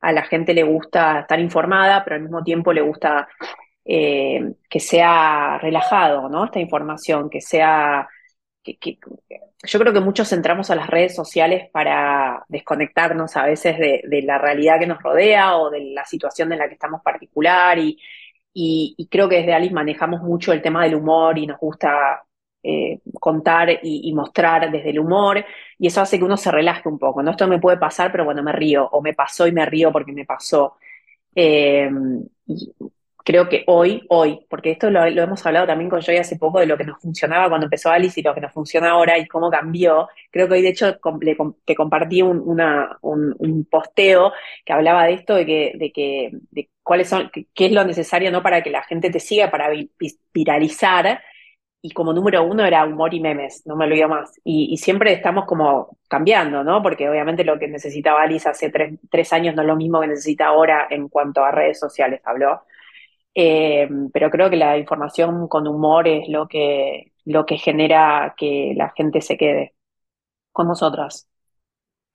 A 0.00 0.12
la 0.12 0.22
gente 0.22 0.54
le 0.54 0.62
gusta 0.62 1.20
estar 1.20 1.38
informada, 1.40 2.02
pero 2.04 2.16
al 2.16 2.22
mismo 2.22 2.42
tiempo 2.42 2.72
le 2.72 2.80
gusta 2.80 3.28
eh, 3.84 4.54
que 4.68 4.80
sea 4.80 5.58
relajado, 5.58 6.28
¿no? 6.28 6.44
Esta 6.46 6.60
información, 6.60 7.28
que 7.30 7.40
sea... 7.40 8.08
Yo 8.62 9.78
creo 9.78 9.92
que 9.92 10.00
muchos 10.00 10.32
entramos 10.32 10.70
a 10.70 10.74
las 10.74 10.88
redes 10.88 11.14
sociales 11.14 11.68
para 11.70 12.44
desconectarnos 12.48 13.36
a 13.36 13.44
veces 13.44 13.78
de, 13.78 14.22
la 14.22 14.38
realidad 14.38 14.78
que 14.78 14.86
nos 14.86 15.02
rodea 15.02 15.56
o 15.56 15.70
de 15.70 15.92
la 15.92 16.04
situación 16.04 16.52
en 16.52 16.58
la 16.58 16.68
que 16.68 16.74
estamos 16.74 17.02
particular 17.02 17.78
y, 17.78 17.98
y, 18.52 19.08
creo 19.10 19.28
que 19.28 19.36
desde 19.36 19.54
Alice 19.54 19.74
manejamos 19.74 20.22
mucho 20.22 20.52
el 20.52 20.62
tema 20.62 20.84
del 20.84 20.94
humor 20.96 21.38
y 21.38 21.46
nos 21.46 21.58
gusta 21.58 22.22
eh, 22.62 23.00
contar 23.18 23.70
y, 23.82 24.12
mostrar 24.12 24.70
desde 24.70 24.90
el 24.90 24.98
humor, 24.98 25.44
y 25.78 25.86
eso 25.86 26.02
hace 26.02 26.18
que 26.18 26.24
uno 26.24 26.36
se 26.36 26.50
relaje 26.50 26.88
un 26.88 26.98
poco, 26.98 27.22
¿no? 27.22 27.30
Esto 27.30 27.46
me 27.48 27.58
puede 27.58 27.78
pasar, 27.78 28.12
pero 28.12 28.24
bueno, 28.26 28.42
me 28.42 28.52
río, 28.52 28.86
o 28.92 29.00
me 29.00 29.14
pasó 29.14 29.46
y 29.46 29.52
me 29.52 29.64
río 29.64 29.90
porque 29.92 30.12
me 30.12 30.26
pasó. 30.26 30.76
Eh, 31.34 31.90
creo 33.30 33.48
que 33.48 33.62
hoy, 33.68 34.04
hoy, 34.08 34.44
porque 34.48 34.72
esto 34.72 34.90
lo, 34.90 35.04
hemos 35.04 35.46
hablado 35.46 35.64
también 35.64 35.88
con 35.88 36.00
Joy 36.00 36.16
hace 36.16 36.36
poco 36.36 36.58
de 36.58 36.66
lo 36.66 36.76
que 36.76 36.82
nos 36.82 37.00
funcionaba 37.00 37.48
cuando 37.48 37.66
empezó 37.66 37.88
Alice 37.88 38.18
y 38.18 38.24
lo 38.24 38.34
que 38.34 38.40
nos 38.40 38.52
funciona 38.52 38.90
ahora 38.90 39.18
y 39.18 39.28
cómo 39.28 39.48
cambió. 39.50 40.08
Creo 40.32 40.48
que 40.48 40.54
hoy, 40.54 40.62
de 40.62 40.70
hecho, 40.70 40.98
te 41.64 41.74
compartí 41.76 42.22
un, 42.22 42.42
un, 43.02 43.66
posteo 43.70 44.32
que 44.64 44.72
hablaba 44.72 45.04
de 45.04 45.12
esto, 45.12 45.36
de 45.36 45.46
que, 45.46 45.72
de 45.76 45.92
que, 45.92 46.30
de 46.50 46.70
cuáles 46.82 47.08
son, 47.08 47.30
qué 47.30 47.66
es 47.66 47.72
lo 47.72 47.84
necesario, 47.84 48.32
¿no? 48.32 48.42
Para 48.42 48.64
que 48.64 48.70
la 48.70 48.82
gente 48.82 49.10
te 49.10 49.20
siga, 49.20 49.48
para 49.48 49.70
viralizar. 50.34 51.22
Y 51.82 51.92
como 51.92 52.12
número 52.12 52.42
uno 52.42 52.64
era 52.64 52.84
humor 52.84 53.14
y 53.14 53.20
memes, 53.20 53.62
no 53.64 53.76
me 53.76 53.84
olvido 53.84 54.08
más. 54.08 54.40
Y, 54.42 54.76
siempre 54.76 55.12
estamos 55.12 55.44
como 55.46 55.98
cambiando, 56.08 56.64
¿no? 56.64 56.82
Porque 56.82 57.08
obviamente 57.08 57.44
lo 57.44 57.60
que 57.60 57.68
necesitaba 57.68 58.22
Alice 58.22 58.48
hace 58.48 58.70
tres, 58.70 58.98
tres 59.08 59.32
años 59.32 59.54
no 59.54 59.62
es 59.62 59.68
lo 59.68 59.76
mismo 59.76 60.00
que 60.00 60.08
necesita 60.08 60.46
ahora 60.46 60.88
en 60.90 61.08
cuanto 61.08 61.44
a 61.44 61.52
redes 61.52 61.78
sociales, 61.78 62.20
habló. 62.24 62.62
Eh, 63.34 63.88
pero 64.12 64.30
creo 64.30 64.50
que 64.50 64.56
la 64.56 64.76
información 64.78 65.48
con 65.48 65.66
humor 65.68 66.08
es 66.08 66.28
lo 66.28 66.48
que, 66.48 67.12
lo 67.24 67.46
que 67.46 67.58
genera 67.58 68.34
que 68.36 68.74
la 68.76 68.90
gente 68.96 69.20
se 69.20 69.36
quede 69.36 69.74
con 70.52 70.68
nosotras. 70.68 71.28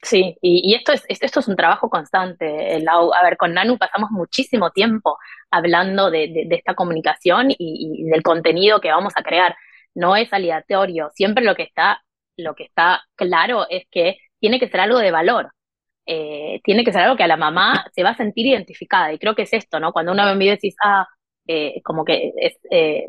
Sí, 0.02 0.38
y, 0.42 0.76
esto, 0.76 0.92
es, 0.94 1.04
esto 1.10 1.40
es 1.40 1.48
un 1.48 1.56
trabajo 1.56 1.90
constante. 1.90 2.78
a 2.88 3.24
ver, 3.24 3.38
con 3.38 3.54
Nanu 3.54 3.78
pasamos 3.78 4.12
muchísimo 4.12 4.70
tiempo 4.72 5.18
hablando 5.50 6.12
de, 6.12 6.48
esta 6.52 6.76
comunicación 6.76 7.48
y, 7.50 8.04
del 8.12 8.22
contenido 8.22 8.80
que 8.82 8.92
vamos 8.92 9.14
a 9.16 9.24
crear. 9.24 9.56
No 9.96 10.16
es 10.16 10.32
aleatorio. 10.32 11.10
Siempre 11.16 11.44
lo 11.44 11.56
que 11.56 11.64
está, 11.64 12.04
lo 12.38 12.54
que 12.56 12.66
está 12.66 13.04
claro 13.16 13.66
es 13.70 13.86
que 13.90 14.18
tiene 14.40 14.60
que 14.60 14.70
ser 14.70 14.82
algo 14.82 15.00
de 15.00 15.12
valor. 15.12 15.52
Eh, 16.06 16.62
tiene 16.64 16.84
que 16.84 16.92
ser 16.92 17.02
algo 17.02 17.18
que 17.18 17.24
a 17.24 17.28
la 17.28 17.38
mamá 17.38 17.86
se 17.94 18.04
va 18.04 18.12
a 18.12 18.18
sentir 18.18 18.46
identificada. 18.46 19.12
Y 19.14 19.20
creo 19.20 19.36
que 19.36 19.44
es 19.44 19.54
esto, 19.54 19.80
¿no? 19.80 19.92
Cuando 19.92 20.12
uno 20.12 20.26
ve 20.26 20.34
un 20.34 20.42
y 20.42 20.50
decís, 20.50 20.76
ah, 20.84 21.08
eh, 21.48 21.82
como 21.84 22.06
que 22.06 22.32
es, 22.38 22.58
eh, 22.70 23.08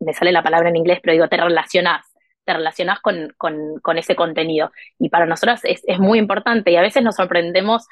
me 0.00 0.12
sale 0.14 0.32
la 0.32 0.42
palabra 0.42 0.68
en 0.68 0.76
inglés, 0.76 1.00
pero 1.02 1.12
digo, 1.14 1.28
te 1.28 1.36
relacionás, 1.38 2.06
te 2.44 2.52
relacionás 2.52 3.00
con, 3.00 3.34
con, 3.38 3.98
ese 3.98 4.14
contenido. 4.14 4.70
Y 4.98 5.08
para 5.08 5.26
nosotras 5.26 5.64
es, 5.64 5.82
es, 5.86 5.98
muy 5.98 6.18
importante 6.18 6.70
y 6.70 6.76
a 6.76 6.82
veces 6.82 7.02
nos 7.02 7.16
sorprendemos 7.16 7.86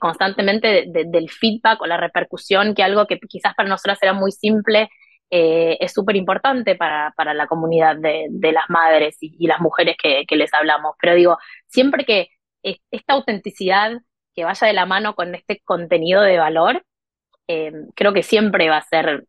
constantemente 0.00 0.86
del 0.88 1.30
feedback 1.30 1.80
o 1.80 1.86
la 1.86 1.96
repercusión 1.96 2.74
que 2.74 2.82
algo 2.82 3.06
que 3.06 3.20
quizás 3.20 3.54
para 3.54 3.68
nosotras 3.68 4.00
era 4.02 4.12
muy 4.12 4.32
simple 4.32 4.88
es 5.30 5.92
súper 5.92 6.16
importante 6.16 6.74
para, 6.74 7.14
para, 7.16 7.34
la 7.34 7.46
comunidad 7.46 7.96
de, 7.96 8.26
de 8.28 8.52
las 8.52 8.68
madres 8.68 9.16
y, 9.20 9.46
las 9.46 9.60
mujeres 9.60 9.96
que, 10.00 10.24
que, 10.26 10.34
les 10.34 10.52
hablamos. 10.54 10.96
Pero 11.00 11.14
digo, 11.14 11.38
siempre 11.68 12.04
que 12.04 12.30
esta 12.90 13.14
autenticidad 13.14 13.92
que 14.34 14.44
vaya 14.44 14.66
de 14.66 14.72
la 14.74 14.86
mano 14.86 15.14
con 15.14 15.34
este 15.34 15.60
contenido 15.64 16.22
de 16.22 16.38
valor, 16.38 16.84
eh, 17.48 17.72
creo 17.94 18.12
que 18.12 18.22
siempre 18.22 18.68
va 18.68 18.78
a 18.78 18.82
ser 18.82 19.24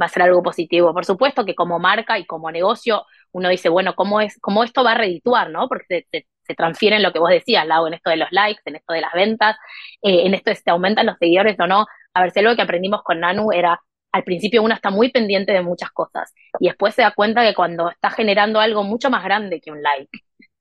va 0.00 0.06
a 0.06 0.08
ser 0.08 0.22
algo 0.22 0.42
positivo. 0.42 0.92
Por 0.94 1.04
supuesto 1.04 1.44
que 1.44 1.54
como 1.54 1.78
marca 1.78 2.18
y 2.18 2.26
como 2.26 2.50
negocio, 2.50 3.04
uno 3.32 3.48
dice, 3.48 3.68
bueno, 3.68 3.94
¿cómo, 3.94 4.20
es, 4.20 4.38
cómo 4.40 4.64
esto 4.64 4.84
va 4.84 4.92
a 4.92 4.98
redituar, 4.98 5.50
no? 5.50 5.68
Porque 5.68 6.06
se, 6.10 6.26
se, 6.42 6.54
transfiere 6.54 6.96
en 6.96 7.02
lo 7.02 7.12
que 7.12 7.18
vos 7.18 7.30
decías, 7.30 7.66
Lau, 7.66 7.86
en 7.86 7.94
esto 7.94 8.10
de 8.10 8.16
los 8.16 8.28
likes, 8.30 8.62
en 8.64 8.76
esto 8.76 8.92
de 8.94 9.00
las 9.00 9.12
ventas, 9.12 9.56
eh, 10.02 10.26
en 10.26 10.34
esto 10.34 10.50
de 10.50 10.56
si 10.56 10.64
te 10.64 10.70
aumentan 10.70 11.06
los 11.06 11.18
seguidores 11.18 11.58
o 11.60 11.66
no. 11.66 11.86
A 12.14 12.22
ver, 12.22 12.30
si 12.30 12.40
algo 12.40 12.56
que 12.56 12.62
aprendimos 12.62 13.02
con 13.02 13.20
Nanu 13.20 13.52
era, 13.52 13.80
al 14.12 14.24
principio 14.24 14.62
uno 14.62 14.74
está 14.74 14.90
muy 14.90 15.10
pendiente 15.10 15.52
de 15.52 15.62
muchas 15.62 15.90
cosas 15.90 16.32
y 16.60 16.68
después 16.68 16.94
se 16.94 17.02
da 17.02 17.12
cuenta 17.12 17.42
que 17.42 17.54
cuando 17.54 17.90
está 17.90 18.10
generando 18.10 18.60
algo 18.60 18.82
mucho 18.82 19.10
más 19.10 19.22
grande 19.22 19.60
que 19.60 19.70
un 19.70 19.82
like, 19.82 20.10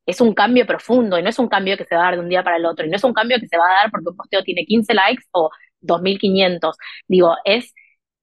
es 0.07 0.21
un 0.21 0.33
cambio 0.33 0.65
profundo 0.65 1.19
y 1.19 1.21
no 1.21 1.29
es 1.29 1.37
un 1.37 1.47
cambio 1.47 1.77
que 1.77 1.85
se 1.85 1.95
va 1.95 2.01
a 2.01 2.05
dar 2.05 2.15
de 2.15 2.21
un 2.21 2.29
día 2.29 2.43
para 2.43 2.57
el 2.57 2.65
otro 2.65 2.85
y 2.85 2.89
no 2.89 2.95
es 2.95 3.03
un 3.03 3.13
cambio 3.13 3.37
que 3.39 3.47
se 3.47 3.57
va 3.57 3.65
a 3.65 3.83
dar 3.83 3.91
porque 3.91 4.09
un 4.09 4.15
posteo 4.15 4.41
tiene 4.41 4.65
15 4.65 4.93
likes 4.95 5.23
o 5.31 5.51
2.500. 5.81 6.73
Digo, 7.07 7.35
es 7.45 7.73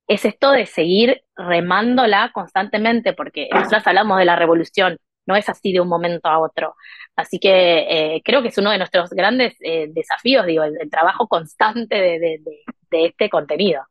es 0.06 0.24
esto 0.24 0.50
de 0.50 0.66
seguir 0.66 1.22
remándola 1.36 2.30
constantemente, 2.32 3.12
porque 3.14 3.48
nosotros 3.52 3.86
hablamos 3.86 4.18
de 4.18 4.24
la 4.24 4.36
revolución, 4.36 4.98
no 5.26 5.36
es 5.36 5.48
así 5.48 5.72
de 5.72 5.80
un 5.80 5.88
momento 5.88 6.28
a 6.28 6.38
otro. 6.38 6.74
Así 7.16 7.38
que 7.38 8.16
eh, 8.16 8.22
creo 8.24 8.42
que 8.42 8.48
es 8.48 8.58
uno 8.58 8.70
de 8.70 8.78
nuestros 8.78 9.10
grandes 9.10 9.54
eh, 9.60 9.86
desafíos, 9.90 10.46
digo, 10.46 10.64
el, 10.64 10.90
trabajo 10.90 11.26
constante 11.26 11.94
de, 11.94 12.40
este 12.90 13.28
contenido. 13.30 13.82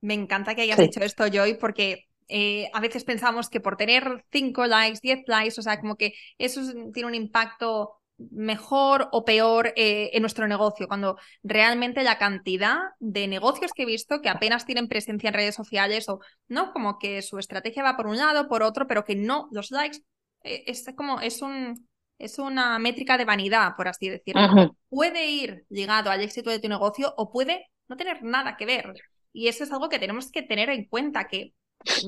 Me 0.00 0.14
encanta 0.14 0.54
que 0.54 0.62
hayas 0.62 0.78
dicho 0.78 1.00
esto, 1.00 1.26
Joy, 1.26 1.54
porque 1.54 2.06
eh, 2.28 2.70
a 2.72 2.80
veces 2.80 3.04
pensamos 3.04 3.48
que 3.48 3.60
por 3.60 3.76
tener 3.76 4.24
5 4.32 4.66
likes, 4.66 5.00
10 5.02 5.24
likes, 5.26 5.60
o 5.60 5.62
sea, 5.62 5.80
como 5.80 5.96
que 5.96 6.14
eso 6.38 6.60
tiene 6.92 7.08
un 7.08 7.14
impacto 7.14 8.00
mejor 8.16 9.08
o 9.12 9.24
peor 9.24 9.72
eh, 9.76 10.10
en 10.12 10.22
nuestro 10.22 10.46
negocio, 10.46 10.86
cuando 10.86 11.18
realmente 11.42 12.02
la 12.02 12.18
cantidad 12.18 12.78
de 13.00 13.26
negocios 13.26 13.72
que 13.72 13.82
he 13.82 13.86
visto 13.86 14.20
que 14.20 14.28
apenas 14.28 14.66
tienen 14.66 14.88
presencia 14.88 15.28
en 15.28 15.34
redes 15.34 15.54
sociales 15.54 16.08
o 16.08 16.20
no, 16.48 16.72
como 16.72 16.98
que 16.98 17.22
su 17.22 17.38
estrategia 17.38 17.82
va 17.82 17.96
por 17.96 18.06
un 18.06 18.16
lado, 18.16 18.48
por 18.48 18.62
otro, 18.62 18.86
pero 18.86 19.04
que 19.04 19.16
no, 19.16 19.48
los 19.50 19.70
likes 19.70 19.98
eh, 20.42 20.64
es 20.66 20.84
como, 20.96 21.20
es 21.20 21.42
un, 21.42 21.88
es 22.18 22.38
una 22.38 22.78
métrica 22.78 23.18
de 23.18 23.24
vanidad, 23.24 23.74
por 23.76 23.88
así 23.88 24.08
decirlo. 24.08 24.76
Puede 24.88 25.26
ir 25.26 25.64
ligado 25.68 26.10
al 26.10 26.20
éxito 26.20 26.50
de 26.50 26.60
tu 26.60 26.68
negocio 26.68 27.12
o 27.16 27.32
puede 27.32 27.66
no 27.88 27.96
tener 27.96 28.22
nada 28.22 28.56
que 28.56 28.66
ver. 28.66 28.94
Y 29.32 29.48
eso 29.48 29.64
es 29.64 29.72
algo 29.72 29.88
que 29.88 29.98
tenemos 29.98 30.30
que 30.30 30.42
tener 30.42 30.70
en 30.70 30.86
cuenta, 30.86 31.26
que 31.26 31.54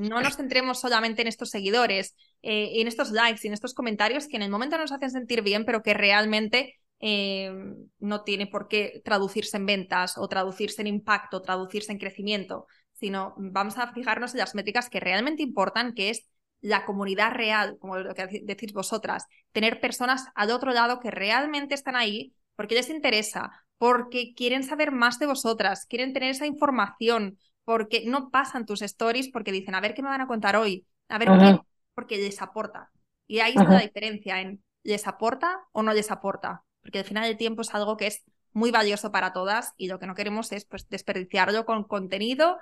no 0.00 0.20
nos 0.20 0.36
centremos 0.36 0.80
solamente 0.80 1.22
en 1.22 1.28
estos 1.28 1.50
seguidores, 1.50 2.14
eh, 2.42 2.80
en 2.80 2.88
estos 2.88 3.10
likes 3.10 3.40
y 3.44 3.48
en 3.48 3.54
estos 3.54 3.74
comentarios 3.74 4.26
que 4.26 4.36
en 4.36 4.42
el 4.42 4.50
momento 4.50 4.78
nos 4.78 4.92
hacen 4.92 5.10
sentir 5.10 5.42
bien, 5.42 5.64
pero 5.64 5.82
que 5.82 5.94
realmente 5.94 6.74
eh, 7.00 7.52
no 7.98 8.22
tiene 8.22 8.46
por 8.46 8.68
qué 8.68 9.02
traducirse 9.04 9.56
en 9.56 9.66
ventas 9.66 10.16
o 10.16 10.28
traducirse 10.28 10.80
en 10.80 10.88
impacto, 10.88 11.42
traducirse 11.42 11.92
en 11.92 11.98
crecimiento, 11.98 12.66
sino 12.92 13.34
vamos 13.36 13.76
a 13.78 13.92
fijarnos 13.92 14.32
en 14.32 14.40
las 14.40 14.54
métricas 14.54 14.88
que 14.88 15.00
realmente 15.00 15.42
importan, 15.42 15.94
que 15.94 16.10
es 16.10 16.26
la 16.62 16.86
comunidad 16.86 17.32
real, 17.32 17.76
como 17.78 17.98
lo 17.98 18.14
que 18.14 18.40
decís 18.42 18.72
vosotras, 18.72 19.26
tener 19.52 19.80
personas 19.80 20.26
al 20.34 20.50
otro 20.50 20.72
lado 20.72 21.00
que 21.00 21.10
realmente 21.10 21.74
están 21.74 21.96
ahí 21.96 22.34
porque 22.56 22.74
les 22.74 22.88
interesa, 22.88 23.50
porque 23.76 24.32
quieren 24.34 24.62
saber 24.62 24.90
más 24.90 25.18
de 25.18 25.26
vosotras, 25.26 25.84
quieren 25.86 26.14
tener 26.14 26.30
esa 26.30 26.46
información, 26.46 27.38
porque 27.66 28.04
no 28.06 28.30
pasan 28.30 28.64
tus 28.64 28.80
stories 28.80 29.28
porque 29.28 29.50
dicen, 29.50 29.74
a 29.74 29.80
ver 29.80 29.92
qué 29.92 30.00
me 30.00 30.08
van 30.08 30.20
a 30.20 30.28
contar 30.28 30.54
hoy, 30.54 30.86
a 31.08 31.18
ver 31.18 31.28
qué, 31.28 31.58
porque 31.94 32.16
les 32.16 32.40
aporta. 32.40 32.90
Y 33.26 33.40
ahí 33.40 33.54
está 33.56 33.68
la 33.68 33.80
diferencia 33.80 34.40
en 34.40 34.62
les 34.84 35.08
aporta 35.08 35.58
o 35.72 35.82
no 35.82 35.92
les 35.92 36.12
aporta, 36.12 36.62
porque 36.80 37.00
al 37.00 37.04
final 37.04 37.24
del 37.24 37.36
tiempo 37.36 37.62
es 37.62 37.74
algo 37.74 37.96
que 37.96 38.06
es 38.06 38.22
muy 38.52 38.70
valioso 38.70 39.10
para 39.10 39.32
todas 39.32 39.74
y 39.76 39.88
lo 39.88 39.98
que 39.98 40.06
no 40.06 40.14
queremos 40.14 40.52
es 40.52 40.64
pues 40.64 40.88
desperdiciarlo 40.88 41.66
con 41.66 41.82
contenido 41.82 42.56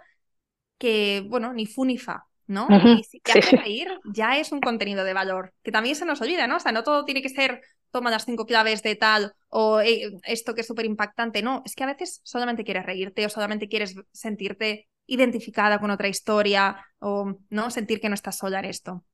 que, 0.78 1.22
bueno, 1.28 1.52
ni 1.52 1.66
fu 1.66 1.84
ni 1.84 1.98
fa, 1.98 2.24
¿no? 2.46 2.66
Y 2.82 3.04
si 3.04 3.20
te 3.20 3.38
hace 3.38 3.56
reír, 3.58 3.88
ya 4.10 4.38
es 4.38 4.52
un 4.52 4.60
contenido 4.60 5.04
de 5.04 5.12
valor, 5.12 5.52
que 5.62 5.70
también 5.70 5.96
se 5.96 6.06
nos 6.06 6.22
olvida, 6.22 6.46
¿no? 6.46 6.56
O 6.56 6.60
sea, 6.60 6.72
no 6.72 6.82
todo 6.82 7.04
tiene 7.04 7.20
que 7.20 7.28
ser 7.28 7.60
toma 7.90 8.10
las 8.10 8.24
cinco 8.24 8.46
claves 8.46 8.82
de 8.82 8.96
tal 8.96 9.34
o 9.50 9.80
esto 9.80 10.54
que 10.54 10.62
es 10.62 10.66
súper 10.66 10.86
impactante, 10.86 11.42
no, 11.42 11.62
es 11.64 11.76
que 11.76 11.84
a 11.84 11.86
veces 11.86 12.20
solamente 12.24 12.64
quieres 12.64 12.86
reírte 12.86 13.24
o 13.24 13.28
solamente 13.28 13.68
quieres 13.68 13.94
sentirte 14.12 14.88
identificada 15.06 15.78
con 15.78 15.90
otra 15.90 16.08
historia 16.08 16.76
o 16.98 17.34
no 17.50 17.70
sentir 17.70 18.00
que 18.00 18.08
no 18.08 18.14
estás 18.14 18.38
sola 18.38 18.60
en 18.60 18.64
esto. 18.66 19.04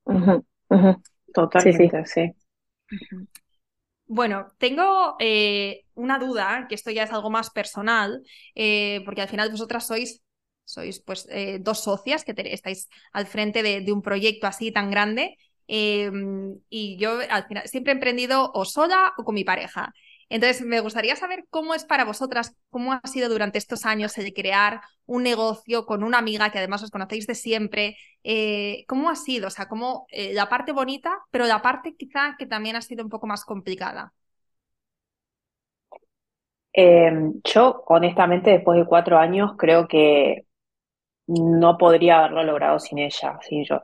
Totalmente, 1.33 2.07
sí. 2.07 2.33
Bueno, 4.07 4.48
tengo 4.59 5.16
eh, 5.20 5.85
una 5.94 6.18
duda, 6.18 6.66
que 6.68 6.74
esto 6.74 6.90
ya 6.90 7.05
es 7.05 7.12
algo 7.12 7.31
más 7.31 7.50
personal, 7.50 8.22
eh, 8.57 9.03
porque 9.05 9.22
al 9.22 9.29
final 9.29 9.50
vosotras 9.50 9.87
sois, 9.87 10.20
sois 10.64 11.00
pues 11.00 11.29
eh, 11.31 11.59
dos 11.61 11.85
socias 11.85 12.24
que 12.24 12.35
estáis 12.37 12.88
al 13.12 13.26
frente 13.26 13.62
de, 13.62 13.83
de, 13.83 13.92
un 13.92 14.03
proyecto 14.03 14.48
así 14.48 14.72
tan 14.72 14.90
grande. 14.90 15.37
y 15.68 16.96
yo 16.98 17.20
al 17.31 17.46
final 17.46 17.68
siempre 17.68 17.92
he 17.92 17.94
emprendido 17.94 18.50
o 18.53 18.64
sola 18.64 19.12
o 19.16 19.22
con 19.22 19.35
mi 19.37 19.44
pareja. 19.44 19.92
Entonces, 20.31 20.62
me 20.66 20.81
gustaría 20.81 21.16
saber 21.16 21.45
cómo 21.51 21.75
es 21.75 21.85
para 21.85 22.05
vosotras, 22.07 22.57
cómo 22.71 22.95
ha 22.95 23.03
sido 23.07 23.29
durante 23.29 23.59
estos 23.59 23.87
años 23.87 24.16
el 24.19 24.33
crear 24.35 24.81
un 25.07 25.25
negocio 25.25 25.87
con 25.87 26.05
una 26.05 26.19
amiga 26.19 26.51
que 26.51 26.59
además 26.59 26.83
os 26.85 26.90
conocéis 26.93 27.27
de 27.29 27.35
siempre. 27.37 27.97
Eh, 28.25 28.85
¿Cómo 28.88 29.11
ha 29.11 29.16
sido? 29.16 29.49
O 29.49 29.51
sea, 29.51 29.69
cómo 29.69 30.07
eh, 30.11 30.33
la 30.35 30.49
parte 30.49 30.73
bonita, 30.73 31.19
pero 31.31 31.47
la 31.47 31.62
parte 31.62 31.97
quizá 31.97 32.37
que 32.38 32.47
también 32.47 32.77
ha 32.77 32.83
sido 32.83 33.05
un 33.05 33.11
poco 33.11 33.27
más 33.27 33.45
complicada. 33.45 34.14
Em, 36.73 37.40
yo, 37.45 37.85
honestamente, 37.88 38.51
después 38.51 38.79
de 38.79 38.87
cuatro 38.87 39.19
años, 39.19 39.53
creo 39.59 39.88
que 39.88 40.47
no 41.29 41.79
podría 41.79 42.21
haberlo 42.21 42.45
logrado 42.45 42.81
sin 42.81 42.99
ella, 42.99 43.38
sin 43.43 43.64
yo. 43.64 43.83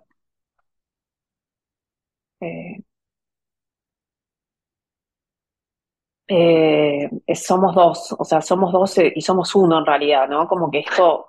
Eh, 2.40 2.82
eh, 6.28 7.08
somos 7.34 7.74
dos, 7.74 8.14
o 8.18 8.24
sea, 8.24 8.40
somos 8.42 8.72
dos 8.72 8.98
y 8.98 9.20
somos 9.20 9.54
uno 9.54 9.78
en 9.78 9.86
realidad, 9.86 10.28
¿no? 10.28 10.48
Como 10.48 10.70
que 10.70 10.80
esto, 10.80 11.28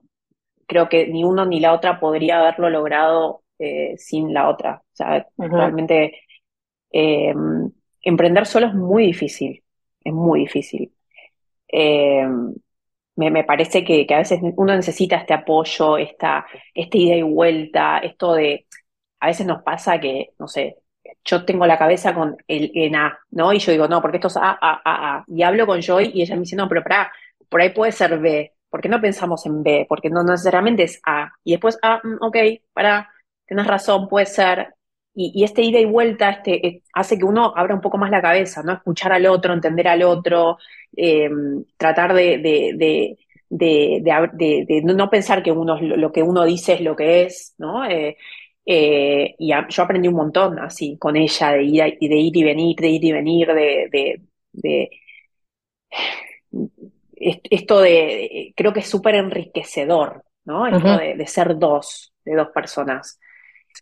creo 0.65 0.89
que 0.89 1.07
ni 1.07 1.23
uno 1.23 1.45
ni 1.45 1.59
la 1.59 1.73
otra 1.73 1.99
podría 1.99 2.39
haberlo 2.39 2.69
logrado 2.69 3.43
eh, 3.59 3.95
sin 3.97 4.33
la 4.33 4.49
otra. 4.49 4.81
O 4.83 4.95
sea, 4.95 5.27
realmente 5.37 6.21
eh, 6.91 7.33
emprender 8.01 8.45
solo 8.45 8.67
es 8.67 8.73
muy 8.73 9.07
difícil, 9.07 9.63
es 10.03 10.13
muy 10.13 10.41
difícil. 10.41 10.93
Me, 13.15 13.31
me, 13.31 13.43
parece 13.43 13.83
que, 13.83 14.05
que, 14.05 14.13
a 14.13 14.19
veces 14.19 14.39
uno 14.57 14.75
necesita 14.75 15.17
este 15.17 15.33
apoyo, 15.33 15.97
esta, 15.97 16.45
esta 16.73 16.97
ida 16.97 17.15
y 17.15 17.23
vuelta, 17.23 17.97
esto 17.97 18.33
de, 18.35 18.67
a 19.19 19.27
veces 19.27 19.47
nos 19.47 19.63
pasa 19.63 19.99
que, 19.99 20.33
no 20.39 20.47
sé, 20.47 20.77
yo 21.23 21.45
tengo 21.45 21.65
la 21.65 21.77
cabeza 21.77 22.13
con 22.13 22.37
el 22.47 22.71
en 22.73 22.95
A, 22.95 23.19
¿no? 23.31 23.53
Y 23.53 23.59
yo 23.59 23.71
digo, 23.71 23.87
no, 23.87 24.01
porque 24.01 24.17
esto 24.17 24.27
es 24.27 24.37
A, 24.37 24.51
A, 24.61 24.81
A, 24.83 25.17
A. 25.17 25.25
Y 25.27 25.43
hablo 25.43 25.65
con 25.65 25.81
Joy 25.81 26.11
y 26.13 26.21
ella 26.21 26.35
me 26.35 26.41
dice, 26.41 26.55
no, 26.55 26.67
pero 26.69 26.83
para, 26.83 27.11
por 27.49 27.61
ahí 27.61 27.69
puede 27.69 27.91
ser 27.91 28.19
B. 28.19 28.53
¿Por 28.69 28.81
qué 28.81 28.89
no 28.89 29.01
pensamos 29.01 29.45
en 29.45 29.63
B? 29.63 29.85
Porque 29.87 30.09
no 30.09 30.23
necesariamente 30.23 30.83
es 30.83 30.99
A. 31.05 31.31
Y 31.43 31.51
después, 31.51 31.79
ah, 31.81 32.01
mm, 32.03 32.17
ok, 32.23 32.37
para, 32.73 33.09
tienes 33.45 33.67
razón, 33.67 34.07
puede 34.07 34.25
ser. 34.25 34.73
Y, 35.13 35.31
y, 35.33 35.43
este 35.43 35.63
ida 35.63 35.79
y 35.79 35.85
vuelta 35.85 36.29
este, 36.29 36.67
eh, 36.67 36.83
hace 36.93 37.17
que 37.17 37.25
uno 37.25 37.53
abra 37.55 37.73
un 37.73 37.81
poco 37.81 37.97
más 37.97 38.11
la 38.11 38.21
cabeza, 38.21 38.61
¿no? 38.63 38.73
Escuchar 38.73 39.13
al 39.13 39.25
otro, 39.25 39.53
entender 39.53 39.87
al 39.87 40.03
otro, 40.03 40.57
eh, 40.95 41.29
tratar 41.77 42.13
de, 42.13 42.37
de, 42.37 42.73
de 42.75 43.17
de, 43.49 44.01
de, 44.33 44.65
de, 44.67 44.81
no 44.81 45.09
pensar 45.09 45.43
que 45.43 45.51
uno 45.51 45.79
lo 45.79 46.11
que 46.11 46.23
uno 46.23 46.43
dice 46.43 46.73
es 46.73 46.81
lo 46.81 46.95
que 46.95 47.23
es, 47.23 47.55
¿no? 47.57 47.85
Eh, 47.85 48.17
eh, 48.69 49.33
y 49.39 49.53
yo 49.69 49.83
aprendí 49.83 50.09
un 50.09 50.15
montón 50.15 50.59
así 50.59 50.97
con 50.97 51.15
ella, 51.15 51.51
de 51.51 51.63
ir, 51.63 51.83
de 51.97 52.15
ir 52.15 52.35
y 52.35 52.43
venir, 52.43 52.75
de 52.75 52.89
ir 52.89 53.05
y 53.05 53.11
venir, 53.13 53.47
de, 53.53 54.19
de, 54.51 54.89
esto 57.15 57.79
de, 57.79 58.53
creo 58.57 58.73
que 58.73 58.81
es 58.81 58.89
súper 58.89 59.15
enriquecedor, 59.15 60.25
¿no? 60.43 60.67
Esto 60.67 60.97
de, 60.97 61.27
ser 61.27 61.57
dos, 61.57 62.13
de 62.25 62.35
dos 62.35 62.49
personas. 62.49 63.17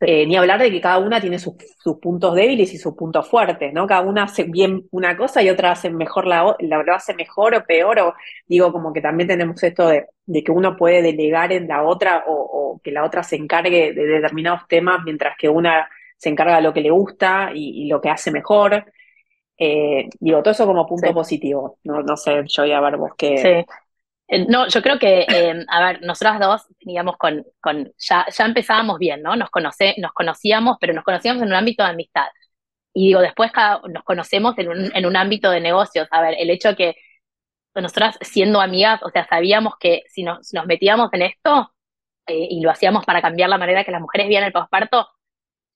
Eh, 0.01 0.25
ni 0.25 0.35
hablar 0.35 0.59
de 0.59 0.71
que 0.71 0.81
cada 0.81 0.97
una 0.97 1.21
tiene 1.21 1.39
sus, 1.39 1.55
puntos 2.01 2.35
débiles 2.35 2.73
y 2.73 2.77
sus 2.77 2.95
puntos 2.95 3.29
fuertes, 3.29 3.71
¿no? 3.73 3.87
Cada 3.87 4.01
una 4.01 4.23
hace 4.23 4.43
bien 4.43 4.83
una 4.91 5.15
cosa 5.15 5.41
y 5.41 5.49
otra 5.49 5.71
hace 5.71 5.89
mejor 5.89 6.27
la, 6.27 6.55
la 6.59 6.83
lo 6.83 6.93
hace 6.93 7.13
mejor 7.13 7.55
o 7.55 7.63
peor, 7.63 7.99
o 7.99 8.13
digo, 8.45 8.71
como 8.73 8.91
que 8.91 9.01
también 9.01 9.29
tenemos 9.29 9.61
esto 9.63 9.87
de, 9.87 10.07
que 10.43 10.51
uno 10.51 10.75
puede 10.75 11.01
delegar 11.01 11.53
en 11.53 11.67
la 11.67 11.83
otra 11.83 12.25
o, 12.27 12.79
que 12.83 12.91
la 12.91 13.05
otra 13.05 13.23
se 13.23 13.37
encargue 13.37 13.93
de 13.93 14.05
determinados 14.05 14.67
temas 14.67 15.01
mientras 15.05 15.37
que 15.37 15.47
una 15.49 15.89
se 16.17 16.29
encarga 16.29 16.57
de 16.57 16.61
lo 16.61 16.73
que 16.73 16.81
le 16.81 16.91
gusta 16.91 17.51
y, 17.53 17.87
lo 17.87 18.01
que 18.01 18.09
hace 18.09 18.31
mejor. 18.31 18.85
Eh, 19.57 20.09
digo, 20.19 20.41
todo 20.43 20.51
eso 20.51 20.65
como 20.65 20.85
punto 20.85 21.13
positivo. 21.13 21.79
No, 21.83 22.01
no 22.01 22.17
sé, 22.17 22.43
yo 22.45 22.63
voy 22.63 22.71
a 22.73 22.81
ver 22.81 22.97
vos 22.97 23.11
qué. 23.17 23.59
Eh, 23.59 23.65
no, 24.47 24.67
yo 24.67 24.81
creo 24.81 24.97
que, 24.99 25.25
eh, 25.29 25.65
a 25.67 25.85
ver, 25.85 26.01
nosotras 26.01 26.39
dos 26.39 26.61
teníamos 26.79 27.17
con, 27.17 27.45
con 27.61 27.91
ya, 27.97 28.25
ya 28.35 28.45
empezábamos 28.45 28.97
bien, 28.99 29.21
¿no? 29.21 29.35
Nos, 29.35 29.49
conoce, 29.49 29.95
nos 29.97 30.13
conocíamos, 30.13 30.77
pero 30.79 30.93
nos 30.93 31.03
conocíamos 31.03 31.43
en 31.43 31.49
un 31.49 31.55
ámbito 31.55 31.83
de 31.83 31.89
amistad. 31.89 32.27
Y 32.93 33.07
digo, 33.07 33.21
después 33.21 33.51
cada, 33.51 33.81
nos 33.89 34.03
conocemos 34.03 34.57
en 34.57 34.69
un, 34.69 34.95
en 34.95 35.05
un 35.05 35.15
ámbito 35.15 35.51
de 35.51 35.61
negocios. 35.61 36.07
A 36.11 36.21
ver, 36.21 36.35
el 36.39 36.49
hecho 36.49 36.75
que 36.75 36.95
nosotras 37.75 38.17
siendo 38.21 38.61
amigas, 38.61 39.01
o 39.03 39.09
sea, 39.09 39.27
sabíamos 39.27 39.73
que 39.79 40.03
si 40.09 40.23
nos, 40.23 40.53
nos 40.53 40.65
metíamos 40.65 41.11
en 41.13 41.23
esto 41.23 41.71
eh, 42.27 42.47
y 42.49 42.61
lo 42.61 42.71
hacíamos 42.71 43.05
para 43.05 43.21
cambiar 43.21 43.49
la 43.49 43.57
manera 43.57 43.83
que 43.83 43.91
las 43.91 44.01
mujeres 44.01 44.27
veían 44.27 44.43
el 44.43 44.53
posparto, 44.53 45.07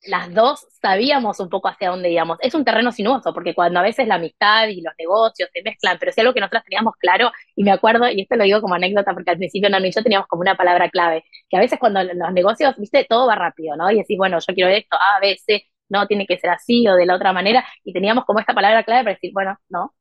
las 0.04 0.34
dos 0.34 0.66
sabíamos 0.82 1.40
un 1.40 1.50
poco 1.50 1.68
hacia 1.68 1.90
dónde 1.90 2.10
íbamos. 2.10 2.38
Es 2.42 2.56
un 2.56 2.64
terreno 2.64 2.92
sinuoso, 2.92 3.34
porque 3.34 3.54
cuando 3.54 3.80
a 3.80 3.84
veces 3.84 4.08
la 4.08 4.16
amistad 4.16 4.68
y 4.70 4.82
los 4.82 4.94
negocios 4.98 5.50
se 5.54 5.62
mezclan, 5.62 5.98
pero 6.00 6.12
es 6.12 6.18
algo 6.18 6.34
que 6.34 6.40
nosotras 6.40 6.64
teníamos 6.64 6.96
claro, 6.98 7.32
y 7.56 7.64
me 7.64 7.72
acuerdo, 7.72 8.10
y 8.10 8.22
esto 8.22 8.36
lo 8.36 8.46
digo 8.46 8.62
como 8.62 8.76
anécdota, 8.76 9.14
porque 9.14 9.32
al 9.32 9.38
principio 9.38 9.70
Nano 9.70 9.86
y 9.86 9.92
yo 9.92 10.02
teníamos 10.04 10.28
como 10.28 10.42
una 10.42 10.56
palabra 10.56 10.90
clave, 10.90 11.26
que 11.50 11.58
a 11.58 11.60
veces 11.60 11.80
cuando 11.80 12.04
los 12.04 12.34
negocios, 12.34 12.76
viste, 12.78 13.06
todo 13.10 13.28
va 13.28 13.36
rápido, 13.36 13.76
¿no? 13.76 13.92
Y 13.92 13.98
decís, 13.98 14.18
bueno, 14.18 14.38
yo 14.40 14.54
quiero 14.54 14.70
esto, 14.70 14.96
A, 14.96 15.20
B, 15.20 15.38
C, 15.38 15.64
no, 15.90 16.08
tiene 16.08 16.26
que 16.26 16.38
ser 16.40 16.52
así 16.52 16.88
o 16.88 16.96
de 16.96 17.06
la 17.06 17.16
otra 17.16 17.34
manera, 17.34 17.66
y 17.84 17.94
teníamos 17.94 18.26
como 18.26 18.40
esta 18.40 18.54
palabra 18.54 18.84
clave 18.84 19.04
para 19.04 19.14
decir, 19.16 19.32
bueno, 19.34 19.58
no, 19.70 19.94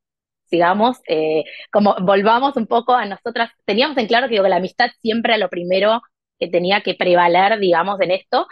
sigamos, 0.46 0.98
eh, 1.08 1.44
como 1.72 1.96
volvamos 2.00 2.56
un 2.56 2.66
poco 2.66 2.94
a 2.94 3.04
nosotras, 3.06 3.50
teníamos 3.64 3.96
en 3.98 4.06
claro 4.06 4.28
que, 4.28 4.34
digo, 4.34 4.48
la 4.48 4.56
amistad 4.56 4.90
siempre 5.00 5.34
era 5.34 5.38
lo 5.44 5.50
primero 5.50 6.02
que 6.38 6.48
tenía 6.48 6.82
que 6.82 6.94
prevaler, 6.94 7.58
digamos, 7.58 8.00
en 8.00 8.12
esto, 8.12 8.46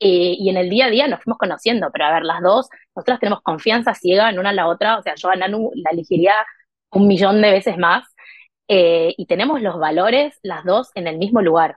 eh, 0.00 0.34
y 0.38 0.48
en 0.48 0.56
el 0.56 0.70
día 0.70 0.86
a 0.86 0.90
día 0.90 1.08
nos 1.08 1.22
fuimos 1.22 1.38
conociendo, 1.38 1.90
pero 1.92 2.06
a 2.06 2.14
ver, 2.14 2.24
las 2.24 2.40
dos, 2.42 2.68
nosotras 2.96 3.20
tenemos 3.20 3.42
confianza 3.42 3.94
ciega 3.94 4.30
en 4.30 4.38
una 4.38 4.50
a 4.50 4.52
la 4.54 4.66
otra, 4.68 4.98
o 4.98 5.02
sea, 5.02 5.14
yo 5.14 5.28
a 5.30 5.36
Nanu 5.36 5.70
la 5.74 5.90
elegiría 5.90 6.34
un 6.90 7.06
millón 7.06 7.42
de 7.42 7.50
veces 7.50 7.76
más, 7.78 8.04
eh, 8.68 9.14
y 9.18 9.26
tenemos 9.26 9.60
los 9.62 9.78
valores 9.78 10.38
las 10.42 10.64
dos 10.64 10.90
en 10.94 11.06
el 11.06 11.18
mismo 11.18 11.42
lugar. 11.42 11.76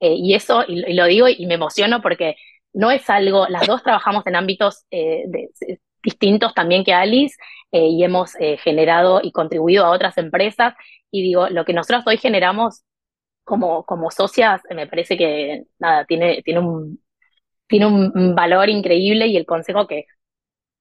Eh, 0.00 0.14
y 0.14 0.34
eso, 0.34 0.64
y, 0.68 0.94
lo 0.94 1.06
digo 1.06 1.28
y 1.28 1.46
me 1.46 1.54
emociono 1.54 2.02
porque 2.02 2.36
no 2.72 2.90
es 2.90 3.08
algo, 3.10 3.46
las 3.48 3.66
dos 3.66 3.82
trabajamos 3.82 4.26
en 4.26 4.36
ámbitos 4.36 4.84
distintos 6.02 6.54
también 6.54 6.84
que 6.84 6.92
Alice 6.94 7.36
y 7.72 8.04
hemos 8.04 8.32
generado 8.62 9.20
y 9.22 9.32
contribuido 9.32 9.84
a 9.84 9.90
otras 9.90 10.18
empresas, 10.18 10.74
y 11.10 11.22
digo, 11.22 11.48
lo 11.48 11.64
que 11.64 11.72
nosotros 11.72 12.04
hoy 12.06 12.18
generamos 12.18 12.84
como, 13.44 13.84
como 13.84 14.10
socias, 14.10 14.62
me 14.70 14.86
parece 14.86 15.16
que 15.16 15.64
nada, 15.78 16.04
tiene, 16.04 16.42
tiene 16.42 16.60
un, 16.60 17.00
tiene 17.68 17.86
un 17.86 18.34
valor 18.34 18.68
increíble 18.68 19.26
y 19.26 19.36
el 19.36 19.46
consejo 19.46 19.86
que, 19.86 20.06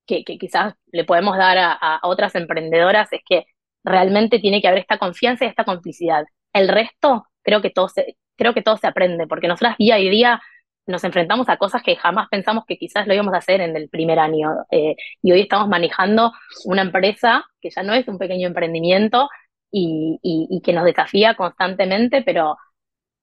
que, 0.06 0.24
quizás 0.24 0.76
le 0.92 1.04
podemos 1.04 1.38
dar 1.38 1.58
a, 1.58 2.00
otras 2.04 2.36
emprendedoras 2.36 3.12
es 3.14 3.22
que 3.28 3.46
realmente 3.84 4.40
tiene 4.40 4.62
que 4.62 4.68
haber 4.68 4.80
esta 4.80 4.98
confianza 4.98 5.46
y 5.46 5.50
esta 5.50 5.66
complicidad. 5.66 6.26
El 6.54 6.68
resto, 6.68 7.28
creo 7.44 7.62
que 7.62 7.70
todo 7.70 7.90
se, 7.90 8.18
creo 8.38 8.54
que 8.54 8.62
todo 8.62 8.78
se 8.78 8.88
aprende, 8.88 9.28
porque 9.28 9.48
nosotras 9.48 9.78
día 9.78 9.96
a 9.96 9.98
día 9.98 10.42
nos 10.88 11.04
enfrentamos 11.04 11.50
a 11.50 11.58
cosas 11.58 11.82
que 11.84 11.96
jamás 11.96 12.28
pensamos 12.30 12.66
que 12.68 12.78
quizás 12.78 13.08
lo 13.08 13.14
íbamos 13.14 13.34
a 13.34 13.40
hacer 13.40 13.62
en 13.62 13.76
el 13.76 13.90
primer 13.90 14.20
año. 14.20 14.50
Eh, 14.72 14.96
y 15.22 15.32
hoy 15.32 15.42
estamos 15.42 15.68
manejando 15.68 16.32
una 16.66 16.84
empresa 16.84 17.46
que 17.62 17.70
ya 17.72 17.84
no 17.84 17.94
es 17.94 18.08
un 18.08 18.18
pequeño 18.20 18.48
emprendimiento 18.48 19.30
y, 19.72 20.20
y, 20.22 20.62
que 20.62 20.74
nos 20.74 20.86
desafía 20.86 21.36
constantemente, 21.36 22.22
pero 22.22 22.58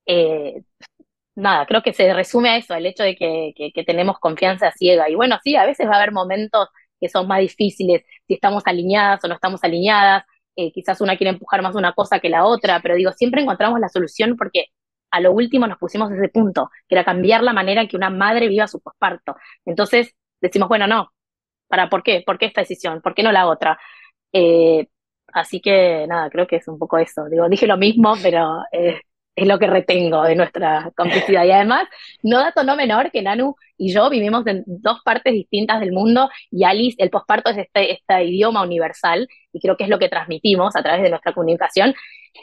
eh, 0.06 0.62
nada, 1.34 1.66
creo 1.66 1.82
que 1.82 1.92
se 1.92 2.12
resume 2.14 2.50
a 2.50 2.56
eso, 2.56 2.74
el 2.74 2.86
hecho 2.86 3.02
de 3.02 3.16
que, 3.16 3.52
que, 3.74 3.84
tenemos 3.84 4.18
confianza 4.18 4.72
ciega. 4.72 5.08
Y 5.10 5.14
bueno, 5.14 5.38
sí, 5.42 5.56
a 5.56 5.66
veces 5.66 5.86
va 5.88 5.94
a 5.94 5.96
haber 5.96 6.12
momentos 6.12 6.68
que 7.00 7.08
son 7.08 7.26
más 7.28 7.40
difíciles, 7.40 8.02
si 8.26 8.34
estamos 8.34 8.62
alineadas 8.66 9.24
o 9.24 9.28
no 9.28 9.34
estamos 9.34 9.62
alineadas, 9.64 10.24
eh, 10.56 10.70
quizás 10.72 11.00
una 11.00 11.16
quiere 11.16 11.30
empujar 11.30 11.62
más 11.62 11.74
una 11.74 11.92
cosa 11.94 12.20
que 12.20 12.28
la 12.28 12.44
otra, 12.44 12.80
pero 12.80 12.94
digo, 12.94 13.12
siempre 13.12 13.42
encontramos 13.42 13.80
la 13.80 13.88
solución 13.88 14.36
porque 14.36 14.66
a 15.10 15.20
lo 15.20 15.32
último 15.32 15.66
nos 15.66 15.78
pusimos 15.78 16.10
ese 16.12 16.28
punto, 16.28 16.70
que 16.88 16.94
era 16.94 17.04
cambiar 17.04 17.42
la 17.42 17.52
manera 17.52 17.82
en 17.82 17.88
que 17.88 17.96
una 17.96 18.10
madre 18.10 18.48
viva 18.48 18.66
su 18.68 18.80
posparto. 18.80 19.36
Entonces 19.64 20.14
decimos, 20.40 20.68
bueno, 20.68 20.86
no, 20.86 21.12
¿para 21.68 21.88
por 21.90 22.02
qué? 22.02 22.22
¿Por 22.26 22.38
qué 22.38 22.46
esta 22.46 22.62
decisión? 22.62 23.00
¿Por 23.02 23.14
qué 23.14 23.22
no 23.22 23.32
la 23.32 23.46
otra? 23.48 23.78
Eh, 24.32 24.88
así 25.32 25.60
que 25.60 26.06
nada, 26.08 26.30
creo 26.30 26.46
que 26.46 26.56
es 26.56 26.68
un 26.68 26.78
poco 26.78 26.98
eso. 26.98 27.26
Digo, 27.30 27.48
dije 27.48 27.66
lo 27.66 27.76
mismo, 27.76 28.14
pero 28.22 28.62
eh, 28.72 29.00
es 29.34 29.46
lo 29.46 29.58
que 29.58 29.66
retengo 29.66 30.22
de 30.22 30.36
nuestra 30.36 30.90
complicidad. 30.96 31.44
Y 31.44 31.50
además, 31.50 31.84
no 32.22 32.38
dato 32.38 32.64
no 32.64 32.76
menor 32.76 33.10
que 33.10 33.22
Nanu 33.22 33.56
y 33.76 33.92
yo 33.92 34.10
vivimos 34.10 34.46
en 34.46 34.64
dos 34.66 35.00
partes 35.04 35.32
distintas 35.32 35.80
del 35.80 35.92
mundo 35.92 36.30
y 36.50 36.64
Alice, 36.64 36.96
el 37.02 37.10
posparto 37.10 37.50
es 37.50 37.58
este, 37.74 38.24
idioma 38.24 38.62
universal 38.62 39.26
y 39.52 39.60
creo 39.60 39.76
que 39.76 39.84
es 39.84 39.90
lo 39.90 39.98
que 39.98 40.08
transmitimos 40.08 40.76
a 40.76 40.82
través 40.82 41.02
de 41.02 41.10
nuestra 41.10 41.32
comunicación. 41.32 41.94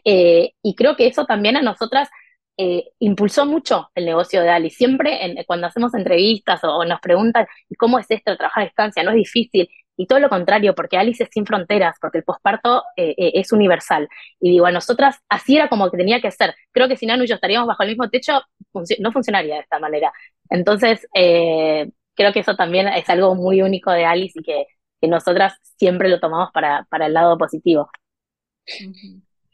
Eh, 0.03 0.51
y 0.63 0.75
creo 0.75 0.95
que 0.95 1.07
eso 1.07 1.25
también 1.25 1.57
a 1.57 1.61
nosotras 1.61 2.09
eh, 2.57 2.89
impulsó 2.99 3.45
mucho 3.45 3.89
el 3.95 4.05
negocio 4.05 4.41
de 4.41 4.49
Alice. 4.49 4.75
Siempre 4.75 5.17
cuando 5.47 5.67
hacemos 5.67 5.93
entrevistas 5.93 6.59
o, 6.63 6.83
nos 6.85 6.99
preguntan 6.99 7.47
cómo 7.77 7.99
es 7.99 8.07
esto 8.09 8.35
trabajar 8.35 8.63
a 8.63 8.65
distancia, 8.65 9.03
no 9.03 9.11
es 9.11 9.17
difícil 9.17 9.69
y 9.99 10.07
todo 10.07 10.19
lo 10.21 10.29
contrario, 10.29 10.73
porque 10.75 10.95
Alice 10.95 11.23
es 11.23 11.29
sin 11.29 11.45
fronteras, 11.45 11.97
porque 11.99 12.19
el 12.19 12.23
posparto 12.23 12.85
eh, 12.95 13.13
eh, 13.17 13.31
es 13.33 13.51
universal. 13.51 14.07
Y 14.39 14.51
digo, 14.51 14.65
a 14.65 14.71
nosotras 14.71 15.17
así 15.27 15.57
era 15.57 15.67
como 15.67 15.91
que 15.91 15.97
tenía 15.97 16.21
que 16.21 16.31
ser. 16.31 16.55
Creo 16.71 16.87
que 16.87 16.95
si 16.95 17.05
Nanu 17.05 17.25
y 17.25 17.27
yo 17.27 17.35
estaríamos 17.35 17.67
bajo 17.67 17.83
el 17.83 17.89
mismo 17.89 18.09
techo, 18.09 18.41
no 18.99 19.11
funcionaría 19.11 19.55
de 19.55 19.61
esta 19.61 19.77
manera. 19.77 20.13
Entonces, 20.49 21.05
eh, 21.13 21.91
creo 22.15 22.31
que 22.31 22.39
eso 22.39 22.55
también 22.55 22.87
es 22.87 23.09
algo 23.09 23.35
muy 23.35 23.61
único 23.61 23.91
de 23.91 24.05
Alice 24.05 24.39
y 24.39 24.41
que, 24.41 24.67
nosotras 25.01 25.57
siempre 25.77 26.07
lo 26.07 26.19
tomamos 26.21 26.49
para, 26.53 26.85
para 26.89 27.07
el 27.07 27.13
lado 27.13 27.37
positivo. 27.37 27.89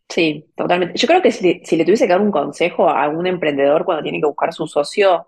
Sí, 0.07 0.45
totalmente. 0.55 0.95
Yo 0.95 1.07
creo 1.07 1.23
que 1.23 1.31
si, 1.31 1.75
le 1.75 1.85
tuviese 1.85 2.05
que 2.05 2.13
dar 2.13 2.21
un 2.21 2.31
consejo 2.31 2.87
a 2.87 3.01
algún 3.01 3.25
emprendedor 3.25 3.83
cuando 3.83 4.03
tiene 4.03 4.19
que 4.19 4.27
buscar 4.27 4.53
su 4.53 4.67
socio, 4.67 5.27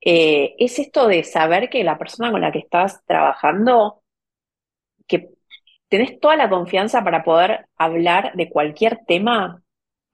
es 0.00 0.78
esto 0.78 1.08
de 1.08 1.24
saber 1.24 1.68
que 1.68 1.82
la 1.82 1.98
persona 1.98 2.30
con 2.30 2.40
la 2.40 2.52
que 2.52 2.60
estás 2.60 3.04
trabajando 3.06 3.99
que 3.99 3.99
tenés 5.90 6.20
toda 6.20 6.36
la 6.36 6.48
confianza 6.48 7.04
para 7.04 7.24
poder 7.24 7.66
hablar 7.76 8.32
de 8.34 8.48
cualquier 8.48 9.00
tema, 9.06 9.62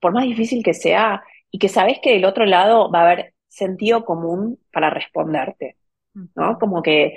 por 0.01 0.11
más 0.11 0.25
difícil 0.25 0.63
que 0.63 0.73
sea, 0.73 1.23
y 1.51 1.59
que 1.59 1.69
sabés 1.69 1.99
que 2.01 2.13
del 2.13 2.25
otro 2.25 2.45
lado 2.45 2.91
va 2.91 3.01
a 3.01 3.11
haber 3.11 3.33
sentido 3.47 4.03
común 4.03 4.59
para 4.73 4.89
responderte, 4.89 5.77
¿no? 6.35 6.59
Como 6.59 6.81
que, 6.81 7.15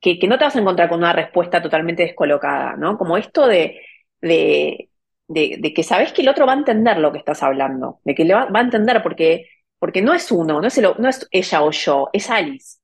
que, 0.00 0.18
no 0.26 0.38
te 0.38 0.44
vas 0.44 0.56
a 0.56 0.60
encontrar 0.60 0.88
con 0.88 0.98
una 0.98 1.12
respuesta 1.12 1.62
totalmente 1.62 2.02
descolocada, 2.02 2.76
¿no? 2.76 2.98
Como 2.98 3.16
esto 3.18 3.46
de, 3.46 3.80
de, 4.20 4.88
de, 5.28 5.74
que 5.74 5.82
sabés 5.82 6.12
que 6.12 6.22
el 6.22 6.28
otro 6.28 6.46
va 6.46 6.52
a 6.52 6.56
entender 6.56 6.98
lo 6.98 7.12
que 7.12 7.18
estás 7.18 7.42
hablando, 7.42 8.00
de 8.04 8.14
que 8.14 8.24
le 8.24 8.34
va, 8.34 8.46
va 8.46 8.60
a 8.60 8.62
entender 8.62 9.02
porque, 9.02 9.48
porque 9.78 10.02
no 10.02 10.14
es 10.14 10.32
uno, 10.32 10.60
no 10.60 10.66
es, 10.66 10.78
el, 10.78 10.88
no 10.98 11.08
es 11.08 11.28
ella 11.30 11.62
o 11.62 11.70
yo, 11.70 12.08
es 12.12 12.30
Alice 12.30 12.78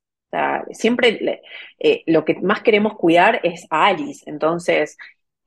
siempre 0.73 1.43
eh, 1.79 2.03
lo 2.07 2.25
que 2.25 2.35
más 2.41 2.63
queremos 2.63 2.95
cuidar 2.95 3.41
es 3.43 3.67
a 3.71 3.87
Alice. 3.87 4.23
Entonces, 4.27 4.97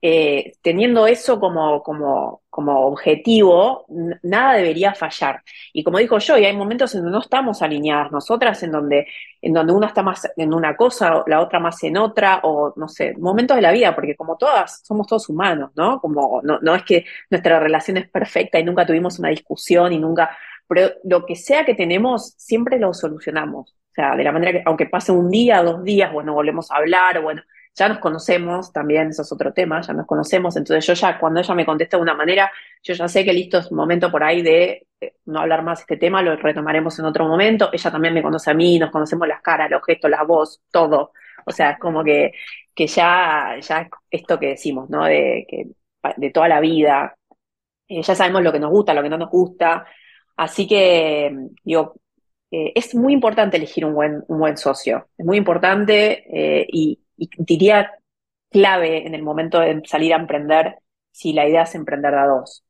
eh, 0.02 0.52
teniendo 0.62 1.06
eso 1.06 1.40
como, 1.40 1.82
como, 1.82 2.42
como 2.50 2.86
objetivo, 2.86 3.86
nada 4.22 4.54
debería 4.54 4.94
fallar. 4.94 5.42
Y 5.72 5.82
como 5.82 5.98
dijo 5.98 6.18
yo, 6.18 6.38
y 6.38 6.44
hay 6.44 6.56
momentos 6.56 6.94
en 6.94 7.00
donde 7.00 7.12
no 7.16 7.20
estamos 7.22 7.62
alineadas 7.62 8.12
nosotras, 8.12 8.62
en 8.62 8.72
donde, 8.72 9.06
en 9.42 9.52
donde 9.54 9.72
una 9.72 9.88
está 9.88 10.02
más 10.02 10.28
en 10.36 10.54
una 10.54 10.76
cosa, 10.76 11.24
la 11.26 11.40
otra 11.40 11.60
más 11.60 11.82
en 11.82 11.96
otra, 11.96 12.40
o 12.44 12.72
no 12.76 12.88
sé, 12.88 13.14
momentos 13.18 13.56
de 13.56 13.62
la 13.62 13.72
vida, 13.72 13.94
porque 13.94 14.14
como 14.16 14.36
todas, 14.36 14.82
somos 14.84 15.06
todos 15.06 15.28
humanos, 15.28 15.70
¿no? 15.76 16.00
Como 16.00 16.40
no, 16.44 16.60
no 16.60 16.74
es 16.74 16.84
que 16.84 17.04
nuestra 17.30 17.58
relación 17.58 17.96
es 17.96 18.08
perfecta 18.08 18.58
y 18.60 18.64
nunca 18.64 18.86
tuvimos 18.86 19.18
una 19.18 19.30
discusión 19.30 19.92
y 19.92 19.98
nunca, 19.98 20.36
pero 20.68 20.90
lo 21.04 21.24
que 21.26 21.36
sea 21.36 21.64
que 21.64 21.74
tenemos, 21.74 22.34
siempre 22.36 22.78
lo 22.78 22.92
solucionamos. 22.94 23.74
O 23.96 24.02
sea, 24.02 24.14
de 24.14 24.24
la 24.24 24.32
manera 24.32 24.52
que, 24.52 24.62
aunque 24.66 24.86
pase 24.86 25.10
un 25.10 25.30
día, 25.30 25.62
dos 25.62 25.82
días, 25.82 26.12
bueno, 26.12 26.34
volvemos 26.34 26.70
a 26.70 26.76
hablar, 26.76 27.22
bueno, 27.22 27.42
ya 27.74 27.88
nos 27.88 27.98
conocemos, 27.98 28.70
también 28.70 29.08
eso 29.08 29.22
es 29.22 29.32
otro 29.32 29.54
tema, 29.54 29.80
ya 29.80 29.94
nos 29.94 30.06
conocemos, 30.06 30.54
entonces 30.56 30.86
yo 30.86 30.92
ya, 30.92 31.18
cuando 31.18 31.40
ella 31.40 31.54
me 31.54 31.64
contesta 31.64 31.96
de 31.96 32.02
una 32.02 32.14
manera, 32.14 32.52
yo 32.82 32.92
ya 32.92 33.08
sé 33.08 33.24
que 33.24 33.32
listo 33.32 33.56
es 33.56 33.72
momento 33.72 34.10
por 34.10 34.22
ahí 34.22 34.42
de 34.42 34.86
no 35.24 35.40
hablar 35.40 35.62
más 35.62 35.80
este 35.80 35.96
tema, 35.96 36.20
lo 36.20 36.36
retomaremos 36.36 36.98
en 36.98 37.06
otro 37.06 37.26
momento, 37.26 37.70
ella 37.72 37.90
también 37.90 38.12
me 38.12 38.22
conoce 38.22 38.50
a 38.50 38.54
mí, 38.54 38.78
nos 38.78 38.90
conocemos 38.90 39.26
las 39.28 39.40
caras, 39.40 39.70
los 39.70 39.82
gestos, 39.82 40.10
la 40.10 40.24
voz, 40.24 40.60
todo, 40.70 41.12
o 41.46 41.50
sea, 41.50 41.70
es 41.70 41.78
como 41.78 42.04
que, 42.04 42.32
que 42.74 42.86
ya, 42.86 43.56
ya 43.60 43.88
esto 44.10 44.38
que 44.38 44.48
decimos, 44.48 44.90
¿no? 44.90 45.06
De, 45.06 45.46
que, 45.48 45.68
de 46.18 46.30
toda 46.30 46.48
la 46.48 46.60
vida, 46.60 47.16
eh, 47.88 48.02
ya 48.02 48.14
sabemos 48.14 48.42
lo 48.42 48.52
que 48.52 48.60
nos 48.60 48.70
gusta, 48.70 48.92
lo 48.92 49.02
que 49.02 49.08
no 49.08 49.16
nos 49.16 49.30
gusta, 49.30 49.86
así 50.36 50.66
que, 50.66 51.34
digo, 51.64 51.94
eh, 52.50 52.72
es 52.74 52.94
muy 52.94 53.12
importante 53.12 53.56
elegir 53.56 53.84
un 53.84 53.94
buen, 53.94 54.24
un 54.28 54.38
buen 54.38 54.56
socio. 54.56 55.08
Es 55.16 55.26
muy 55.26 55.36
importante 55.36 56.24
eh, 56.30 56.66
y, 56.70 57.00
diría 57.16 57.92
clave 58.50 59.06
en 59.06 59.14
el 59.14 59.22
momento 59.22 59.58
de 59.58 59.82
salir 59.86 60.12
a 60.12 60.18
emprender 60.18 60.76
si 61.10 61.32
la 61.32 61.48
idea 61.48 61.62
es 61.62 61.74
emprender 61.74 62.14
a 62.14 62.26
dos. 62.26 62.62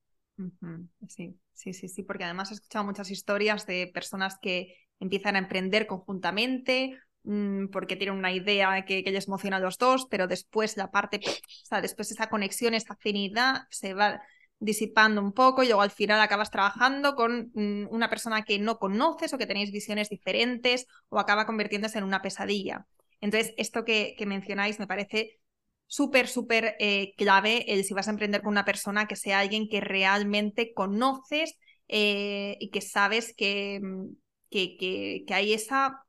Sí, 1.09 1.37
sí, 1.53 1.73
sí, 1.73 1.89
sí, 1.89 2.03
porque 2.03 2.25
además 2.25 2.51
he 2.51 2.55
escuchado 2.55 2.85
muchas 2.85 3.11
historias 3.11 3.67
de 3.67 3.91
personas 3.93 4.39
que 4.41 4.77
empiezan 5.01 5.37
a 5.37 5.41
emprender 5.41 5.87
conjuntamente 5.87 6.97
mm, 7.25 7.67
porque 7.69 7.97
tienen 7.97 8.17
una 8.17 8.33
idea 8.33 8.85
que, 8.85 9.03
que, 9.03 9.11
les 9.11 9.27
emociona 9.27 9.57
a 9.57 9.61
los 9.61 9.79
dos, 9.79 10.07
pero 10.09 10.29
después 10.29 10.77
la 10.77 10.91
parte, 10.91 11.21
o 11.27 11.67
sea, 11.67 11.81
después 11.81 12.11
esa 12.11 12.29
conexión, 12.29 12.75
esa 12.75 12.95
afinidad 12.95 13.63
se 13.71 13.95
va, 13.95 14.23
disipando 14.59 15.21
un 15.21 15.33
poco 15.33 15.63
y 15.63 15.67
luego 15.67 15.83
al 15.83 15.91
final 15.91 16.21
acabas 16.21 16.51
trabajando 16.51 17.15
con 17.15 17.51
mm, 17.55 17.89
una 17.91 18.09
persona 18.09 18.43
que 18.43 18.59
no 18.59 18.79
conoces 18.79 19.33
o 19.33 19.39
que 19.39 19.47
tenéis 19.47 19.71
visiones 19.71 20.09
diferentes 20.09 20.87
o 21.09 21.19
acaba 21.19 21.47
convirtiéndose 21.47 21.99
en 21.99 22.05
una 22.05 22.23
pesadilla. 22.23 22.87
Entonces, 23.21 23.55
esto 23.57 23.85
que, 23.85 24.17
mencionáis 24.27 24.79
me 24.79 24.87
parece 24.87 25.39
súper, 25.87 26.29
súper 26.29 26.77
eh, 26.81 27.15
clave 27.17 27.73
el 27.73 27.85
si 27.85 27.95
vas 27.95 28.09
a 28.09 28.11
emprender 28.11 28.43
con 28.43 28.53
una 28.53 28.65
persona 28.65 29.07
que 29.07 29.17
sea 29.17 29.41
alguien 29.41 29.69
que 29.69 29.81
realmente 29.81 30.73
conoces 30.75 31.59
eh, 31.89 32.57
y 32.61 32.71
que 32.71 32.81
sabes 32.81 33.35
que, 33.37 33.81
mm, 33.83 34.07
que, 34.51 34.77
que, 35.27 35.35
hay 35.35 35.53
esa 35.53 36.03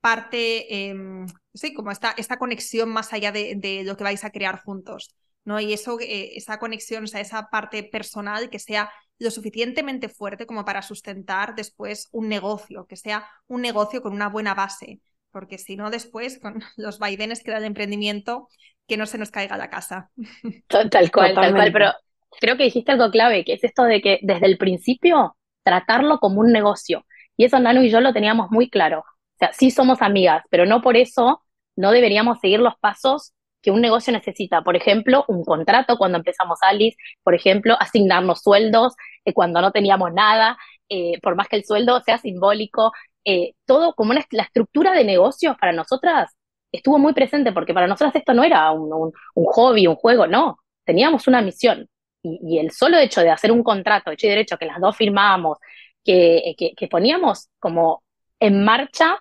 parte, 0.00 0.88
em, 0.90 1.26
sí, 1.54 1.72
como 1.74 1.90
esta, 1.90 2.12
esta 2.18 2.38
conexión 2.38 2.90
más 2.90 3.12
allá 3.12 3.32
de, 3.32 3.54
de, 3.56 3.84
lo 3.84 3.96
que 3.96 4.04
vais 4.04 4.24
a 4.24 4.30
crear 4.30 4.60
juntos. 4.62 5.14
¿No? 5.44 5.60
Y 5.60 5.72
eso, 5.72 5.98
eh, 6.00 6.32
esa 6.36 6.58
conexión, 6.58 7.04
o 7.04 7.06
sea, 7.06 7.20
esa 7.20 7.48
parte 7.50 7.82
personal 7.82 8.50
que 8.50 8.58
sea 8.58 8.90
lo 9.18 9.30
suficientemente 9.30 10.08
fuerte 10.08 10.46
como 10.46 10.64
para 10.64 10.82
sustentar 10.82 11.54
después 11.54 12.08
un 12.12 12.28
negocio, 12.28 12.86
que 12.86 12.96
sea 12.96 13.26
un 13.46 13.62
negocio 13.62 14.02
con 14.02 14.12
una 14.12 14.28
buena 14.28 14.54
base, 14.54 15.00
porque 15.30 15.58
si 15.58 15.76
no 15.76 15.90
después 15.90 16.38
con 16.40 16.60
los 16.76 16.98
vaivenes 16.98 17.42
que 17.42 17.50
da 17.50 17.58
el 17.58 17.64
emprendimiento, 17.64 18.48
que 18.86 18.96
no 18.96 19.06
se 19.06 19.18
nos 19.18 19.30
caiga 19.30 19.56
la 19.56 19.70
casa. 19.70 20.10
Tal 20.68 21.10
cual, 21.10 21.34
tal 21.34 21.54
cual, 21.54 21.72
pero 21.72 21.92
creo 22.40 22.56
que 22.56 22.64
dijiste 22.64 22.92
algo 22.92 23.10
clave, 23.10 23.44
que 23.44 23.54
es 23.54 23.64
esto 23.64 23.84
de 23.84 24.00
que 24.02 24.18
desde 24.22 24.46
el 24.46 24.58
principio 24.58 25.36
tratarlo 25.62 26.18
como 26.18 26.40
un 26.40 26.52
negocio. 26.52 27.06
Y 27.36 27.44
eso 27.44 27.58
Nano 27.58 27.82
y 27.82 27.90
yo 27.90 28.00
lo 28.00 28.12
teníamos 28.12 28.50
muy 28.50 28.68
claro. 28.68 29.00
O 29.00 29.36
sea, 29.38 29.52
sí 29.52 29.70
somos 29.70 30.02
amigas, 30.02 30.44
pero 30.50 30.66
no 30.66 30.82
por 30.82 30.96
eso 30.96 31.42
no 31.76 31.90
deberíamos 31.90 32.38
seguir 32.40 32.60
los 32.60 32.74
pasos 32.78 33.32
que 33.64 33.70
un 33.70 33.80
negocio 33.80 34.12
necesita. 34.12 34.62
Por 34.62 34.76
ejemplo, 34.76 35.24
un 35.28 35.42
contrato 35.42 35.96
cuando 35.96 36.18
empezamos 36.18 36.58
Alice, 36.62 36.98
por 37.22 37.34
ejemplo, 37.34 37.76
asignarnos 37.80 38.42
sueldos 38.42 38.94
eh, 39.24 39.32
cuando 39.32 39.62
no 39.62 39.72
teníamos 39.72 40.12
nada, 40.12 40.58
eh, 40.88 41.18
por 41.22 41.34
más 41.34 41.48
que 41.48 41.56
el 41.56 41.64
sueldo 41.64 42.00
sea 42.02 42.18
simbólico, 42.18 42.92
eh, 43.24 43.54
todo 43.64 43.94
como 43.94 44.10
una, 44.10 44.22
la 44.32 44.42
estructura 44.42 44.92
de 44.92 45.04
negocios 45.04 45.56
para 45.58 45.72
nosotras 45.72 46.30
estuvo 46.70 46.98
muy 46.98 47.14
presente, 47.14 47.52
porque 47.52 47.72
para 47.72 47.86
nosotras 47.86 48.14
esto 48.16 48.34
no 48.34 48.44
era 48.44 48.70
un, 48.72 49.12
hobby, 49.34 49.86
un 49.86 49.96
juego, 49.96 50.26
no, 50.26 50.58
teníamos 50.84 51.26
una 51.26 51.40
misión. 51.40 51.88
Y, 52.22 52.58
el 52.58 52.70
solo 52.70 52.98
hecho 52.98 53.20
de 53.22 53.30
hacer 53.30 53.52
un 53.52 53.62
contrato 53.62 54.10
hecho 54.10 54.26
y 54.26 54.30
derecho 54.30 54.56
que 54.58 54.66
las 54.66 54.80
dos 54.80 54.96
firmamos, 54.96 55.58
que, 56.04 56.54
que 56.76 56.88
poníamos 56.88 57.48
como 57.58 58.02
en 58.40 58.64
marcha 58.64 59.18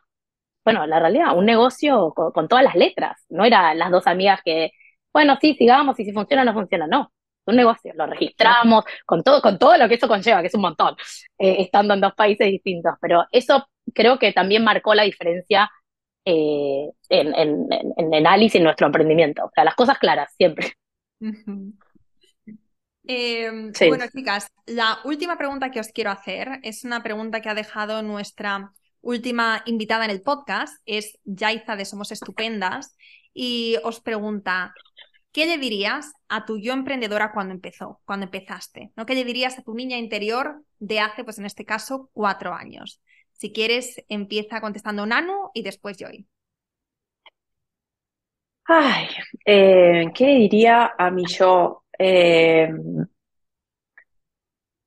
bueno, 0.63 0.85
la 0.87 0.99
realidad, 0.99 1.37
un 1.37 1.45
negocio 1.45 2.13
con, 2.13 2.47
todas 2.47 2.63
las 2.63 2.75
letras, 2.75 3.25
no 3.29 3.45
era 3.45 3.73
las 3.73 3.91
dos 3.91 4.07
amigas 4.07 4.41
que, 4.43 4.71
bueno, 5.11 5.37
sí, 5.41 5.55
sigamos 5.55 5.99
y 5.99 6.05
si 6.05 6.13
funciona 6.13 6.45
no 6.45 6.53
funciona, 6.53 6.87
no, 6.87 7.11
un 7.45 7.55
negocio, 7.55 7.93
lo 7.95 8.05
registramos 8.05 8.85
con 9.05 9.23
todo, 9.23 9.41
con 9.41 9.59
todo 9.59 9.77
lo 9.77 9.87
que 9.87 9.95
eso 9.95 10.07
conlleva, 10.07 10.41
que 10.41 10.47
es 10.47 10.55
un 10.55 10.61
montón, 10.61 10.95
eh, 11.37 11.57
estando 11.59 11.93
en 11.93 12.01
dos 12.01 12.13
países 12.13 12.47
distintos, 12.47 12.93
pero 13.01 13.25
eso 13.31 13.67
creo 13.93 14.17
que 14.17 14.31
también 14.31 14.63
marcó 14.63 14.95
la 14.95 15.03
diferencia 15.03 15.69
eh, 16.25 16.89
en, 17.09 17.35
en, 17.35 17.67
en, 17.97 18.27
Alice 18.27 18.57
y 18.57 18.59
en 18.59 18.63
nuestro 18.63 18.87
emprendimiento, 18.87 19.45
o 19.45 19.51
sea, 19.53 19.65
las 19.65 19.75
cosas 19.75 19.99
claras, 19.99 20.33
siempre. 20.37 20.73
Em, 23.05 23.73
bueno, 23.89 24.05
chicas, 24.13 24.49
la 24.65 24.99
última 25.03 25.37
pregunta 25.37 25.71
que 25.71 25.81
os 25.81 25.89
quiero 25.89 26.11
hacer 26.11 26.59
es 26.63 26.85
una 26.85 27.03
pregunta 27.03 27.41
que 27.41 27.49
ha 27.49 27.53
dejado 27.53 28.01
nuestra 28.01 28.71
última 29.03 29.61
invitada 29.65 30.05
en 30.05 30.11
el 30.11 30.21
podcast 30.21 30.81
es 30.85 31.19
Yaiza 31.25 31.75
de 31.75 31.85
Somos 31.85 32.11
Estupendas 32.11 32.95
y 33.33 33.75
os 33.83 33.99
pregunta, 33.99 34.73
¿qué 35.31 35.45
le 35.45 35.57
dirías 35.57 36.13
a 36.29 36.45
tu 36.45 36.57
yo 36.57 36.73
emprendedora 36.73 37.33
cuando 37.33 37.53
empezó, 37.53 37.99
cuando 38.05 38.25
empezaste? 38.25 38.91
¿no? 38.95 39.05
¿Qué 39.05 39.13
le 39.13 39.25
dirías 39.25 39.59
a 39.59 39.63
tu 39.63 39.75
niña 39.75 39.97
interior 39.97 40.63
de 40.79 41.01
hace, 41.01 41.23
pues 41.23 41.37
en 41.37 41.45
este 41.45 41.65
caso, 41.65 42.09
cuatro 42.13 42.53
años? 42.53 43.01
Si 43.33 43.51
quieres, 43.51 44.01
empieza 44.07 44.61
contestando 44.61 45.05
Nanu 45.05 45.51
y 45.53 45.63
después 45.63 45.97
Joy. 45.97 46.25
Ay, 48.65 49.07
eh, 49.45 50.05
¿qué 50.15 50.25
le 50.25 50.33
diría 50.35 50.93
a 50.97 51.11
mi 51.11 51.25
yo? 51.25 51.83
Eh, 51.99 52.71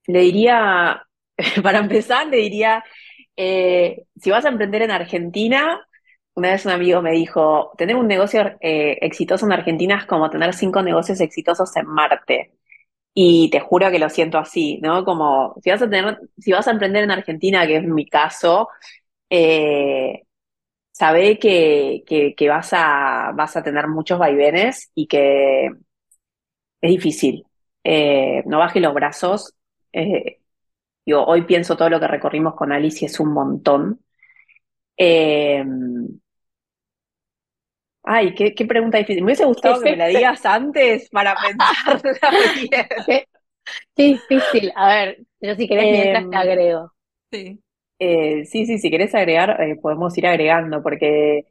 le 0.07 0.21
diría, 0.21 1.07
para 1.62 1.81
empezar, 1.81 2.29
le 2.29 2.39
diría 2.39 2.83
eh, 3.37 4.07
si 4.16 4.30
vas 4.30 4.45
a 4.45 4.49
emprender 4.49 4.82
en 4.82 4.91
Argentina, 4.91 5.87
una 6.34 6.51
vez 6.53 6.64
un 6.66 6.72
amigo 6.72 7.03
me 7.03 7.12
dijo, 7.12 7.72
tener 7.78 7.97
un 7.97 8.07
negocio 8.09 8.57
eh, 8.61 8.99
exitoso 9.03 9.47
en 9.47 9.53
Argentina 9.53 9.97
es 9.99 10.07
como 10.07 10.30
tener 10.30 10.55
cinco 10.55 10.82
negocios 10.82 11.20
exitosos 11.20 11.74
en 11.76 11.87
Marte. 11.87 12.53
Y 13.14 13.51
te 13.51 13.61
juro 13.61 13.91
que 13.91 13.99
lo 13.99 14.11
siento 14.11 14.39
así, 14.39 14.78
¿no? 14.82 15.05
Como 15.05 15.57
si 15.62 15.70
vas 15.70 15.82
a 15.82 15.91
tener, 15.91 16.18
si 16.39 16.53
vas 16.53 16.68
a 16.68 16.72
emprender 16.72 17.05
en 17.05 17.11
Argentina, 17.12 17.66
que 17.66 17.76
es 17.78 17.84
mi 17.84 18.07
caso, 18.09 18.68
eh, 19.30 20.24
sabe 20.93 21.39
que, 21.39 22.05
que, 22.37 22.49
vas, 22.49 22.70
a, 22.72 23.32
vas 23.34 23.57
a 23.57 23.62
tener 23.62 23.89
muchos 23.89 24.18
vaivenes 24.18 24.91
y 24.95 25.07
que 25.09 25.66
es 26.80 26.91
difícil. 26.91 27.45
no 28.47 28.59
bajes 28.59 28.82
los 28.82 28.95
brazos. 28.95 29.55
Yo 31.07 31.24
hoy 31.24 31.42
pienso 31.42 31.76
todo 31.76 31.88
lo 31.88 32.00
que 32.00 32.09
recorrimos 32.09 32.54
con 32.57 32.72
Alicia 32.72 33.07
es 33.07 33.20
un 33.20 33.32
montón. 33.32 34.00
Eh, 34.96 35.64
ay, 38.02 38.34
qué, 38.34 38.66
pregunta 38.66 38.98
difícil. 38.98 39.22
Me 39.22 39.28
hubiese 39.28 39.44
gustado 39.44 39.80
que 39.80 39.92
me 39.92 39.96
la 39.96 40.09
digas 40.09 40.44
antes 40.44 41.09
para 41.11 41.36
pensarla 42.02 42.38
bien. 42.54 42.86
Qué, 43.07 43.26
difícil. 43.96 44.72
A 44.74 44.88
ver, 44.88 45.18
yo 45.40 45.54
si 45.54 45.68
querés 45.68 45.92
mientras 45.92 46.28
te 46.28 46.36
em, 46.36 46.42
agrego. 46.42 46.92
Sí. 47.30 47.61
Eh, 48.00 48.44
sí, 48.44 48.66
sí, 48.66 48.78
si 48.78 48.90
querés 48.90 49.14
agregar, 49.14 49.61
eh, 49.62 49.76
podemos 49.80 50.16
ir 50.18 50.26
agregando, 50.26 50.82
porque 50.82 51.46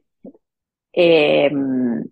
em, 0.92 2.04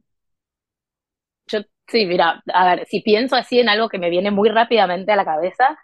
yo, 1.47 1.61
sí, 1.88 2.07
mira, 2.07 2.42
a 2.53 2.74
ver, 2.74 2.86
si 2.86 3.01
pienso 3.01 3.36
así 3.36 3.61
en 3.61 3.68
algo 3.68 3.88
que 3.88 3.99
me 3.99 4.11
viene 4.11 4.30
muy 4.30 4.49
rápidamente 4.49 5.12
a 5.12 5.16
la 5.16 5.24
cabeza, 5.24 5.78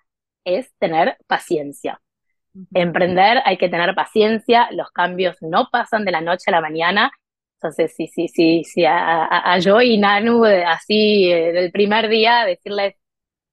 es 0.45 0.73
tener 0.79 1.17
paciencia. 1.27 2.01
Emprender 2.75 3.43
hay 3.45 3.57
que 3.59 3.69
tener 3.69 3.95
paciencia, 3.95 4.69
los 4.73 4.91
cambios 4.91 5.37
no 5.41 5.69
pasan 5.71 6.05
de 6.05 6.13
la 6.13 6.21
noche 6.21 6.45
a 6.49 6.53
la 6.53 6.61
mañana. 6.61 7.13
Entonces, 7.55 7.95
sí, 7.95 8.09
sí, 8.09 8.29
sí, 8.29 8.65
sí, 8.65 8.85
a, 8.87 9.59
yo 9.59 9.81
y 9.83 9.99
Nanu, 9.99 10.45
así, 10.45 11.31
eh, 11.31 11.53
del 11.53 11.71
primer 11.71 12.09
día, 12.09 12.45
decirles, 12.47 12.95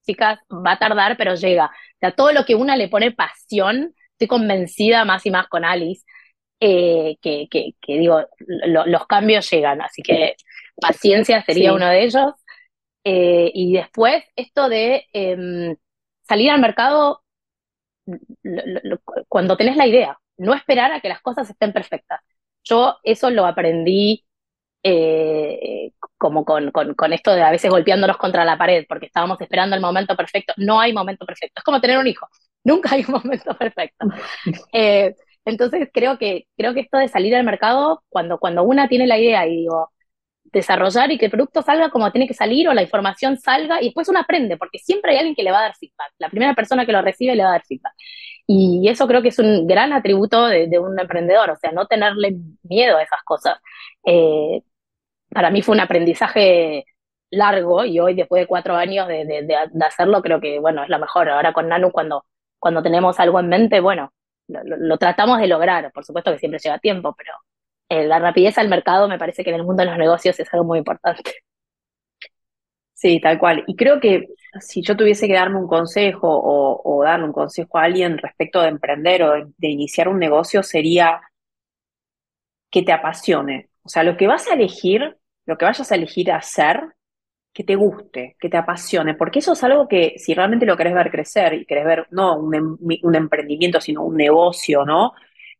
chicas, 0.06 0.40
va 0.50 0.74
a 0.74 0.80
tardar, 0.80 1.18
pero 1.18 1.36
llega. 1.36 1.66
O 1.66 2.00
sea, 2.00 2.12
todo 2.16 2.32
lo 2.32 2.46
que 2.46 2.56
una 2.56 2.78
le 2.78 2.88
pone 2.90 3.12
pasión, 3.12 3.94
estoy 4.14 4.28
convencida 4.28 5.06
más 5.06 5.26
y 5.26 5.32
más 5.32 5.48
con 5.48 5.66
Alice, 5.66 6.04
eh, 6.60 7.18
que, 7.22 7.48
que, 7.52 7.76
digo, 7.88 8.24
los 8.40 9.08
cambios 9.08 9.50
llegan. 9.52 9.82
Así 9.82 10.02
que 10.02 10.36
paciencia 10.82 11.44
sería 11.44 11.74
uno 11.74 11.88
de 11.88 12.04
ellos. 12.04 12.34
Eh, 13.04 13.52
y 13.54 13.74
después, 13.74 14.24
esto 14.36 14.70
de 14.70 15.06
em, 15.14 15.76
salir 16.28 16.52
al 16.52 16.62
mercado 16.62 17.24
cuando 19.28 19.58
tenés 19.58 19.76
la 19.76 19.88
idea, 19.88 20.18
no 20.38 20.54
esperar 20.54 20.92
a 20.92 21.02
que 21.02 21.10
las 21.10 21.22
cosas 21.22 21.50
estén 21.50 21.74
perfectas. 21.74 22.22
Yo 22.64 22.98
eso 23.04 23.30
lo 23.30 23.46
aprendí 23.46 24.26
eh, 24.84 25.92
como 26.18 26.46
con, 26.46 26.72
con, 26.72 27.14
esto 27.14 27.34
de 27.34 27.44
a 27.44 27.52
veces 27.52 27.70
golpeándonos 27.72 28.18
contra 28.18 28.46
la 28.46 28.58
pared, 28.58 28.86
porque 28.88 29.08
estábamos 29.08 29.40
esperando 29.42 29.76
el 29.76 29.82
momento 29.82 30.16
perfecto. 30.16 30.54
No 30.58 30.80
hay 30.80 30.94
momento 30.94 31.26
perfecto. 31.26 31.60
Es 31.60 31.64
como 31.64 31.82
tener 31.82 31.98
un 31.98 32.08
hijo. 32.08 32.28
Nunca 32.64 32.96
hay 32.96 33.04
un 33.08 33.14
momento 33.14 33.56
perfecto. 33.58 34.08
Eh, 34.74 35.16
entonces 35.46 35.90
creo 35.94 36.18
que, 36.18 36.48
creo 36.58 36.74
que 36.74 36.82
esto 36.82 36.98
de 36.98 37.08
salir 37.08 37.36
al 37.36 37.46
mercado, 37.46 38.04
cuando, 38.10 38.38
cuando 38.38 38.64
una 38.64 38.88
tiene 38.90 39.08
la 39.08 39.18
idea 39.18 39.48
y 39.48 39.58
digo, 39.58 39.92
desarrollar 40.52 41.12
y 41.12 41.18
que 41.18 41.26
el 41.26 41.32
producto 41.32 41.62
salga 41.62 41.90
como 41.90 42.12
tiene 42.12 42.28
que 42.28 42.34
salir 42.34 42.68
o 42.70 42.74
la 42.74 42.82
información 42.82 43.38
salga 43.38 43.82
y 43.82 43.86
después 43.86 44.08
uno 44.10 44.20
aprende, 44.20 44.58
porque 44.58 44.80
siempre 44.80 45.12
hay 45.12 45.18
alguien 45.18 45.36
que 45.36 45.44
le 45.44 45.52
va 45.52 45.60
a 45.60 45.64
dar 45.64 45.76
feedback. 45.76 46.14
La 46.20 46.30
primera 46.30 46.54
persona 46.54 46.86
que 46.86 46.92
lo 46.92 47.02
recibe 47.02 47.36
le 47.36 47.44
va 47.44 47.50
a 47.50 47.54
dar 47.54 47.66
feedback. 47.66 47.94
Y 48.48 48.88
eso 48.88 49.08
creo 49.08 49.22
que 49.22 49.30
es 49.30 49.40
un 49.40 49.68
gran 49.68 49.92
atributo 49.94 50.48
de, 50.48 50.80
un 50.80 51.00
emprendedor, 51.00 51.50
o 51.50 51.56
sea, 51.58 51.72
no 51.72 51.86
tenerle 51.86 52.36
miedo 52.64 52.98
a 52.98 53.04
esas 53.04 53.22
cosas. 53.26 53.60
Eh, 54.06 54.62
para 55.30 55.52
mí 55.52 55.62
fue 55.62 55.76
un 55.76 55.82
aprendizaje 55.82 56.86
largo 57.30 57.84
y 57.86 58.00
hoy, 58.00 58.14
después 58.16 58.42
de 58.42 58.48
cuatro 58.48 58.76
años 58.76 59.08
de, 59.08 59.26
de, 59.26 59.86
hacerlo, 59.86 60.22
creo 60.22 60.40
que, 60.40 60.60
bueno, 60.60 60.84
es 60.84 60.90
lo 60.90 61.00
mejor. 61.00 61.30
Ahora 61.30 61.54
con 61.54 61.68
Nanu, 61.68 61.92
cuando, 61.92 62.26
cuando 62.60 62.82
tenemos 62.82 63.20
algo 63.20 63.40
en 63.40 63.50
mente, 63.50 63.82
bueno, 63.82 64.14
lo 64.48 64.98
tratamos 64.98 65.40
de 65.40 65.48
lograr. 65.48 65.92
Por 65.92 66.06
supuesto 66.06 66.32
que 66.32 66.40
siempre 66.40 66.60
lleva 66.60 66.80
tiempo, 66.80 67.14
pero 67.18 67.34
la 67.90 68.20
rapidez 68.20 68.58
al 68.58 68.70
mercado 68.70 69.08
me 69.08 69.18
parece 69.18 69.44
que 69.44 69.50
en 69.50 69.58
el 69.58 69.64
mundo 69.64 69.84
de 69.84 69.90
los 69.90 69.98
negocios 69.98 70.40
es 70.40 70.54
algo 70.54 70.66
muy 70.66 70.80
importante. 70.80 71.32
Sí, 72.94 73.20
tal 73.22 73.38
cual. 73.38 73.64
Y 73.68 73.76
creo 73.76 74.00
que 74.00 74.28
si 74.60 74.82
yo 74.82 74.98
tuviese 74.98 75.28
que 75.28 75.34
darme 75.34 75.60
un 75.60 75.68
consejo 75.68 76.28
o, 76.32 77.04
darle 77.04 77.26
un 77.26 77.32
consejo 77.34 77.78
a 77.78 77.84
alguien 77.84 78.18
respecto 78.18 78.60
de 78.62 78.70
emprender 78.70 79.24
o 79.24 79.34
de, 79.58 79.70
iniciar 79.70 80.08
un 80.10 80.18
negocio 80.20 80.64
sería 80.64 81.22
que 82.72 82.82
te 82.84 82.92
apasione. 82.92 83.70
O 83.84 83.90
sea, 83.90 84.04
lo 84.04 84.18
que 84.18 84.28
vas 84.28 84.48
a 84.48 84.56
elegir, 84.56 85.18
lo 85.46 85.58
que 85.58 85.66
vayas 85.66 85.92
a 85.92 85.96
elegir 85.96 86.32
hacer, 86.32 86.82
que 87.54 87.64
te 87.64 87.76
guste, 87.76 88.36
que 88.40 88.50
te 88.50 88.58
apasione, 88.58 89.14
porque 89.16 89.40
eso 89.40 89.54
es 89.54 89.64
algo 89.64 89.88
que 89.88 90.16
si 90.18 90.34
realmente 90.34 90.66
lo 90.66 90.78
querés 90.78 90.94
ver 90.94 91.12
crecer 91.12 91.54
y 91.54 91.66
querés 91.66 91.86
ver 91.86 92.08
no 92.12 92.38
un, 92.40 92.56
em, 92.56 92.78
un 93.04 93.16
emprendimiento, 93.16 93.80
sino 93.82 94.04
un 94.04 94.16
negocio, 94.18 94.86
¿no? 94.86 95.14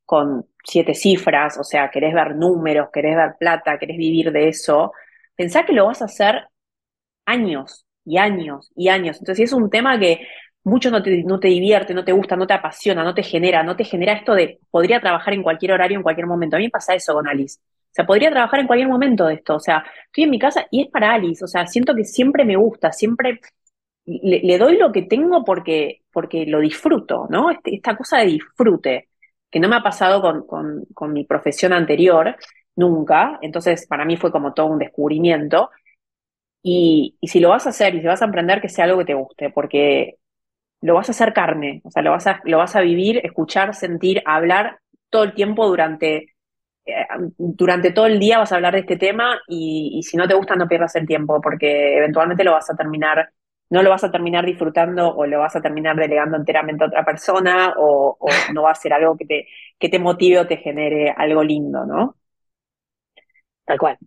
Con 0.08 0.48
siete 0.64 0.96
cifras, 0.96 1.60
o 1.60 1.64
sea, 1.64 1.92
querés 1.92 2.16
ver 2.16 2.36
números, 2.36 2.90
querés 2.92 3.16
ver 3.16 3.36
plata, 3.40 3.78
querés 3.78 3.98
vivir 3.98 4.32
de 4.32 4.50
eso, 4.50 4.94
pensá 5.36 5.66
que 5.66 5.74
lo 5.74 5.86
vas 5.86 6.02
a 6.02 6.06
hacer 6.06 6.48
años 7.26 7.86
y 8.06 8.18
años 8.18 8.72
y 8.76 8.90
años. 8.90 9.18
Entonces, 9.20 9.38
si 9.38 9.44
es 9.44 9.54
un 9.54 9.70
tema 9.70 10.00
que 10.00 10.28
mucho 10.64 10.92
no 10.92 11.04
te, 11.04 11.24
no 11.24 11.40
te 11.40 11.50
divierte, 11.50 11.94
no 11.94 12.04
te 12.04 12.12
gusta, 12.14 12.36
no 12.36 12.48
te 12.48 12.54
apasiona, 12.54 13.04
no 13.04 13.14
te 13.14 13.24
genera, 13.24 13.64
no 13.64 13.76
te 13.76 13.84
genera 13.84 14.14
esto 14.14 14.34
de 14.34 14.60
podría 14.72 15.00
trabajar 15.02 15.34
en 15.34 15.44
cualquier 15.44 15.74
horario, 15.74 15.98
en 15.98 16.04
cualquier 16.04 16.28
momento. 16.28 16.56
A 16.56 16.60
mí 16.60 16.66
me 16.66 16.72
pasa 16.72 16.96
eso 16.96 17.14
con 17.14 17.28
Alice. 17.28 17.60
O 17.62 17.94
sea, 17.98 18.06
podría 18.06 18.32
trabajar 18.32 18.60
en 18.62 18.68
cualquier 18.68 18.90
momento 18.90 19.26
de 19.28 19.36
esto. 19.36 19.56
O 19.56 19.60
sea, 19.60 19.84
estoy 20.06 20.26
en 20.26 20.30
mi 20.32 20.40
casa 20.40 20.68
y 20.72 20.84
es 20.84 20.90
para 20.90 21.14
Alice. 21.14 21.44
O 21.44 21.48
sea, 21.48 21.68
siento 21.68 21.96
que 21.96 22.04
siempre 22.04 22.46
me 22.46 22.56
gusta, 22.56 22.92
siempre 22.92 23.40
le, 24.08 24.58
doy 24.58 24.78
lo 24.78 24.92
que 24.92 25.04
tengo 25.04 25.44
porque, 25.44 26.02
porque 26.12 26.46
lo 26.46 26.60
disfruto, 26.60 27.28
¿no? 27.30 27.52
Este, 27.52 27.76
esta 27.76 27.96
cosa 27.98 28.20
de 28.20 28.28
disfrute, 28.28 29.10
que 29.52 29.60
no 29.60 29.70
me 29.70 29.78
ha 29.78 29.84
pasado 29.84 30.22
con, 30.22 30.86
con, 30.94 31.14
mi 31.14 31.26
profesión 31.26 31.74
anterior, 31.74 32.36
nunca. 32.76 33.40
Entonces, 33.42 33.88
para 33.88 34.06
mí 34.06 34.18
fue 34.18 34.32
como 34.32 34.54
todo 34.54 34.68
un 34.68 34.80
descubrimiento. 34.80 35.70
Y, 36.64 37.18
y, 37.22 37.28
si 37.30 37.40
lo 37.40 37.50
vas 37.50 37.66
a 37.66 37.70
hacer 37.70 37.96
y 37.96 38.02
si 38.02 38.08
vas 38.08 38.22
a 38.22 38.26
emprender, 38.26 38.62
que 38.62 38.70
sea 38.70 38.86
algo 38.86 39.00
que 39.00 39.06
te 39.06 39.14
guste, 39.14 39.50
porque 39.52 40.18
lo 40.82 40.96
vas 40.96 41.10
a 41.10 41.12
hacer 41.12 41.34
carne, 41.34 41.82
o 41.84 41.92
sea, 41.92 42.02
lo 42.04 42.12
vas 42.12 42.28
a, 42.28 42.42
lo 42.46 42.58
vas 42.58 42.76
a 42.76 42.82
vivir, 42.82 43.20
escuchar, 43.24 43.74
sentir, 43.74 44.22
hablar 44.26 44.80
todo 45.10 45.24
el 45.24 45.34
tiempo 45.34 45.68
durante, 45.68 46.36
eh, 46.86 47.08
durante 47.38 47.92
todo 47.92 48.06
el 48.06 48.20
día 48.20 48.38
vas 48.40 48.52
a 48.52 48.56
hablar 48.56 48.74
de 48.74 48.82
este 48.82 48.98
tema 48.98 49.40
y, 49.48 50.02
si 50.04 50.18
no 50.18 50.28
te 50.28 50.36
gusta 50.36 50.56
no 50.56 50.68
pierdas 50.68 50.96
el 50.96 51.08
tiempo 51.08 51.42
porque 51.42 51.98
eventualmente 51.98 52.44
lo 52.44 52.52
vas 52.52 52.70
a 52.70 52.76
terminar, 52.76 53.30
no 53.70 53.84
lo 53.84 53.90
vas 53.90 54.04
a 54.04 54.12
terminar 54.12 54.46
disfrutando 54.46 55.16
o 55.16 55.26
lo 55.26 55.40
vas 55.40 55.56
a 55.56 55.62
terminar 55.62 55.96
delegando 55.96 56.38
enteramente 56.38 56.84
a 56.84 56.88
otra 56.88 57.06
persona 57.06 57.74
o, 57.78 58.18
no 58.54 58.64
va 58.64 58.72
a 58.72 58.76
ser 58.76 58.94
algo 58.94 59.18
que 59.18 59.26
te, 59.26 59.48
que 59.78 59.90
te 59.90 60.00
motive 60.00 60.40
o 60.40 60.48
te 60.48 60.58
genere 60.58 61.12
algo 61.16 61.44
lindo, 61.44 61.86
¿no? 61.86 62.18
Tal 63.66 63.78
cual. 63.78 63.98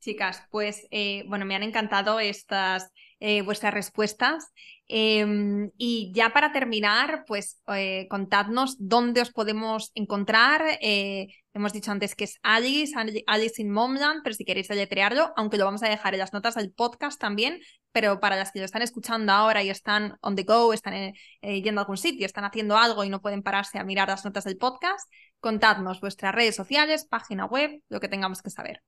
Chicas, 0.00 0.46
pues 0.50 0.86
eh, 0.90 1.24
bueno, 1.28 1.44
me 1.44 1.54
han 1.54 1.62
encantado 1.62 2.20
estas 2.20 2.92
eh, 3.20 3.42
vuestras 3.42 3.74
respuestas. 3.74 4.52
Em, 4.86 5.70
y 5.76 6.12
ya 6.14 6.30
para 6.30 6.52
terminar, 6.52 7.24
pues 7.26 7.60
eh, 7.74 8.06
contadnos 8.08 8.76
dónde 8.78 9.20
os 9.20 9.32
podemos 9.32 9.90
encontrar. 9.94 10.62
Eh, 10.80 11.28
hemos 11.52 11.72
dicho 11.72 11.90
antes 11.90 12.14
que 12.14 12.24
es 12.24 12.38
Alice, 12.42 12.94
Alice 13.26 13.60
in 13.60 13.70
Momland, 13.70 14.22
pero 14.22 14.34
si 14.34 14.44
queréis 14.44 14.68
deletrearlo, 14.68 15.32
aunque 15.36 15.58
lo 15.58 15.64
vamos 15.64 15.82
a 15.82 15.88
dejar 15.88 16.14
en 16.14 16.20
las 16.20 16.32
notas 16.32 16.54
del 16.54 16.72
podcast 16.72 17.20
también, 17.20 17.60
pero 17.90 18.20
para 18.20 18.36
las 18.36 18.52
que 18.52 18.60
lo 18.60 18.64
están 18.64 18.82
escuchando 18.82 19.32
ahora 19.32 19.62
y 19.64 19.70
están 19.70 20.16
on 20.20 20.36
the 20.36 20.44
go, 20.44 20.72
están 20.72 21.12
yendo 21.42 21.80
a 21.80 21.82
algún 21.82 21.96
sitio, 21.96 22.24
están 22.24 22.44
haciendo 22.44 22.76
algo 22.76 23.02
y 23.02 23.08
no 23.08 23.20
pueden 23.20 23.42
pararse 23.42 23.78
a 23.78 23.84
mirar 23.84 24.08
las 24.08 24.24
notas 24.24 24.44
del 24.44 24.58
podcast, 24.58 25.10
contadnos 25.40 26.00
vuestras 26.00 26.34
redes 26.34 26.54
sociales, 26.54 27.04
página 27.04 27.46
web, 27.46 27.82
lo 27.88 27.98
que 27.98 28.08
tengamos 28.08 28.42
que 28.42 28.50
saber. 28.50 28.82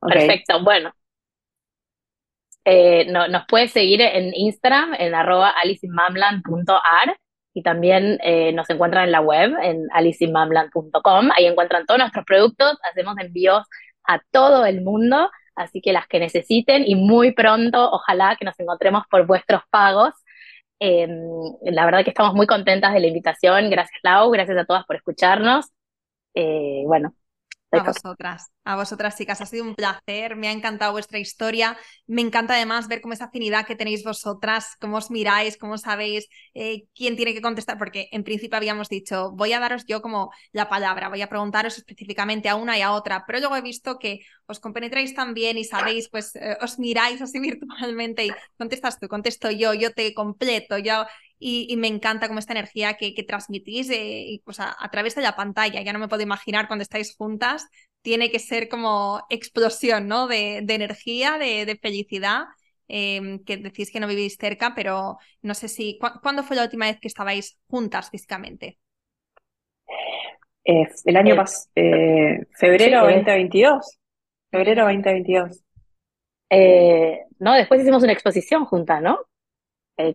Perfecto, 0.00 0.62
bueno, 0.62 0.92
eh, 2.64 3.06
no, 3.10 3.28
nos 3.28 3.44
puedes 3.48 3.72
seguir 3.72 4.00
en 4.00 4.34
Instagram, 4.34 4.94
en 4.98 5.14
arroba 5.14 5.54
y 7.52 7.62
también 7.62 8.18
eh, 8.22 8.52
nos 8.52 8.70
encuentran 8.70 9.04
en 9.04 9.12
la 9.12 9.20
web, 9.20 9.52
en 9.62 9.86
aliceinmamland.com. 9.92 11.30
Ahí 11.36 11.46
encuentran 11.46 11.86
todos 11.86 11.98
nuestros 11.98 12.24
productos, 12.24 12.78
hacemos 12.90 13.16
envíos 13.18 13.66
a 14.04 14.20
todo 14.30 14.66
el 14.66 14.82
mundo, 14.82 15.30
así 15.56 15.80
que 15.80 15.92
las 15.92 16.06
que 16.06 16.20
necesiten 16.20 16.84
y 16.86 16.94
muy 16.94 17.32
pronto, 17.32 17.90
ojalá 17.90 18.36
que 18.36 18.44
nos 18.44 18.58
encontremos 18.60 19.04
por 19.10 19.26
vuestros 19.26 19.62
pagos. 19.70 20.14
Em, 20.78 21.10
la 21.64 21.84
verdad 21.84 22.04
que 22.04 22.10
estamos 22.10 22.34
muy 22.34 22.46
contentas 22.46 22.94
de 22.94 23.00
la 23.00 23.06
invitación. 23.08 23.70
Gracias 23.70 23.98
Lau, 24.02 24.30
gracias 24.30 24.58
a 24.58 24.64
todas 24.64 24.84
por 24.86 24.96
escucharnos. 24.96 25.66
Eh, 26.34 26.84
bueno, 26.86 27.14
a 27.72 27.82
vosotras, 27.82 28.50
a 28.64 28.76
vosotras 28.76 29.16
chicas, 29.16 29.40
ha 29.40 29.46
sido 29.46 29.64
un 29.64 29.74
placer, 29.74 30.34
me 30.36 30.48
ha 30.48 30.52
encantado 30.52 30.92
vuestra 30.92 31.18
historia, 31.18 31.76
me 32.06 32.20
encanta 32.20 32.54
además 32.54 32.88
ver 32.88 33.00
cómo 33.00 33.14
esa 33.14 33.26
afinidad 33.26 33.66
que 33.66 33.76
tenéis 33.76 34.02
vosotras, 34.02 34.76
cómo 34.80 34.96
os 34.96 35.10
miráis, 35.10 35.56
cómo 35.56 35.78
sabéis 35.78 36.28
eh, 36.54 36.84
quién 36.94 37.16
tiene 37.16 37.32
que 37.32 37.40
contestar, 37.40 37.78
porque 37.78 38.08
en 38.10 38.24
principio 38.24 38.56
habíamos 38.56 38.88
dicho, 38.88 39.30
voy 39.32 39.52
a 39.52 39.60
daros 39.60 39.84
yo 39.86 40.02
como 40.02 40.30
la 40.52 40.68
palabra, 40.68 41.08
voy 41.08 41.22
a 41.22 41.28
preguntaros 41.28 41.78
específicamente 41.78 42.48
a 42.48 42.56
una 42.56 42.76
y 42.76 42.82
a 42.82 42.92
otra, 42.92 43.24
pero 43.26 43.38
luego 43.38 43.56
he 43.56 43.62
visto 43.62 43.98
que 43.98 44.20
os 44.46 44.58
compenetráis 44.58 45.14
tan 45.14 45.32
bien 45.34 45.56
y 45.56 45.64
sabéis, 45.64 46.08
pues 46.08 46.34
eh, 46.36 46.56
os 46.60 46.78
miráis 46.78 47.22
así 47.22 47.38
virtualmente 47.40 48.26
y 48.26 48.30
contestas 48.58 48.98
tú, 48.98 49.08
contesto 49.08 49.50
yo, 49.50 49.74
yo 49.74 49.92
te 49.92 50.12
completo, 50.12 50.78
yo 50.78 51.04
y, 51.42 51.74
me 51.78 51.88
encanta 51.88 52.28
como 52.28 52.38
esta 52.38 52.52
energía 52.52 52.94
que, 52.94 53.24
transmitís 53.26 53.88
eh, 53.90 54.42
a, 54.58 54.90
través 54.90 55.14
de 55.14 55.22
la 55.22 55.34
pantalla. 55.34 55.80
Ya 55.80 55.94
no 55.94 55.98
me 55.98 56.06
puedo 56.06 56.22
imaginar 56.22 56.68
cuando 56.68 56.82
estáis 56.82 57.16
juntas, 57.16 57.66
tiene 58.02 58.30
que 58.30 58.38
ser 58.38 58.68
como 58.68 59.22
explosión 59.30 60.06
¿no? 60.06 60.28
de, 60.28 60.58
energía, 60.58 61.38
de, 61.38 61.78
felicidad. 61.80 62.44
Em, 62.92 63.38
que 63.44 63.56
decís 63.56 63.92
que 63.92 64.00
no 64.00 64.08
vivís 64.08 64.36
cerca, 64.36 64.74
pero 64.74 65.16
no 65.42 65.54
sé 65.54 65.68
si. 65.68 65.96
¿Cuándo 66.22 66.42
fue 66.42 66.56
la 66.56 66.64
última 66.64 66.86
vez 66.86 66.98
que 67.00 67.06
estabais 67.06 67.56
juntas 67.68 68.10
físicamente? 68.10 68.78
Eh, 70.64 70.88
el 71.04 71.16
año 71.16 71.36
pasado, 71.36 71.70
eh, 71.76 72.46
febrero 72.58 73.02
2022. 73.02 73.98
Febrero 74.50 74.82
2022. 74.86 75.62
no, 77.38 77.54
después 77.54 77.80
hicimos 77.80 78.02
una 78.02 78.12
exposición 78.12 78.64
juntas, 78.64 79.00
¿no? 79.00 79.20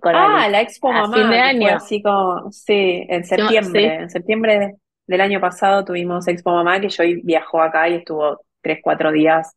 Ah, 0.03 0.47
la 0.49 0.61
Expo 0.61 0.91
Mamá. 0.91 1.15
Fin 1.15 1.29
de 1.29 1.39
año. 1.39 1.75
Así 1.75 2.01
como, 2.01 2.51
sí, 2.51 3.05
en 3.07 3.23
septiembre. 3.23 3.95
En 3.95 4.09
septiembre 4.09 4.75
del 5.07 5.21
año 5.21 5.39
pasado 5.39 5.85
tuvimos 5.85 6.27
Expo 6.27 6.51
Mamá, 6.51 6.79
que 6.79 6.89
yo 6.89 7.03
viajó 7.23 7.61
acá 7.61 7.87
y 7.89 7.95
estuvo 7.95 8.41
tres, 8.61 8.79
cuatro 8.81 9.11
días 9.11 9.55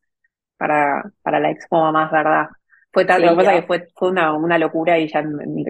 para, 0.56 1.04
para 1.22 1.40
la 1.40 1.50
Expo 1.50 1.80
Mamá, 1.80 2.10
verdad. 2.12 2.48
Fue 2.90 3.04
tal, 3.04 3.22
lo 3.22 3.30
que 3.30 3.36
pasa 3.36 3.52
que 3.52 3.66
fue, 3.66 3.86
fue 3.94 4.10
una, 4.10 4.32
una 4.32 4.58
locura 4.58 4.98
y 4.98 5.08
ya 5.08 5.22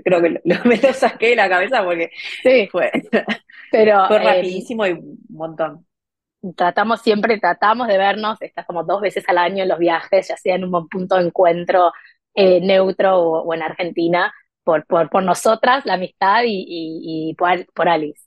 creo 0.04 0.22
que 0.22 0.40
me 0.64 0.76
lo 0.76 0.92
saqué 0.92 1.30
de 1.30 1.36
la 1.36 1.48
cabeza 1.48 1.84
porque 1.84 2.10
sí. 2.42 2.68
fue, 2.70 2.90
Pero, 3.70 4.06
fue 4.06 4.16
eh, 4.16 4.24
rapidísimo 4.24 4.86
y 4.86 4.92
un 4.92 5.18
montón. 5.28 5.84
Tratamos 6.54 7.02
siempre, 7.02 7.38
tratamos 7.40 7.88
de 7.88 7.98
vernos, 7.98 8.40
estás 8.40 8.64
como 8.64 8.84
dos 8.84 9.00
veces 9.00 9.24
al 9.28 9.38
año 9.38 9.64
en 9.64 9.68
los 9.68 9.78
viajes, 9.78 10.28
ya 10.28 10.36
sea 10.36 10.54
en 10.54 10.64
un 10.64 10.88
punto 10.88 11.16
de 11.16 11.26
encuentro 11.26 11.92
eh, 12.34 12.60
neutro 12.60 13.18
o, 13.18 13.54
en 13.54 13.62
Argentina, 13.62 14.32
por, 14.86 15.08
por, 15.08 15.22
nosotras, 15.22 15.86
la 15.86 15.94
amistad 15.94 16.42
y, 16.44 17.34
por, 17.38 17.88
Alice. 17.88 18.20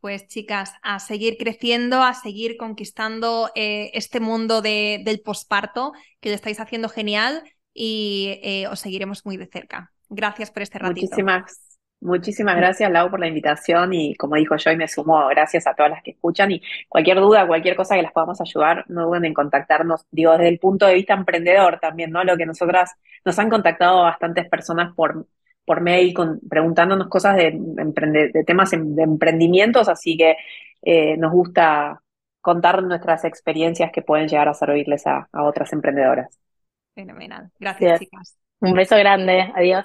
Pues 0.00 0.26
chicas, 0.26 0.72
a 0.82 0.98
seguir 0.98 1.36
creciendo, 1.38 2.02
a 2.02 2.14
seguir 2.14 2.56
conquistando 2.56 3.50
eh, 3.54 3.90
este 3.94 4.18
mundo 4.18 4.60
de, 4.60 5.02
del 5.04 5.20
posparto, 5.20 5.92
que 6.20 6.30
lo 6.30 6.34
estáis 6.34 6.58
haciendo 6.58 6.88
genial 6.88 7.42
y 7.72 8.40
eh, 8.42 8.66
os 8.66 8.80
seguiremos 8.80 9.24
muy 9.24 9.36
de 9.36 9.46
cerca. 9.46 9.92
Gracias 10.08 10.50
por 10.50 10.62
este 10.62 10.78
ratito. 10.78 11.02
Muchísimas 11.02 11.67
Muchísimas 12.00 12.56
gracias, 12.56 12.90
Lau, 12.92 13.10
por 13.10 13.18
la 13.18 13.26
invitación 13.26 13.92
y 13.92 14.14
como 14.14 14.36
dijo 14.36 14.56
yo, 14.56 14.70
y 14.70 14.76
me 14.76 14.86
sumo 14.86 15.26
gracias 15.28 15.66
a 15.66 15.74
todas 15.74 15.90
las 15.90 16.02
que 16.02 16.12
escuchan 16.12 16.52
y 16.52 16.62
cualquier 16.88 17.18
duda, 17.18 17.46
cualquier 17.46 17.74
cosa 17.74 17.96
que 17.96 18.02
las 18.02 18.12
podamos 18.12 18.40
ayudar, 18.40 18.84
no 18.88 19.06
duden 19.06 19.24
en 19.24 19.34
contactarnos, 19.34 20.06
digo, 20.12 20.32
desde 20.32 20.48
el 20.48 20.60
punto 20.60 20.86
de 20.86 20.94
vista 20.94 21.14
emprendedor 21.14 21.80
también, 21.80 22.12
¿no? 22.12 22.22
Lo 22.22 22.36
que 22.36 22.46
nosotras 22.46 22.92
nos 23.24 23.36
han 23.40 23.50
contactado 23.50 24.02
bastantes 24.02 24.48
personas 24.48 24.94
por, 24.94 25.26
por 25.64 25.80
mail 25.80 26.14
con, 26.14 26.38
preguntándonos 26.48 27.08
cosas 27.08 27.36
de, 27.36 27.52
de 27.52 28.44
temas 28.44 28.70
de 28.70 29.02
emprendimientos, 29.02 29.88
así 29.88 30.16
que 30.16 30.36
eh, 30.82 31.16
nos 31.16 31.32
gusta 31.32 32.00
contar 32.40 32.82
nuestras 32.82 33.24
experiencias 33.24 33.90
que 33.92 34.02
pueden 34.02 34.28
llegar 34.28 34.48
a 34.48 34.54
servirles 34.54 35.06
a, 35.06 35.28
a 35.32 35.42
otras 35.42 35.72
emprendedoras. 35.72 36.38
Fenomenal. 36.94 37.50
Gracias, 37.58 38.00
chicas. 38.00 38.38
Un 38.60 38.74
beso 38.74 38.96
grande. 38.96 39.52
Adiós. 39.54 39.84